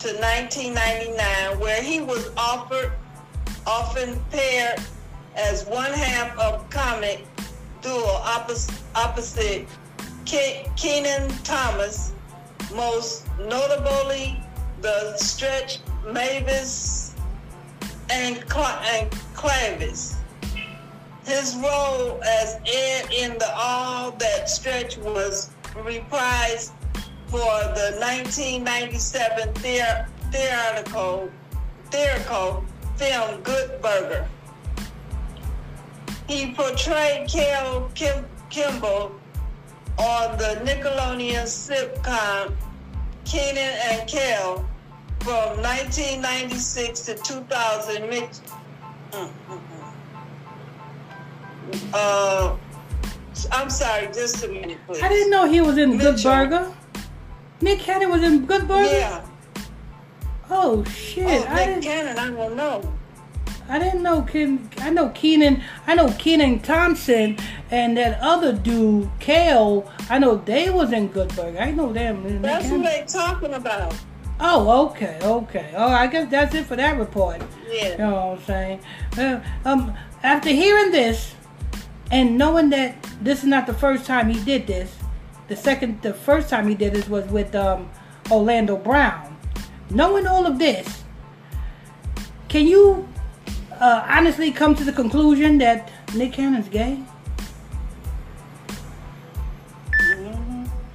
[0.00, 2.92] to 1999, where he was offered,
[3.66, 4.78] often paired
[5.34, 7.24] as one half of comic
[7.80, 9.66] duo opposite, opposite
[10.26, 12.12] Ke- Kenan Thomas,
[12.74, 14.38] most notably
[14.82, 17.14] the stretch Mavis
[18.10, 20.16] and, Cla- and Clavis.
[21.26, 26.70] His role as Ed in the All That Stretch was reprised
[27.26, 31.28] for the 1997 theor- theatrical,
[32.96, 34.28] film Good Burger.
[36.28, 39.12] He portrayed Kel Kim, Kimble
[39.98, 42.54] on the Nickelodeon sitcom
[43.24, 44.64] Kenan and Kel
[45.20, 48.08] from 1996 to 2000.
[48.08, 48.42] Mix-
[49.12, 49.65] Mm, mm, mm.
[51.92, 52.56] Uh,
[53.52, 55.02] I'm sorry, just a minute, please.
[55.02, 56.32] I didn't know he was in Good Mitchell.
[56.32, 56.72] Burger.
[57.60, 58.90] Nick Cannon was in Good Burger.
[58.90, 59.24] Yeah.
[60.48, 61.26] Oh shit!
[61.26, 61.82] Oh, I Nick didn't.
[61.82, 62.92] Cannon, I don't know.
[63.68, 64.22] I didn't know.
[64.22, 65.62] Ken, I know Kenan.
[65.86, 67.36] I know Kenan Thompson
[67.70, 69.90] and that other dude, Kale.
[70.08, 71.58] I know they was in Good Burger.
[71.58, 72.42] I know them.
[72.42, 72.82] That's Cannon.
[72.82, 73.94] they talking about.
[74.38, 75.72] Oh, okay, okay.
[75.74, 77.42] Oh, I guess that's it for that report.
[77.70, 77.92] Yeah.
[77.92, 78.80] You know what I'm saying?
[79.16, 81.34] Uh, um, after hearing this
[82.10, 84.94] and knowing that this is not the first time he did this,
[85.48, 87.88] the second, the first time he did this was with um,
[88.30, 89.36] Orlando Brown.
[89.90, 91.04] Knowing all of this,
[92.48, 93.08] can you
[93.80, 96.94] uh, honestly come to the conclusion that Nick Cannon's gay?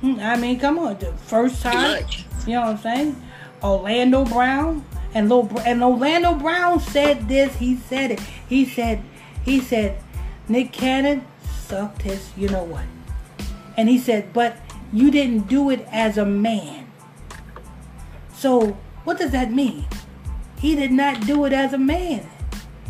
[0.01, 2.03] Hmm, I mean, come on, the first time.
[2.47, 3.23] You know what I'm saying?
[3.63, 4.83] Orlando Brown
[5.13, 7.55] and Lil, and Orlando Brown said this.
[7.55, 8.19] He said it.
[8.49, 9.03] He said,
[9.45, 10.01] he said,
[10.51, 11.25] Nick Cannon
[11.67, 12.83] sucked his, you know what?
[13.77, 14.57] And he said, but
[14.91, 16.91] you didn't do it as a man.
[18.33, 19.85] So what does that mean?
[20.59, 22.29] He did not do it as a man.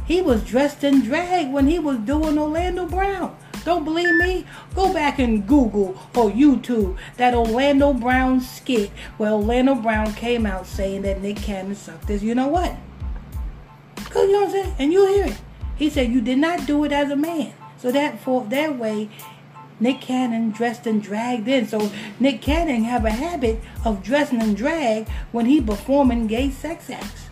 [0.06, 3.38] He was dressed in drag when he was doing Orlando Brown.
[3.64, 4.46] Don't believe me?
[4.74, 10.66] Go back and Google or YouTube that Orlando Brown skit where Orlando Brown came out
[10.66, 12.24] saying that Nick Cannon sucked his.
[12.24, 12.76] You know what?
[13.96, 15.38] Cause you know what I'm saying, and you'll hear it.
[15.82, 17.54] He said you did not do it as a man.
[17.80, 19.10] So that for that way,
[19.80, 21.66] Nick Cannon dressed and dragged in.
[21.66, 21.90] So
[22.20, 27.30] Nick Cannon have a habit of dressing and drag when he performing gay sex acts.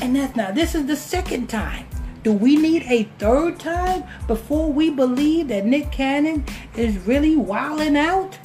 [0.00, 1.88] And that's now this is the second time.
[2.22, 6.44] Do we need a third time before we believe that Nick Cannon
[6.76, 8.38] is really wilding out?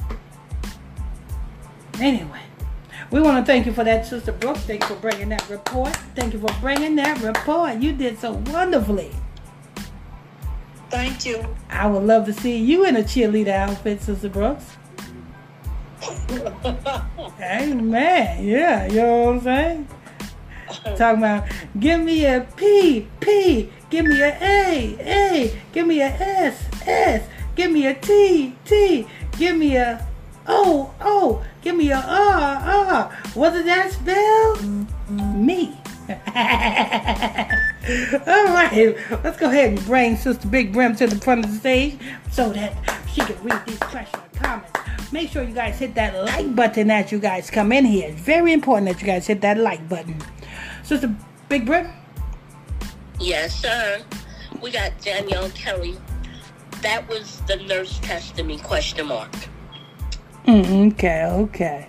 [2.00, 2.42] Anyway,
[3.12, 4.62] we want to thank you for that, Sister Brooks.
[4.62, 5.96] Thank you for bringing that report.
[6.16, 7.78] Thank you for bringing that report.
[7.78, 9.12] You did so wonderfully.
[10.90, 11.44] Thank you.
[11.70, 14.78] I would love to see you in a cheerleader outfit, Sister Brooks.
[17.40, 18.46] Amen.
[18.46, 19.88] Yeah, you know what I'm saying?
[20.96, 21.48] Talking about,
[21.80, 27.28] give me a P, P, give me a A, A, give me a S, S,
[27.56, 29.08] give me a T, T,
[29.38, 30.08] give me a
[30.50, 33.12] O, oh, give me a uh, uh.
[33.36, 34.58] What does that spell?
[35.36, 35.78] Me.
[38.28, 41.58] All right, let's go ahead and bring Sister Big Brim to the front of the
[41.58, 42.00] stage
[42.32, 42.74] so that
[43.14, 44.72] she can read these questions and comments.
[45.12, 48.10] Make sure you guys hit that like button as you guys come in here.
[48.10, 50.20] It's very important that you guys hit that like button.
[50.84, 51.16] Sister
[51.48, 51.92] Big Brim?
[53.20, 54.02] Yes, sir.
[54.64, 55.96] We got Danielle Kelly.
[56.82, 59.30] That was the nurse testing me, question mark.
[60.46, 61.88] Mm, okay, okay.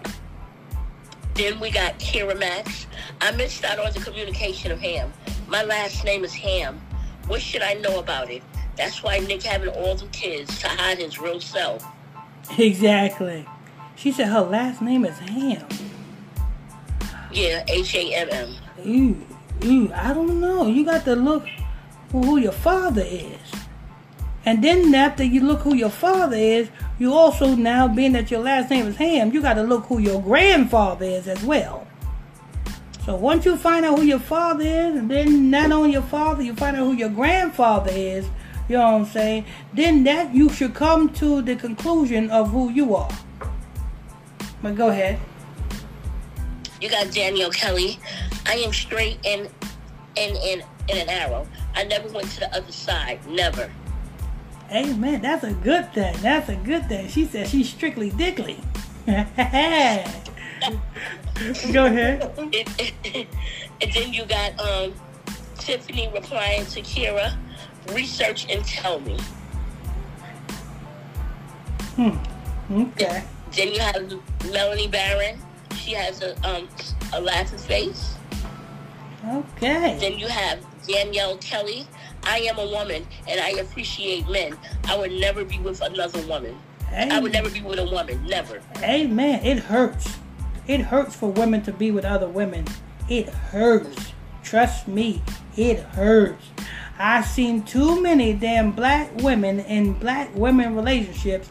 [1.35, 2.87] Then we got Kira Max.
[3.21, 5.13] I missed out on the communication of Ham.
[5.49, 6.81] My last name is Ham.
[7.27, 8.43] What should I know about it?
[8.77, 11.87] That's why Nick having all the kids to hide his real self.
[12.59, 13.47] Exactly.
[13.97, 15.67] She said her last name is Ham.
[17.33, 18.55] Yeah, H A M M.
[18.87, 20.67] Ooh, ooh, I don't know.
[20.67, 21.47] You got to look
[22.11, 23.39] who your father is.
[24.45, 26.71] And then after you look who your father is,
[27.01, 29.99] you also now, being that your last name is Ham, you got to look who
[29.99, 31.87] your grandfather is as well.
[33.07, 36.43] So once you find out who your father is, and then not only your father,
[36.43, 38.29] you find out who your grandfather is,
[38.69, 39.47] you know what I'm saying?
[39.73, 43.11] Then that you should come to the conclusion of who you are.
[44.63, 45.19] But go ahead.
[46.83, 47.99] You got Danielle Kelly.
[48.45, 49.49] I am straight in
[50.17, 51.47] in in in an arrow.
[51.75, 53.27] I never went to the other side.
[53.27, 53.71] Never.
[54.73, 55.21] Amen.
[55.21, 56.15] That's a good thing.
[56.21, 57.09] That's a good thing.
[57.09, 58.59] She said she's strictly dickly.
[59.07, 59.17] Go
[61.87, 62.33] ahead.
[62.39, 64.95] and then you got um
[65.59, 67.35] Tiffany replying to Kira,
[67.93, 69.19] research and tell me.
[71.97, 72.17] Hmm.
[72.71, 73.25] Okay.
[73.57, 74.13] Then you have
[74.53, 75.39] Melanie Barron.
[75.77, 76.69] She has a um
[77.13, 78.15] a laughing face.
[79.27, 79.99] Okay.
[79.99, 81.87] Then you have Danielle Kelly.
[82.25, 84.57] I am a woman and I appreciate men.
[84.87, 86.57] I would never be with another woman.
[86.93, 88.25] I would never be with a woman.
[88.27, 88.61] Never.
[88.83, 89.45] Amen.
[89.45, 90.19] It hurts.
[90.67, 92.67] It hurts for women to be with other women.
[93.09, 94.13] It hurts.
[94.43, 95.23] Trust me,
[95.57, 96.47] it hurts.
[96.99, 101.49] I've seen too many damn black women in black women relationships,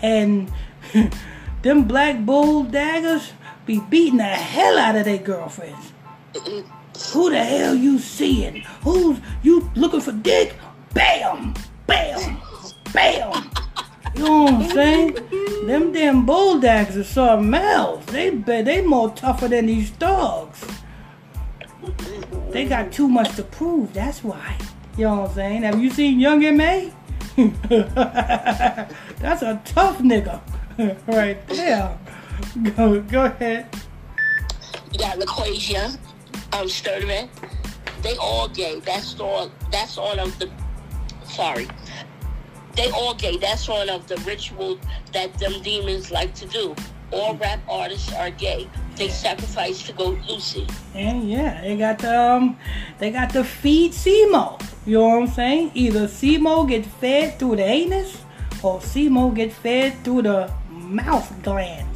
[0.00, 0.50] and
[1.62, 3.32] them black bull daggers
[3.66, 5.92] be beating the hell out of their girlfriends.
[7.10, 8.62] Who the hell you seeing?
[8.82, 10.56] Who's you looking for dick?
[10.94, 11.54] Bam!
[11.86, 12.38] Bam!
[12.92, 13.50] Bam!
[14.14, 15.14] You know what I'm saying?
[15.66, 18.04] Them damn bulldogs are something else.
[18.06, 20.66] They they more tougher than these dogs.
[22.50, 23.92] They got too much to prove.
[23.94, 24.58] That's why.
[24.96, 25.62] You know what I'm saying?
[25.62, 26.92] Have you seen Young M.A.?
[29.18, 30.40] That's a tough nigga
[31.06, 31.98] right there.
[32.76, 33.66] Go go ahead.
[34.92, 35.96] You got LaQuasia,
[36.52, 37.28] um, Sturdivant.
[38.02, 38.80] They all gay.
[38.80, 39.50] That's all.
[39.70, 40.50] That's all of the.
[41.24, 41.68] Sorry.
[42.76, 43.36] They all gay.
[43.36, 44.78] That's one of the ritual
[45.12, 46.74] that them demons like to do.
[47.10, 48.68] All rap artists are gay.
[48.96, 50.66] They sacrifice to go Lucy.
[50.94, 52.56] And yeah, they got the um,
[52.98, 54.60] they got the feed SEMO.
[54.86, 55.70] You know what I'm saying?
[55.74, 58.16] Either SEMO get fed through the anus
[58.62, 61.91] or SEMO get fed through the mouth glands.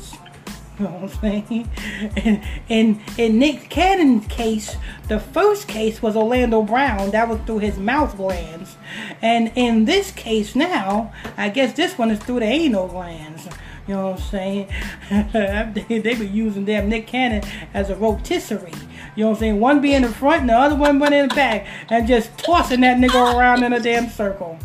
[0.80, 1.70] You know what I'm saying?
[2.16, 4.76] And in in Nick Cannon's case,
[5.08, 7.12] the first case was Orlando Brown.
[7.12, 8.76] That was through his mouth glands.
[9.22, 13.48] And in this case now, I guess this one is through the anal glands.
[13.88, 14.68] You know what I'm saying?
[15.88, 17.42] they, be using damn Nick Cannon
[17.72, 18.72] as a rotisserie.
[19.14, 19.60] You know what I'm saying?
[19.60, 21.66] One be in the front and the other one be in the back.
[21.88, 24.58] And just tossing that nigga around in a damn circle.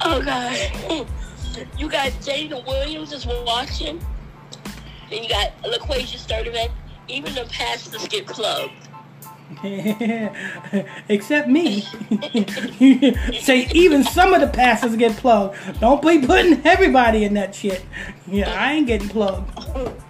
[0.00, 1.06] Oh God.
[1.78, 4.00] You got Jada Williams is watching.
[5.10, 6.70] Then you got LaQuasia Sturdivant.
[7.08, 8.72] Even the pastors get plugged.
[11.08, 11.80] Except me.
[13.40, 15.56] Say even some of the pastors get plugged.
[15.80, 17.84] Don't be putting everybody in that shit.
[18.26, 19.50] Yeah, I ain't getting plugged.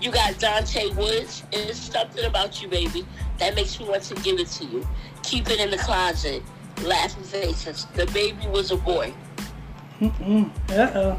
[0.00, 1.42] You got Dante Woods.
[1.50, 3.04] It's something about you, baby,
[3.38, 4.86] that makes me want to give it to you.
[5.24, 6.40] Keep it in the closet.
[6.84, 7.84] Laughing faces.
[7.94, 9.12] The baby was a boy.
[10.00, 11.18] Uh-oh.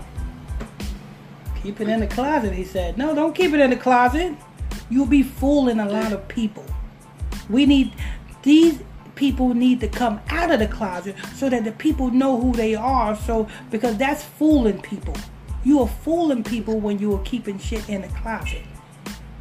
[1.62, 2.98] Keep it in the closet, he said.
[2.98, 4.36] No, don't keep it in the closet.
[4.90, 6.66] You'll be fooling a lot of people.
[7.50, 7.94] We need
[8.44, 8.80] these
[9.16, 12.76] people need to come out of the closet so that the people know who they
[12.76, 13.16] are.
[13.16, 15.16] So because that's fooling people.
[15.66, 18.64] You are fooling people when you are keeping shit in the closet.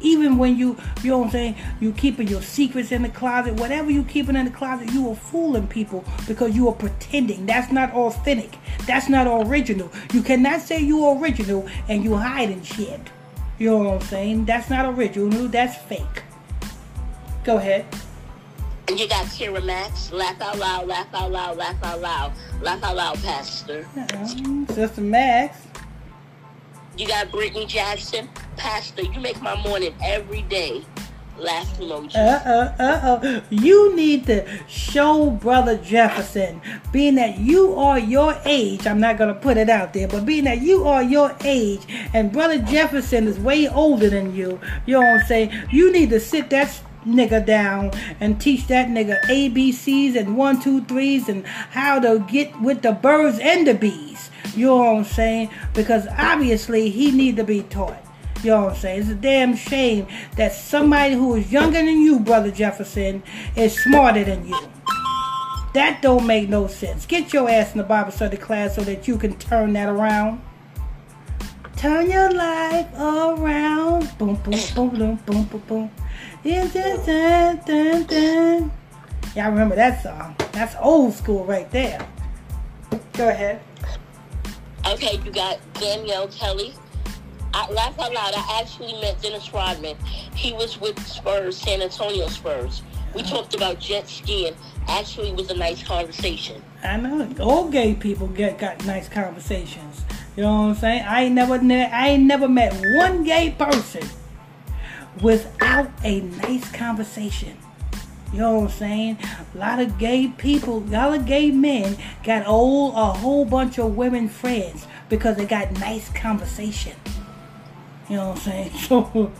[0.01, 3.55] Even when you, you know what I'm saying, you keeping your secrets in the closet,
[3.55, 7.45] whatever you keeping in the closet, you are fooling people because you are pretending.
[7.45, 8.57] That's not authentic.
[8.85, 9.91] That's not original.
[10.13, 13.01] You cannot say you are original and you hiding shit.
[13.57, 14.45] You know what I'm saying?
[14.45, 15.47] That's not original.
[15.49, 16.23] That's fake.
[17.43, 17.85] Go ahead.
[18.87, 20.11] And you got Kira Max.
[20.11, 22.33] Laugh out loud, laugh out loud, laugh out loud.
[22.61, 23.85] Laugh out loud, Pastor.
[23.95, 24.25] Uh-uh.
[24.73, 25.57] Sister Max.
[26.99, 28.27] You got Brittany Jackson.
[28.57, 30.83] Pastor, you make my morning every day.
[31.37, 32.13] Laugh emoji.
[32.17, 33.41] Uh uh uh uh.
[33.49, 36.61] You need to show Brother Jefferson,
[36.91, 38.85] being that you are your age.
[38.85, 42.33] I'm not gonna put it out there, but being that you are your age, and
[42.33, 44.59] Brother Jefferson is way older than you.
[44.85, 45.53] You know what I'm saying?
[45.71, 50.83] You need to sit that nigga down and teach that nigga ABCs and one, two,
[50.83, 54.28] threes and how to get with the birds and the bees.
[54.55, 55.49] You know what I'm saying?
[55.73, 58.03] Because obviously he need to be taught.
[58.43, 59.01] You know what I'm saying?
[59.01, 60.07] It's a damn shame
[60.37, 63.21] that somebody who is younger than you, Brother Jefferson,
[63.55, 64.57] is smarter than you.
[65.73, 67.05] That don't make no sense.
[67.05, 70.41] Get your ass in the Bible study class so that you can turn that around.
[71.75, 74.17] Turn your life around.
[74.17, 75.91] Boom, boom, boom, boom, boom, boom, boom.
[76.43, 78.71] Dun, dun, dun.
[79.35, 80.35] Y'all remember that song?
[80.51, 82.05] That's old school right there.
[83.13, 83.61] Go ahead.
[84.87, 86.73] Okay, you got Danielle Kelly.
[87.53, 88.33] I, laugh out loud.
[88.35, 89.97] I actually met Dennis Rodman.
[90.35, 92.83] He was with Spurs, San Antonio Spurs.
[93.15, 93.25] We oh.
[93.25, 94.55] talked about jet skiing.
[94.87, 96.61] Actually, it was a nice conversation.
[96.83, 100.03] I know all gay people get got nice conversations.
[100.35, 101.03] You know what I'm saying?
[101.03, 104.07] I ain't never ne- I ain't never met one gay person
[105.21, 107.57] without a nice conversation.
[108.31, 109.17] You know what I'm saying?
[109.53, 113.79] A lot of gay people, a lot of gay men got all a whole bunch
[113.79, 116.95] of women friends because they got nice conversation.
[118.07, 118.71] You know what I'm saying?
[118.87, 119.31] So,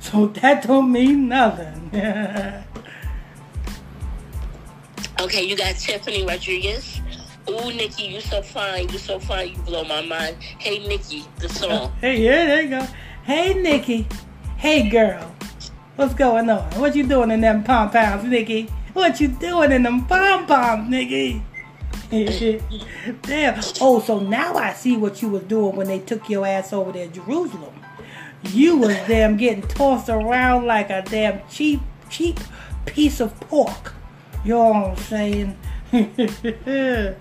[0.00, 1.90] so that don't mean nothing.
[5.20, 7.00] Okay, you got Tiffany Rodriguez.
[7.50, 8.88] Ooh, Nikki, you so fine.
[8.88, 9.48] You so fine.
[9.48, 10.36] You blow my mind.
[10.40, 11.92] Hey, Nikki, the song.
[12.00, 12.86] hey, yeah, there you go.
[13.24, 14.06] Hey, Nikki.
[14.58, 15.34] Hey, girl.
[15.98, 16.62] What's going on?
[16.78, 18.68] What you doing in them pom poms, Nikki?
[18.92, 21.42] What you doing in them pom poms, Nikki?
[23.22, 23.60] Damn.
[23.80, 26.92] Oh, so now I see what you was doing when they took your ass over
[26.92, 27.74] there Jerusalem.
[28.44, 32.38] You was damn getting tossed around like a damn cheap, cheap
[32.86, 33.92] piece of pork.
[34.44, 35.58] You know what I'm saying?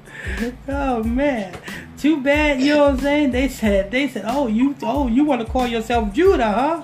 [0.68, 1.58] oh man.
[1.98, 3.32] Too bad, you know what I'm saying?
[3.32, 6.84] They said they said, Oh, you oh you wanna call yourself Judah, huh?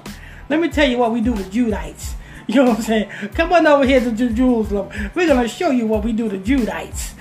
[0.50, 2.14] Let me tell you what we do to Judites.
[2.46, 3.10] You know what I'm saying?
[3.36, 4.90] Come on over here to Jer- Jerusalem.
[5.16, 7.14] We're gonna show you what we do to Judites.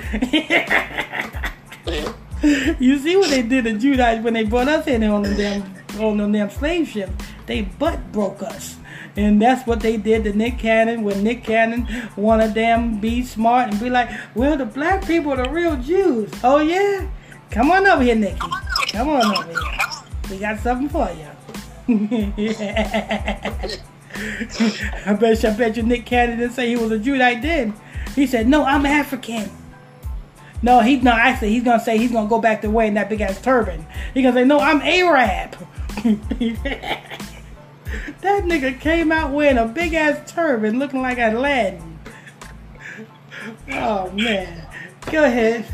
[2.80, 6.02] you see what they did to Judites when they brought us in on them damn
[6.02, 7.12] on them damn slave ships.
[7.46, 8.78] They butt broke us.
[9.16, 11.86] And that's what they did to Nick Cannon when Nick Cannon
[12.16, 16.30] wanted them be smart and be like, well, the black people are the real Jews.
[16.42, 17.08] Oh, yeah?
[17.50, 18.38] Come on over here, Nicky.
[18.88, 19.60] Come on over here.
[20.30, 21.28] We got something for you.
[21.88, 22.32] I
[25.18, 27.14] bet you, I bet you Nick Cannon didn't say he was a Jew.
[27.14, 27.74] Judite then.
[28.14, 29.50] He said, no, I'm African.
[30.62, 31.10] No, he no.
[31.10, 33.84] Actually, he's gonna say he's gonna go back to wearing that big ass turban.
[34.14, 35.50] He's gonna say, "No, I'm Arab."
[38.22, 41.98] that nigga came out wearing a big ass turban, looking like Aladdin.
[43.72, 44.68] Oh man,
[45.10, 45.66] go ahead.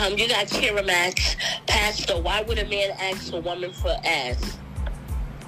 [0.00, 1.34] Um, you got Kira Max,
[1.66, 2.22] Pastor.
[2.22, 4.59] Why would a man ask a woman for ass?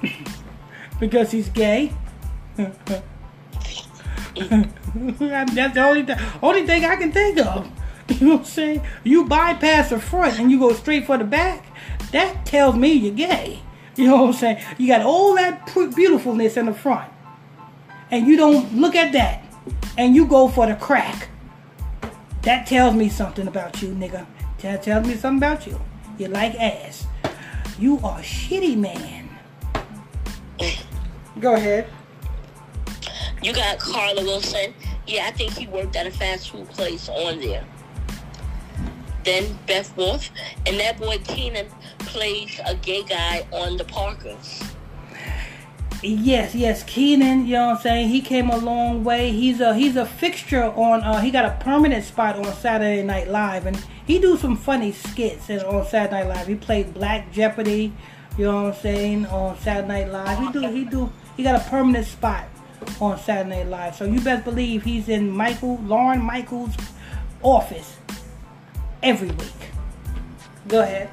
[0.99, 1.91] because he's gay.
[2.57, 2.73] That's
[4.35, 7.69] the only th- only thing I can think of.
[8.09, 8.81] You know what I'm saying?
[9.05, 11.65] You bypass the front and you go straight for the back.
[12.11, 13.61] That tells me you're gay.
[13.95, 14.63] You know what I'm saying?
[14.77, 17.11] You got all that beautifulness in the front,
[18.11, 19.43] and you don't look at that,
[19.97, 21.29] and you go for the crack.
[22.41, 24.25] That tells me something about you, nigga.
[24.61, 25.79] That tells me something about you.
[26.17, 27.05] You like ass.
[27.79, 29.22] You are shitty man.
[31.39, 31.87] Go ahead.
[33.41, 34.73] You got Carla Wilson.
[35.07, 37.65] Yeah, I think he worked at a fast food place on there.
[39.23, 40.29] Then Beth Wolf,
[40.65, 41.67] and that boy Kenan
[41.99, 44.63] plays a gay guy on the Parkers.
[46.01, 48.09] Yes, yes, Kenan, you know what I'm saying?
[48.09, 49.31] He came a long way.
[49.31, 53.29] He's a he's a fixture on uh he got a permanent spot on Saturday Night
[53.29, 56.47] Live and he do some funny skits on Saturday Night Live.
[56.47, 57.93] He played Black Jeopardy,
[58.37, 60.39] you know what I'm saying, on Saturday Night Live.
[60.39, 62.47] He do he do he got a permanent spot
[62.99, 63.95] on Saturday Night Live.
[63.95, 66.75] So you best believe he's in Michael Lorne Michaels
[67.41, 67.97] office
[69.01, 69.71] every week.
[70.67, 71.09] Go ahead.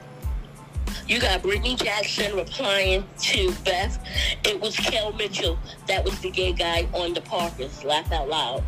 [1.06, 3.98] You got Brittany Jackson replying to Beth.
[4.44, 7.82] It was Kel Mitchell that was the gay guy on the Parkers.
[7.82, 8.62] Laugh out loud.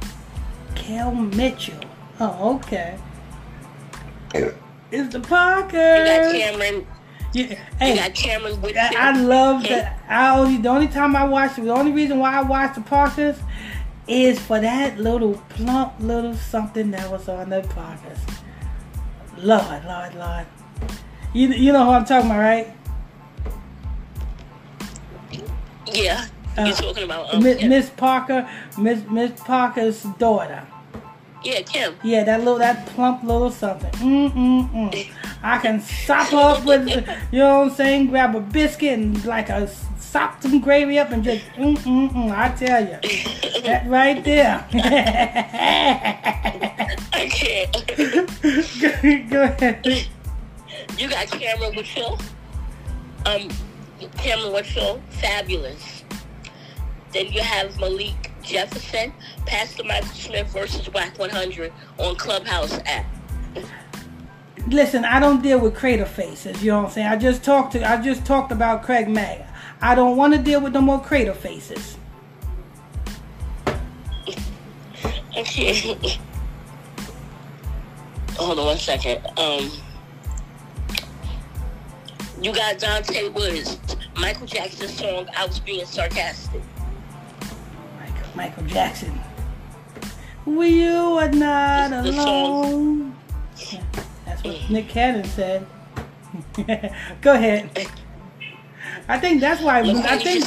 [0.74, 1.78] Kel Mitchell.
[2.18, 2.98] Oh, okay.
[4.34, 5.72] It's the Parkers.
[5.72, 6.38] You got Parker.
[6.38, 6.86] Cameron.
[7.32, 7.58] Yeah.
[7.78, 8.94] Hey, got Cameron Whitfield.
[8.94, 10.02] I, I love that.
[10.08, 12.82] I only the only time I watch it, the only reason why I watch the
[12.82, 13.38] Parkers
[14.06, 18.18] is for that little plump little something that was on the Parkers.
[19.38, 20.46] Lord, Lord, Lord.
[21.32, 22.76] You you know who I'm talking about, right?
[25.86, 26.26] Yeah.
[26.56, 27.62] Uh, You're talking about um, Miss.
[27.62, 30.66] Miss Parker, Miss Miss Parker's daughter.
[31.44, 31.96] Yeah, Kim.
[32.02, 33.90] Yeah, that little, that plump little something.
[33.92, 35.10] Mm mm mm.
[35.42, 36.88] I can sop up with,
[37.32, 38.08] you know what I'm saying?
[38.08, 39.66] Grab a biscuit and like a
[39.98, 42.30] sop some gravy up and just mm mm mm.
[42.30, 42.98] I tell you,
[43.62, 44.66] that right there.
[47.12, 47.72] I can't.
[48.80, 50.08] go, go ahead.
[50.98, 52.22] You got Cameron Whitfield.
[53.26, 53.48] Um,
[54.18, 56.04] Cameron Whitfield, fabulous.
[57.12, 59.12] Then you have Malik Jefferson,
[59.46, 63.06] Pastor Michael Smith versus Wack 100 on Clubhouse app.
[64.68, 66.62] Listen, I don't deal with crater faces.
[66.62, 67.06] You know what I'm saying?
[67.08, 69.48] I just talked to, I just talked about Craig Mack.
[69.80, 71.96] I don't want to deal with no more crater faces.
[75.36, 75.98] Okay.
[78.36, 79.20] Hold on one second.
[79.38, 79.70] Um,
[82.40, 83.78] you got Dante Woods,
[84.16, 86.62] Michael Jackson's song "I Was Being Sarcastic."
[88.34, 89.20] Michael, Michael Jackson.
[90.44, 92.26] We you are not The- the song.
[92.64, 93.14] alone.
[93.70, 93.80] Yeah,
[94.26, 95.66] that's what Nick Cannon said.
[97.20, 97.88] Go ahead.
[99.08, 99.80] I think that's why.
[99.80, 100.44] I think.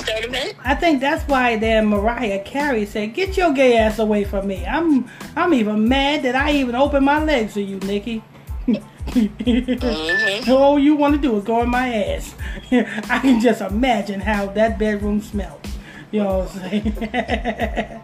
[0.65, 4.65] I think that's why then Mariah Carey said, "Get your gay ass away from me."
[4.65, 5.09] I'm.
[5.35, 8.23] I'm even mad that I even opened my legs to you, Nikki.
[8.67, 8.81] Mhm.
[10.49, 12.33] All you want to do is go in my ass.
[12.71, 15.61] I can just imagine how that bedroom smelled.
[16.11, 18.01] You know what I'm saying?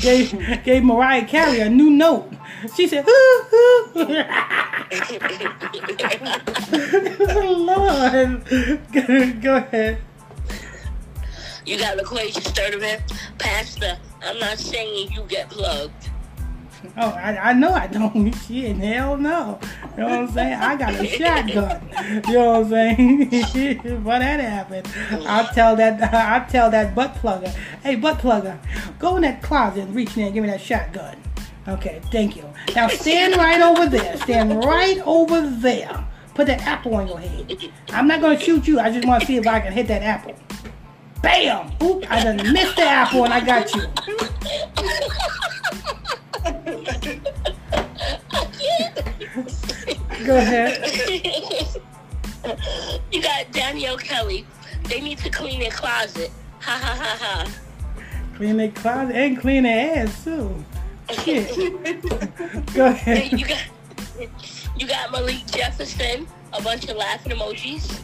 [0.00, 2.32] gave, gave Mariah Carey a new note.
[2.74, 3.44] She said, "Ooh,
[3.96, 3.96] ooh."
[7.66, 8.44] Lord.
[8.92, 9.98] Go, go ahead.
[11.64, 13.00] You got LaQuasia Sturdivant,
[13.38, 13.98] Pastor.
[14.22, 16.10] I'm not saying you get plugged.
[16.98, 18.32] Oh, I, I know I don't.
[18.46, 19.58] Shit, hell no.
[19.96, 20.54] You know what I'm saying?
[20.54, 22.22] I got a shotgun.
[22.28, 23.80] You know what I'm saying?
[23.82, 24.88] For that happened,
[25.26, 27.48] I'll tell that I'll tell that butt plugger,
[27.82, 28.58] hey butt plugger,
[28.98, 31.16] go in that closet and reach in there and give me that shotgun.
[31.68, 32.44] Okay, thank you.
[32.74, 34.16] Now stand right over there.
[34.18, 36.06] Stand right over there.
[36.34, 37.70] Put that apple on your head.
[37.88, 38.78] I'm not gonna shoot you.
[38.78, 40.34] I just want to see if I can hit that apple.
[41.26, 41.72] Bam!
[41.82, 42.04] Oop!
[42.08, 43.82] I done missed the apple and I got you.
[50.24, 50.88] Go ahead.
[53.10, 54.46] you got Danielle Kelly.
[54.84, 56.30] They need to clean their closet.
[56.60, 57.50] Ha ha ha ha.
[58.36, 60.64] Clean their closet and clean their ass too.
[61.24, 62.02] Shit.
[62.72, 63.32] Go ahead.
[63.32, 63.64] you got
[64.78, 68.00] you got Malik Jefferson, a bunch of laughing emojis.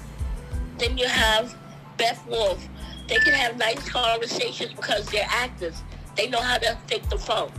[0.79, 1.57] Then you have
[1.97, 2.69] Beth Wolf.
[3.09, 5.83] They can have nice conversations because they're actors.
[6.17, 7.53] They know how to fake the funk.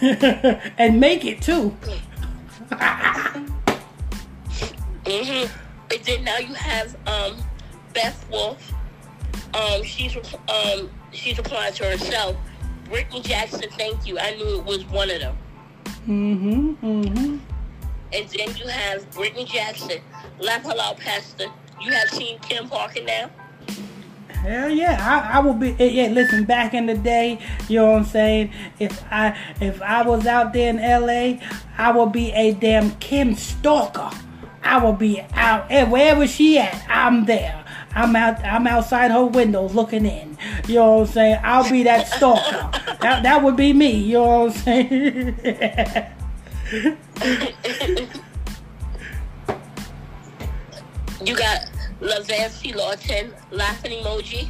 [0.78, 1.70] and make it too.
[5.06, 5.44] hmm
[5.90, 7.36] And then now you have um,
[7.92, 8.72] Beth Wolf.
[9.52, 10.16] Um, she's
[10.48, 12.36] um, she's applying to herself.
[12.88, 14.18] Brittany Jackson, thank you.
[14.18, 15.36] I knew it was one of them.
[16.08, 16.86] Mm-hmm.
[16.86, 17.38] Mm-hmm.
[18.12, 20.00] And then you have Brittany Jackson,
[20.38, 21.46] La Halal Pastor.
[21.80, 23.30] You have seen Kim Parker now.
[24.44, 25.74] Hell yeah, I, I will be.
[25.80, 26.44] eh, Yeah, listen.
[26.44, 27.38] Back in the day,
[27.68, 28.52] you know what I'm saying.
[28.78, 31.40] If I if I was out there in L.A.,
[31.78, 34.10] I would be a damn Kim stalker.
[34.62, 36.84] I will be out wherever she at.
[36.90, 37.64] I'm there.
[37.94, 38.44] I'm out.
[38.44, 40.36] I'm outside her windows looking in.
[40.68, 41.40] You know what I'm saying.
[41.42, 42.70] I'll be that stalker.
[43.00, 43.92] that that would be me.
[43.92, 45.36] You know what I'm saying.
[51.24, 51.60] You got
[52.04, 54.48] LaVancy Lawton, laughing emoji.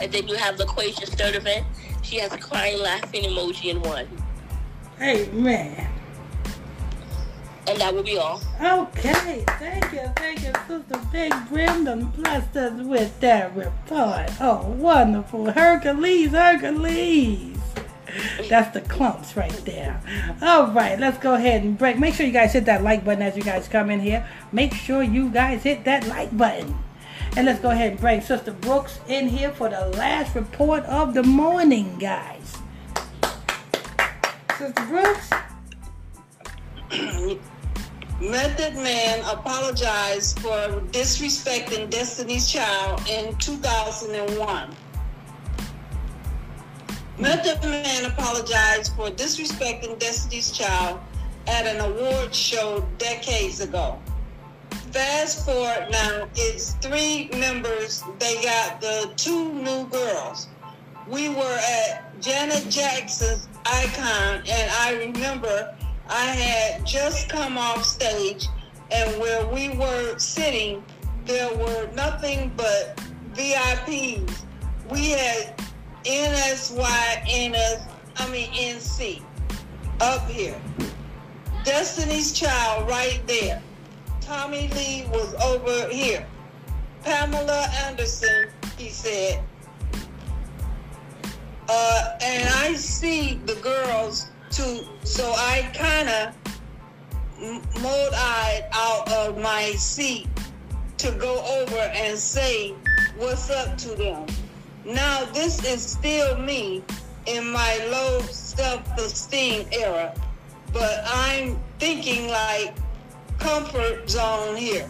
[0.00, 1.64] And then you have LaQuasia Sturdivant.
[2.02, 4.08] She has a crying laughing emoji in one.
[4.98, 5.88] hey man.
[7.68, 8.40] And that will be all.
[8.60, 14.30] Okay, thank you, thank you, Sister Big Brim done blessed us with that report.
[14.40, 15.52] Oh, wonderful.
[15.52, 17.58] Hercules, Hercules.
[18.48, 20.00] That's the clumps right there.
[20.40, 21.98] All right, let's go ahead and break.
[21.98, 24.26] Make sure you guys hit that like button as you guys come in here.
[24.50, 26.74] Make sure you guys hit that like button.
[27.36, 31.14] And let's go ahead and bring Sister Brooks in here for the last report of
[31.14, 32.56] the morning, guys.
[34.56, 35.30] Sister Brooks?
[38.20, 44.74] Method Man apologized for disrespecting Destiny's Child in 2001.
[47.18, 50.98] Method Man apologized for disrespecting Destiny's Child
[51.46, 54.00] at an award show decades ago.
[54.92, 58.02] Fast forward now, it's three members.
[58.18, 60.48] They got the two new girls.
[61.06, 65.74] We were at Janet Jackson's icon, and I remember
[66.08, 68.46] I had just come off stage,
[68.90, 70.82] and where we were sitting,
[71.26, 72.96] there were nothing but
[73.34, 74.42] VIPs.
[74.90, 75.62] We had
[76.04, 77.82] NSY, NS,
[78.16, 79.22] I mean NC
[80.00, 80.60] up here.
[81.64, 83.62] Destiny's Child right there.
[84.28, 86.26] Tommy Lee was over here.
[87.02, 89.42] Pamela Anderson, he said.
[91.66, 96.34] Uh, and I see the girls too, so I kind of
[97.80, 100.28] mode-eyed out of my seat
[100.98, 102.74] to go over and say
[103.16, 104.26] what's up to them.
[104.84, 106.84] Now this is still me
[107.24, 110.12] in my low self-esteem era,
[110.74, 112.74] but I'm thinking like
[113.38, 114.88] comfort zone here.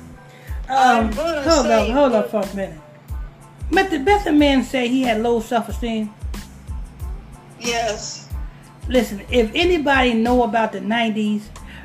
[0.69, 2.79] Um, hold up, hold up for a minute.
[3.71, 6.13] But the best man say he had low self-esteem.
[7.61, 8.29] Yes.
[8.89, 11.43] Listen, if anybody know about the '90s,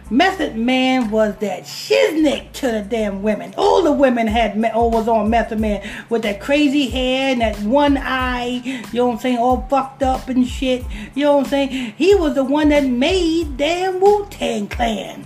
[0.09, 3.53] Method Man was that shiznick to the damn women.
[3.57, 7.41] All the women had me- or was on Method Man with that crazy hair and
[7.41, 8.61] that one eye.
[8.63, 9.37] You know what I'm saying?
[9.37, 10.85] All fucked up and shit.
[11.15, 11.93] You know what I'm saying?
[11.97, 15.25] He was the one that made damn Wu Tang Clan.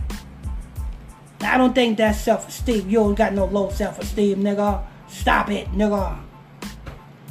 [1.42, 2.90] I don't think that's self-esteem.
[2.90, 4.84] You don't got no low self-esteem, nigga.
[5.08, 6.20] Stop it, nigga.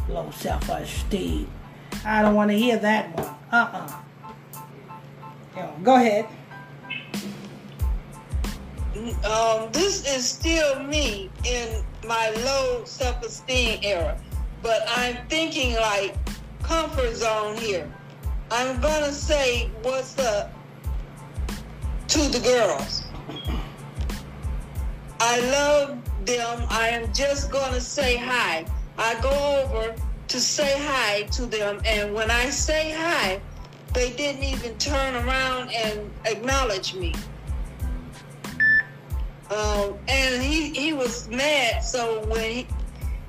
[0.09, 1.49] Low self-esteem.
[2.05, 3.35] I don't want to hear that one.
[3.53, 4.03] Uh-uh.
[5.57, 6.27] Yo, go ahead.
[9.25, 14.19] um, this is still me in my low self-esteem era,
[14.63, 16.17] but I'm thinking like
[16.63, 17.91] comfort zone here.
[18.51, 20.53] I'm gonna say what's up
[22.09, 23.05] to the girls.
[25.21, 26.67] I love them.
[26.69, 28.67] I am just gonna say hi.
[28.99, 29.95] I go over
[30.29, 33.41] to say hi to them, and when I say hi,
[33.95, 37.15] they didn't even turn around and acknowledge me.
[39.51, 41.81] Um, and he, he was mad.
[41.81, 42.67] So when he,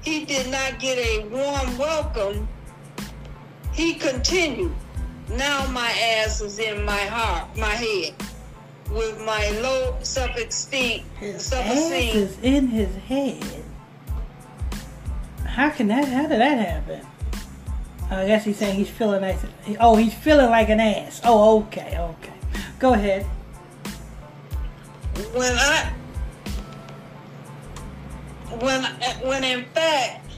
[0.02, 2.48] he did not get a warm welcome,
[3.72, 4.74] he continued.
[5.30, 8.16] Now my ass is in my heart, my head,
[8.92, 11.04] with my low self-esteem.
[11.20, 12.16] His ass self-esteem.
[12.16, 13.64] is in his head.
[15.46, 16.08] How can that?
[16.08, 17.06] How did that happen?
[18.10, 19.44] Oh, I guess he's saying he's feeling nice.
[19.80, 21.20] Oh, he's feeling like an ass.
[21.24, 22.34] Oh, okay, okay.
[22.80, 23.24] Go ahead.
[25.34, 25.94] When I,
[28.62, 28.84] when
[29.28, 30.30] when in fact,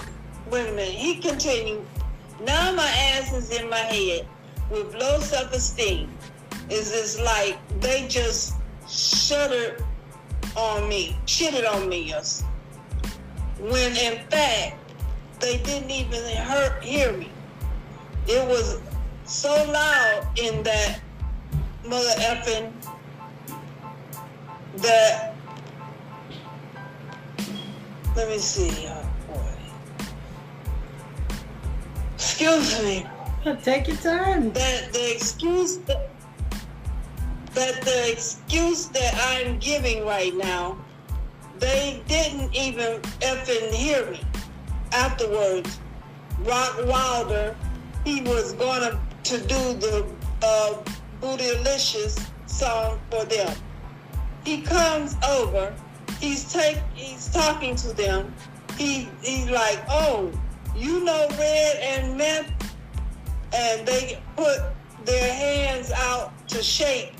[0.50, 1.86] wait a minute, he continued.
[2.46, 4.26] Now my ass is in my head
[4.72, 6.10] with low self-esteem.
[6.70, 8.56] Is this like they just
[8.88, 9.84] shuttered
[10.56, 12.44] on me, shitted on me, yes.
[13.60, 14.78] When in fact
[15.40, 17.32] they didn't even hurt, hear me.
[18.28, 18.80] It was
[19.26, 21.00] so loud in that
[21.86, 22.72] mother effing
[24.78, 25.36] that
[28.16, 28.88] let me see.
[28.88, 30.06] Oh boy.
[32.16, 33.08] Excuse me.
[33.64, 34.52] Take your time.
[34.52, 36.09] That the excuse that,
[37.60, 40.78] that the excuse that I'm giving right now,
[41.58, 44.22] they didn't even effing hear me.
[44.94, 45.78] Afterwards,
[46.44, 47.58] Rockwilder,
[48.06, 50.06] he was gonna to do the
[50.42, 50.82] uh,
[51.22, 53.54] Bootylicious song for them.
[54.46, 55.76] He comes over,
[56.22, 58.34] he's take he's talking to them.
[58.78, 60.32] He he's like, oh,
[60.78, 62.50] you know Red and Meth,
[63.54, 64.60] and they put
[65.04, 67.19] their hands out to shake,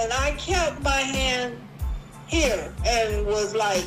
[0.00, 1.58] and I kept my hand
[2.26, 3.84] here and was like,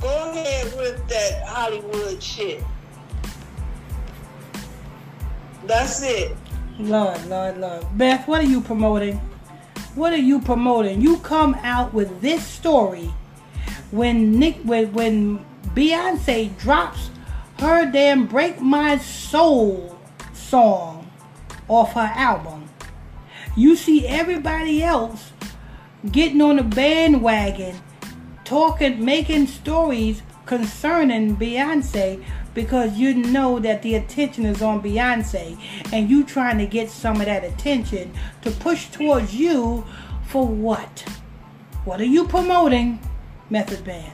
[0.00, 2.62] go ahead with that Hollywood shit.
[5.64, 6.36] That's it.
[6.78, 7.84] Lord, Lord, Lord.
[7.96, 9.16] Meth, what are you promoting?
[9.96, 11.00] What are you promoting?
[11.00, 13.12] You come out with this story
[13.90, 15.44] when Nick when when
[15.74, 17.10] Beyonce drops
[17.58, 19.98] her damn Break My Soul
[20.32, 21.10] song
[21.66, 22.70] off her album.
[23.56, 25.32] You see everybody else
[26.12, 27.76] getting on the bandwagon,
[28.44, 35.58] talking, making stories concerning Beyonce because you know that the attention is on Beyonce
[35.92, 38.12] and you trying to get some of that attention
[38.42, 39.84] to push towards you
[40.26, 41.04] for what?
[41.84, 42.98] What are you promoting?
[43.50, 44.12] Method Man.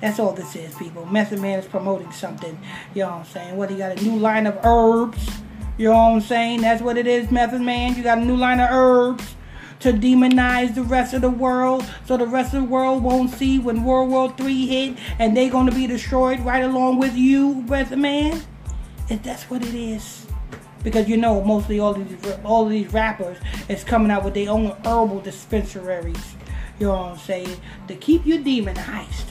[0.00, 1.06] That's all this is, people.
[1.06, 2.58] Method Man is promoting something.
[2.94, 3.56] You know what I'm saying?
[3.56, 5.30] What, he got a new line of herbs?
[5.78, 6.60] You know what I'm saying?
[6.60, 7.96] That's what it is, Method Man.
[7.96, 9.35] You got a new line of herbs
[9.80, 13.58] to demonize the rest of the world so the rest of the world won't see
[13.58, 17.62] when World War III hit and they're going to be destroyed right along with you,
[17.66, 18.42] brother Man?
[19.08, 20.26] If that's what it is.
[20.82, 23.38] Because you know, mostly all these all of these rappers
[23.68, 26.36] is coming out with their own herbal dispensaries.
[26.78, 27.60] You know what I'm saying?
[27.88, 29.30] To keep you demonized.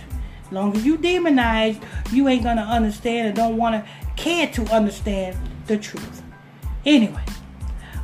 [0.52, 1.82] Long as you demonized,
[2.12, 3.86] you ain't gonna understand and don't wanna
[4.16, 6.22] care to understand the truth.
[6.86, 7.24] Anyway,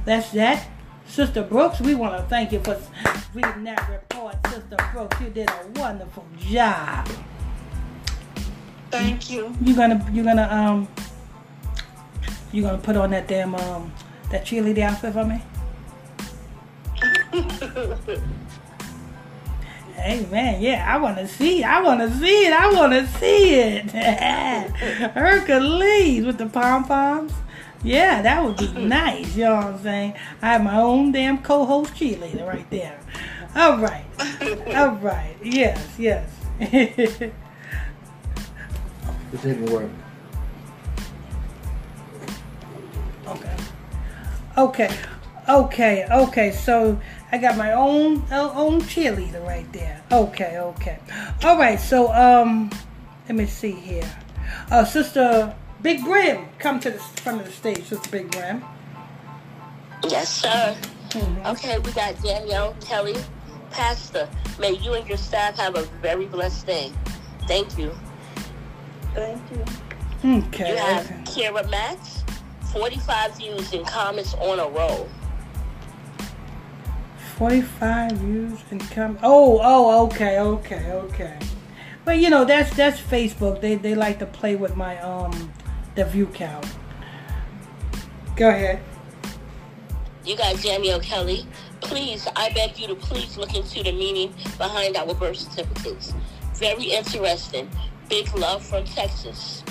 [0.06, 0.66] that's that.
[1.12, 2.80] Sister Brooks, we want to thank you for
[3.34, 4.38] reading that report.
[4.48, 7.06] Sister Brooks, you did a wonderful job.
[8.92, 9.54] Thank you.
[9.62, 10.88] You're gonna you're gonna um
[12.54, 13.92] you're gonna put on that damn um
[14.30, 15.42] that cheerleader outfit for me?
[19.96, 21.60] Hey man, yeah, I want to see.
[21.62, 21.66] it.
[21.66, 22.54] I want to see it.
[22.54, 23.92] I want to see it.
[25.12, 27.32] Hercules with the pom poms.
[27.84, 29.36] Yeah, that would be nice.
[29.36, 30.14] You know what I'm saying?
[30.42, 33.00] I have my own damn co-host cheerleader right there.
[33.56, 34.06] All right,
[34.76, 35.36] all right.
[35.44, 36.30] Yes, yes.
[36.60, 37.34] It
[39.42, 39.90] didn't work.
[43.28, 43.56] Okay.
[44.58, 44.98] Okay.
[45.50, 46.06] Okay.
[46.12, 46.52] Okay.
[46.52, 47.00] So
[47.32, 50.04] I got my own uh, own cheerleader right there.
[50.12, 50.60] Okay.
[50.60, 51.00] Okay.
[51.44, 51.80] All right.
[51.80, 52.70] So um,
[53.28, 54.10] let me see here.
[54.70, 58.64] Uh, Sister Big Brim, come to the front of the stage, Sister Big Brim.
[60.08, 60.76] Yes, sir.
[61.10, 61.46] Mhm.
[61.46, 63.16] Okay, we got Danielle Kelly.
[63.72, 64.28] Pastor,
[64.60, 66.92] may you and your staff have a very blessed day.
[67.48, 67.92] Thank you.
[69.16, 70.38] Thank you.
[70.40, 70.72] Okay.
[70.72, 71.50] You have okay.
[71.50, 72.24] Kira Max,
[72.74, 75.10] 45 views and comments on a roll.
[77.38, 79.18] 45 views and come.
[79.24, 81.38] Oh, oh, okay, okay, okay.
[82.06, 83.62] But you know that's that's Facebook.
[83.62, 85.52] They they like to play with my um
[85.96, 86.66] the view count.
[88.36, 88.82] Go ahead.
[90.24, 91.46] You got Danielle Kelly.
[91.82, 96.14] Please, I beg you to please look into the meaning behind our birth certificates.
[96.56, 97.70] Very interesting.
[98.08, 99.64] Big love from Texas.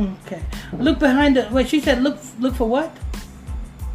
[0.00, 0.42] Okay.
[0.72, 1.48] Look behind the.
[1.52, 2.96] Wait, she said look look for what?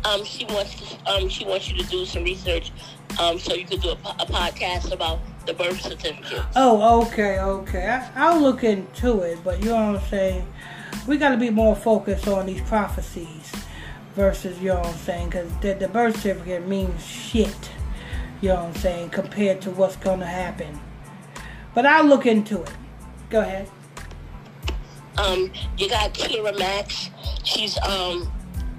[0.04, 2.72] Um, she wants to, um, she wants you to do some research,
[3.20, 6.42] um, so you could do a, a podcast about the birth certificate.
[6.56, 7.88] Oh, okay, okay.
[7.88, 10.48] I, I'll look into it, but you know what I'm saying.
[11.08, 13.52] We got to be more focused on these prophecies
[14.16, 17.72] versus you know what I'm saying, because the, the birth certificate means shit.
[18.42, 20.80] You know what I'm saying, compared to what's gonna happen.
[21.74, 22.72] But I'll look into it.
[23.30, 23.70] Go ahead.
[25.18, 27.10] Um, you got Kira Max.
[27.44, 28.32] She's um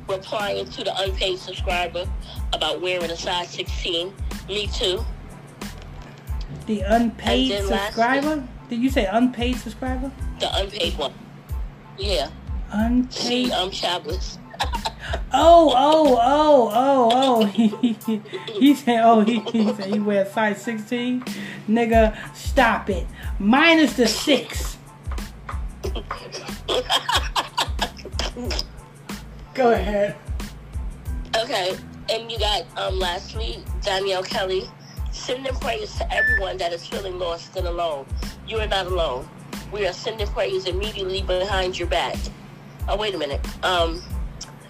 [0.08, 2.04] replying to the unpaid subscriber
[2.52, 4.12] about wearing a size 16.
[4.48, 5.04] Me too.
[6.66, 8.46] The unpaid subscriber?
[8.68, 10.10] Did you say unpaid subscriber?
[10.40, 11.12] The unpaid one.
[11.98, 12.30] Yeah.
[12.70, 13.52] Unpaid.
[13.52, 14.38] Um Shabless.
[15.34, 17.44] Oh, oh, oh, oh, oh.
[17.46, 21.22] He, he, he said, oh, he, he said he wears size 16.
[21.68, 23.06] Nigga, stop it.
[23.38, 24.76] Minus the six.
[29.54, 30.16] Go ahead.
[31.36, 31.76] Okay.
[32.10, 34.68] And you got, um, lastly, Danielle Kelly.
[35.12, 38.06] Sending prayers to everyone that is feeling lost and alone.
[38.48, 39.28] You are not alone.
[39.72, 42.16] We are sending prayers immediately behind your back.
[42.88, 43.40] Oh, wait a minute.
[43.64, 44.02] Um,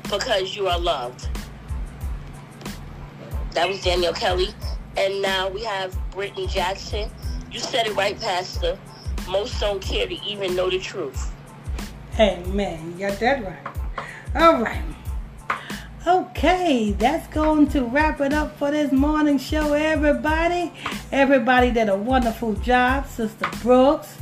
[0.05, 1.29] because you are loved.
[3.53, 4.49] That was Danielle Kelly.
[4.97, 7.11] And now we have Brittany Jackson.
[7.51, 8.79] You said it right, Pastor.
[9.29, 11.33] Most don't care to even know the truth.
[12.21, 12.93] Amen.
[12.93, 13.77] You got that right.
[14.37, 14.83] All right.
[16.07, 20.73] Okay, that's going to wrap it up for this morning show, everybody.
[21.13, 23.07] Everybody did a wonderful job.
[23.07, 24.19] Sister Brooks,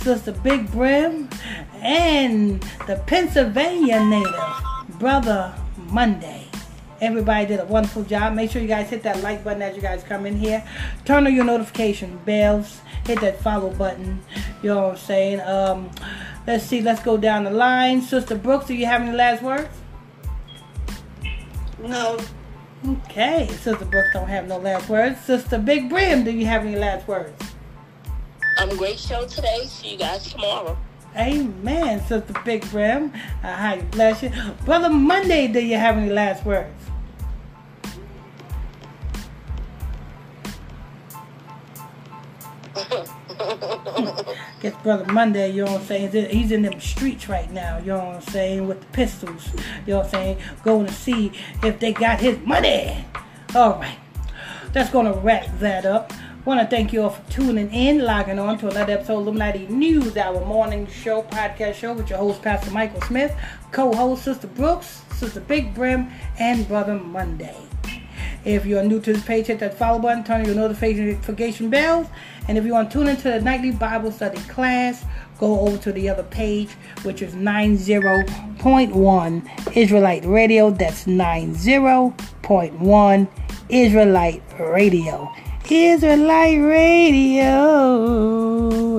[0.00, 1.28] Sister Big Brim,
[1.74, 5.54] and the Pennsylvania native, Brother
[5.90, 6.46] Monday.
[7.00, 8.34] Everybody did a wonderful job.
[8.34, 10.66] Make sure you guys hit that like button as you guys come in here.
[11.04, 12.80] Turn on your notification bells.
[13.06, 14.22] Hit that follow button.
[14.62, 15.40] You know what I'm saying?
[15.40, 15.90] Um,
[16.46, 16.82] let's see.
[16.82, 18.02] Let's go down the line.
[18.02, 19.68] Sister Brooks, do you have any last words?
[21.78, 22.18] No.
[22.86, 23.48] Okay.
[23.48, 25.20] Sister Brooks don't have no last words.
[25.20, 27.42] Sister Big Brim, do you have any last words?
[28.60, 29.64] Um, great show today.
[29.64, 30.76] See you guys tomorrow.
[31.16, 33.10] Amen, Sister Big Brim.
[33.42, 34.30] I how you bless you.
[34.66, 36.68] Brother Monday, do you have any last words?
[44.60, 46.28] Guess Brother Monday, you know what I'm saying?
[46.28, 49.48] He's in them streets right now, you know what I'm saying, with the pistols,
[49.86, 50.38] you know what I'm saying?
[50.64, 51.32] Going to see
[51.62, 53.06] if they got his money.
[53.54, 53.96] All right,
[54.74, 56.12] that's going to wrap that up.
[56.46, 59.66] Want to thank you all for tuning in, logging on to another episode of Illuminati
[59.66, 63.36] News, our morning show, podcast show with your host, Pastor Michael Smith,
[63.72, 67.54] co host, Sister Brooks, Sister Big Brim, and Brother Monday.
[68.46, 72.06] If you're new to this page, hit that follow button, turn on your notification bells.
[72.48, 75.04] And if you want to tune into the nightly Bible study class,
[75.38, 76.70] go over to the other page,
[77.02, 80.70] which is 90.1 Israelite Radio.
[80.70, 83.28] That's 90.1
[83.68, 85.30] Israelite Radio.
[85.70, 87.48] Israelite Radio.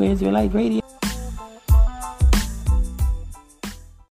[0.02, 0.81] Israelite Radio.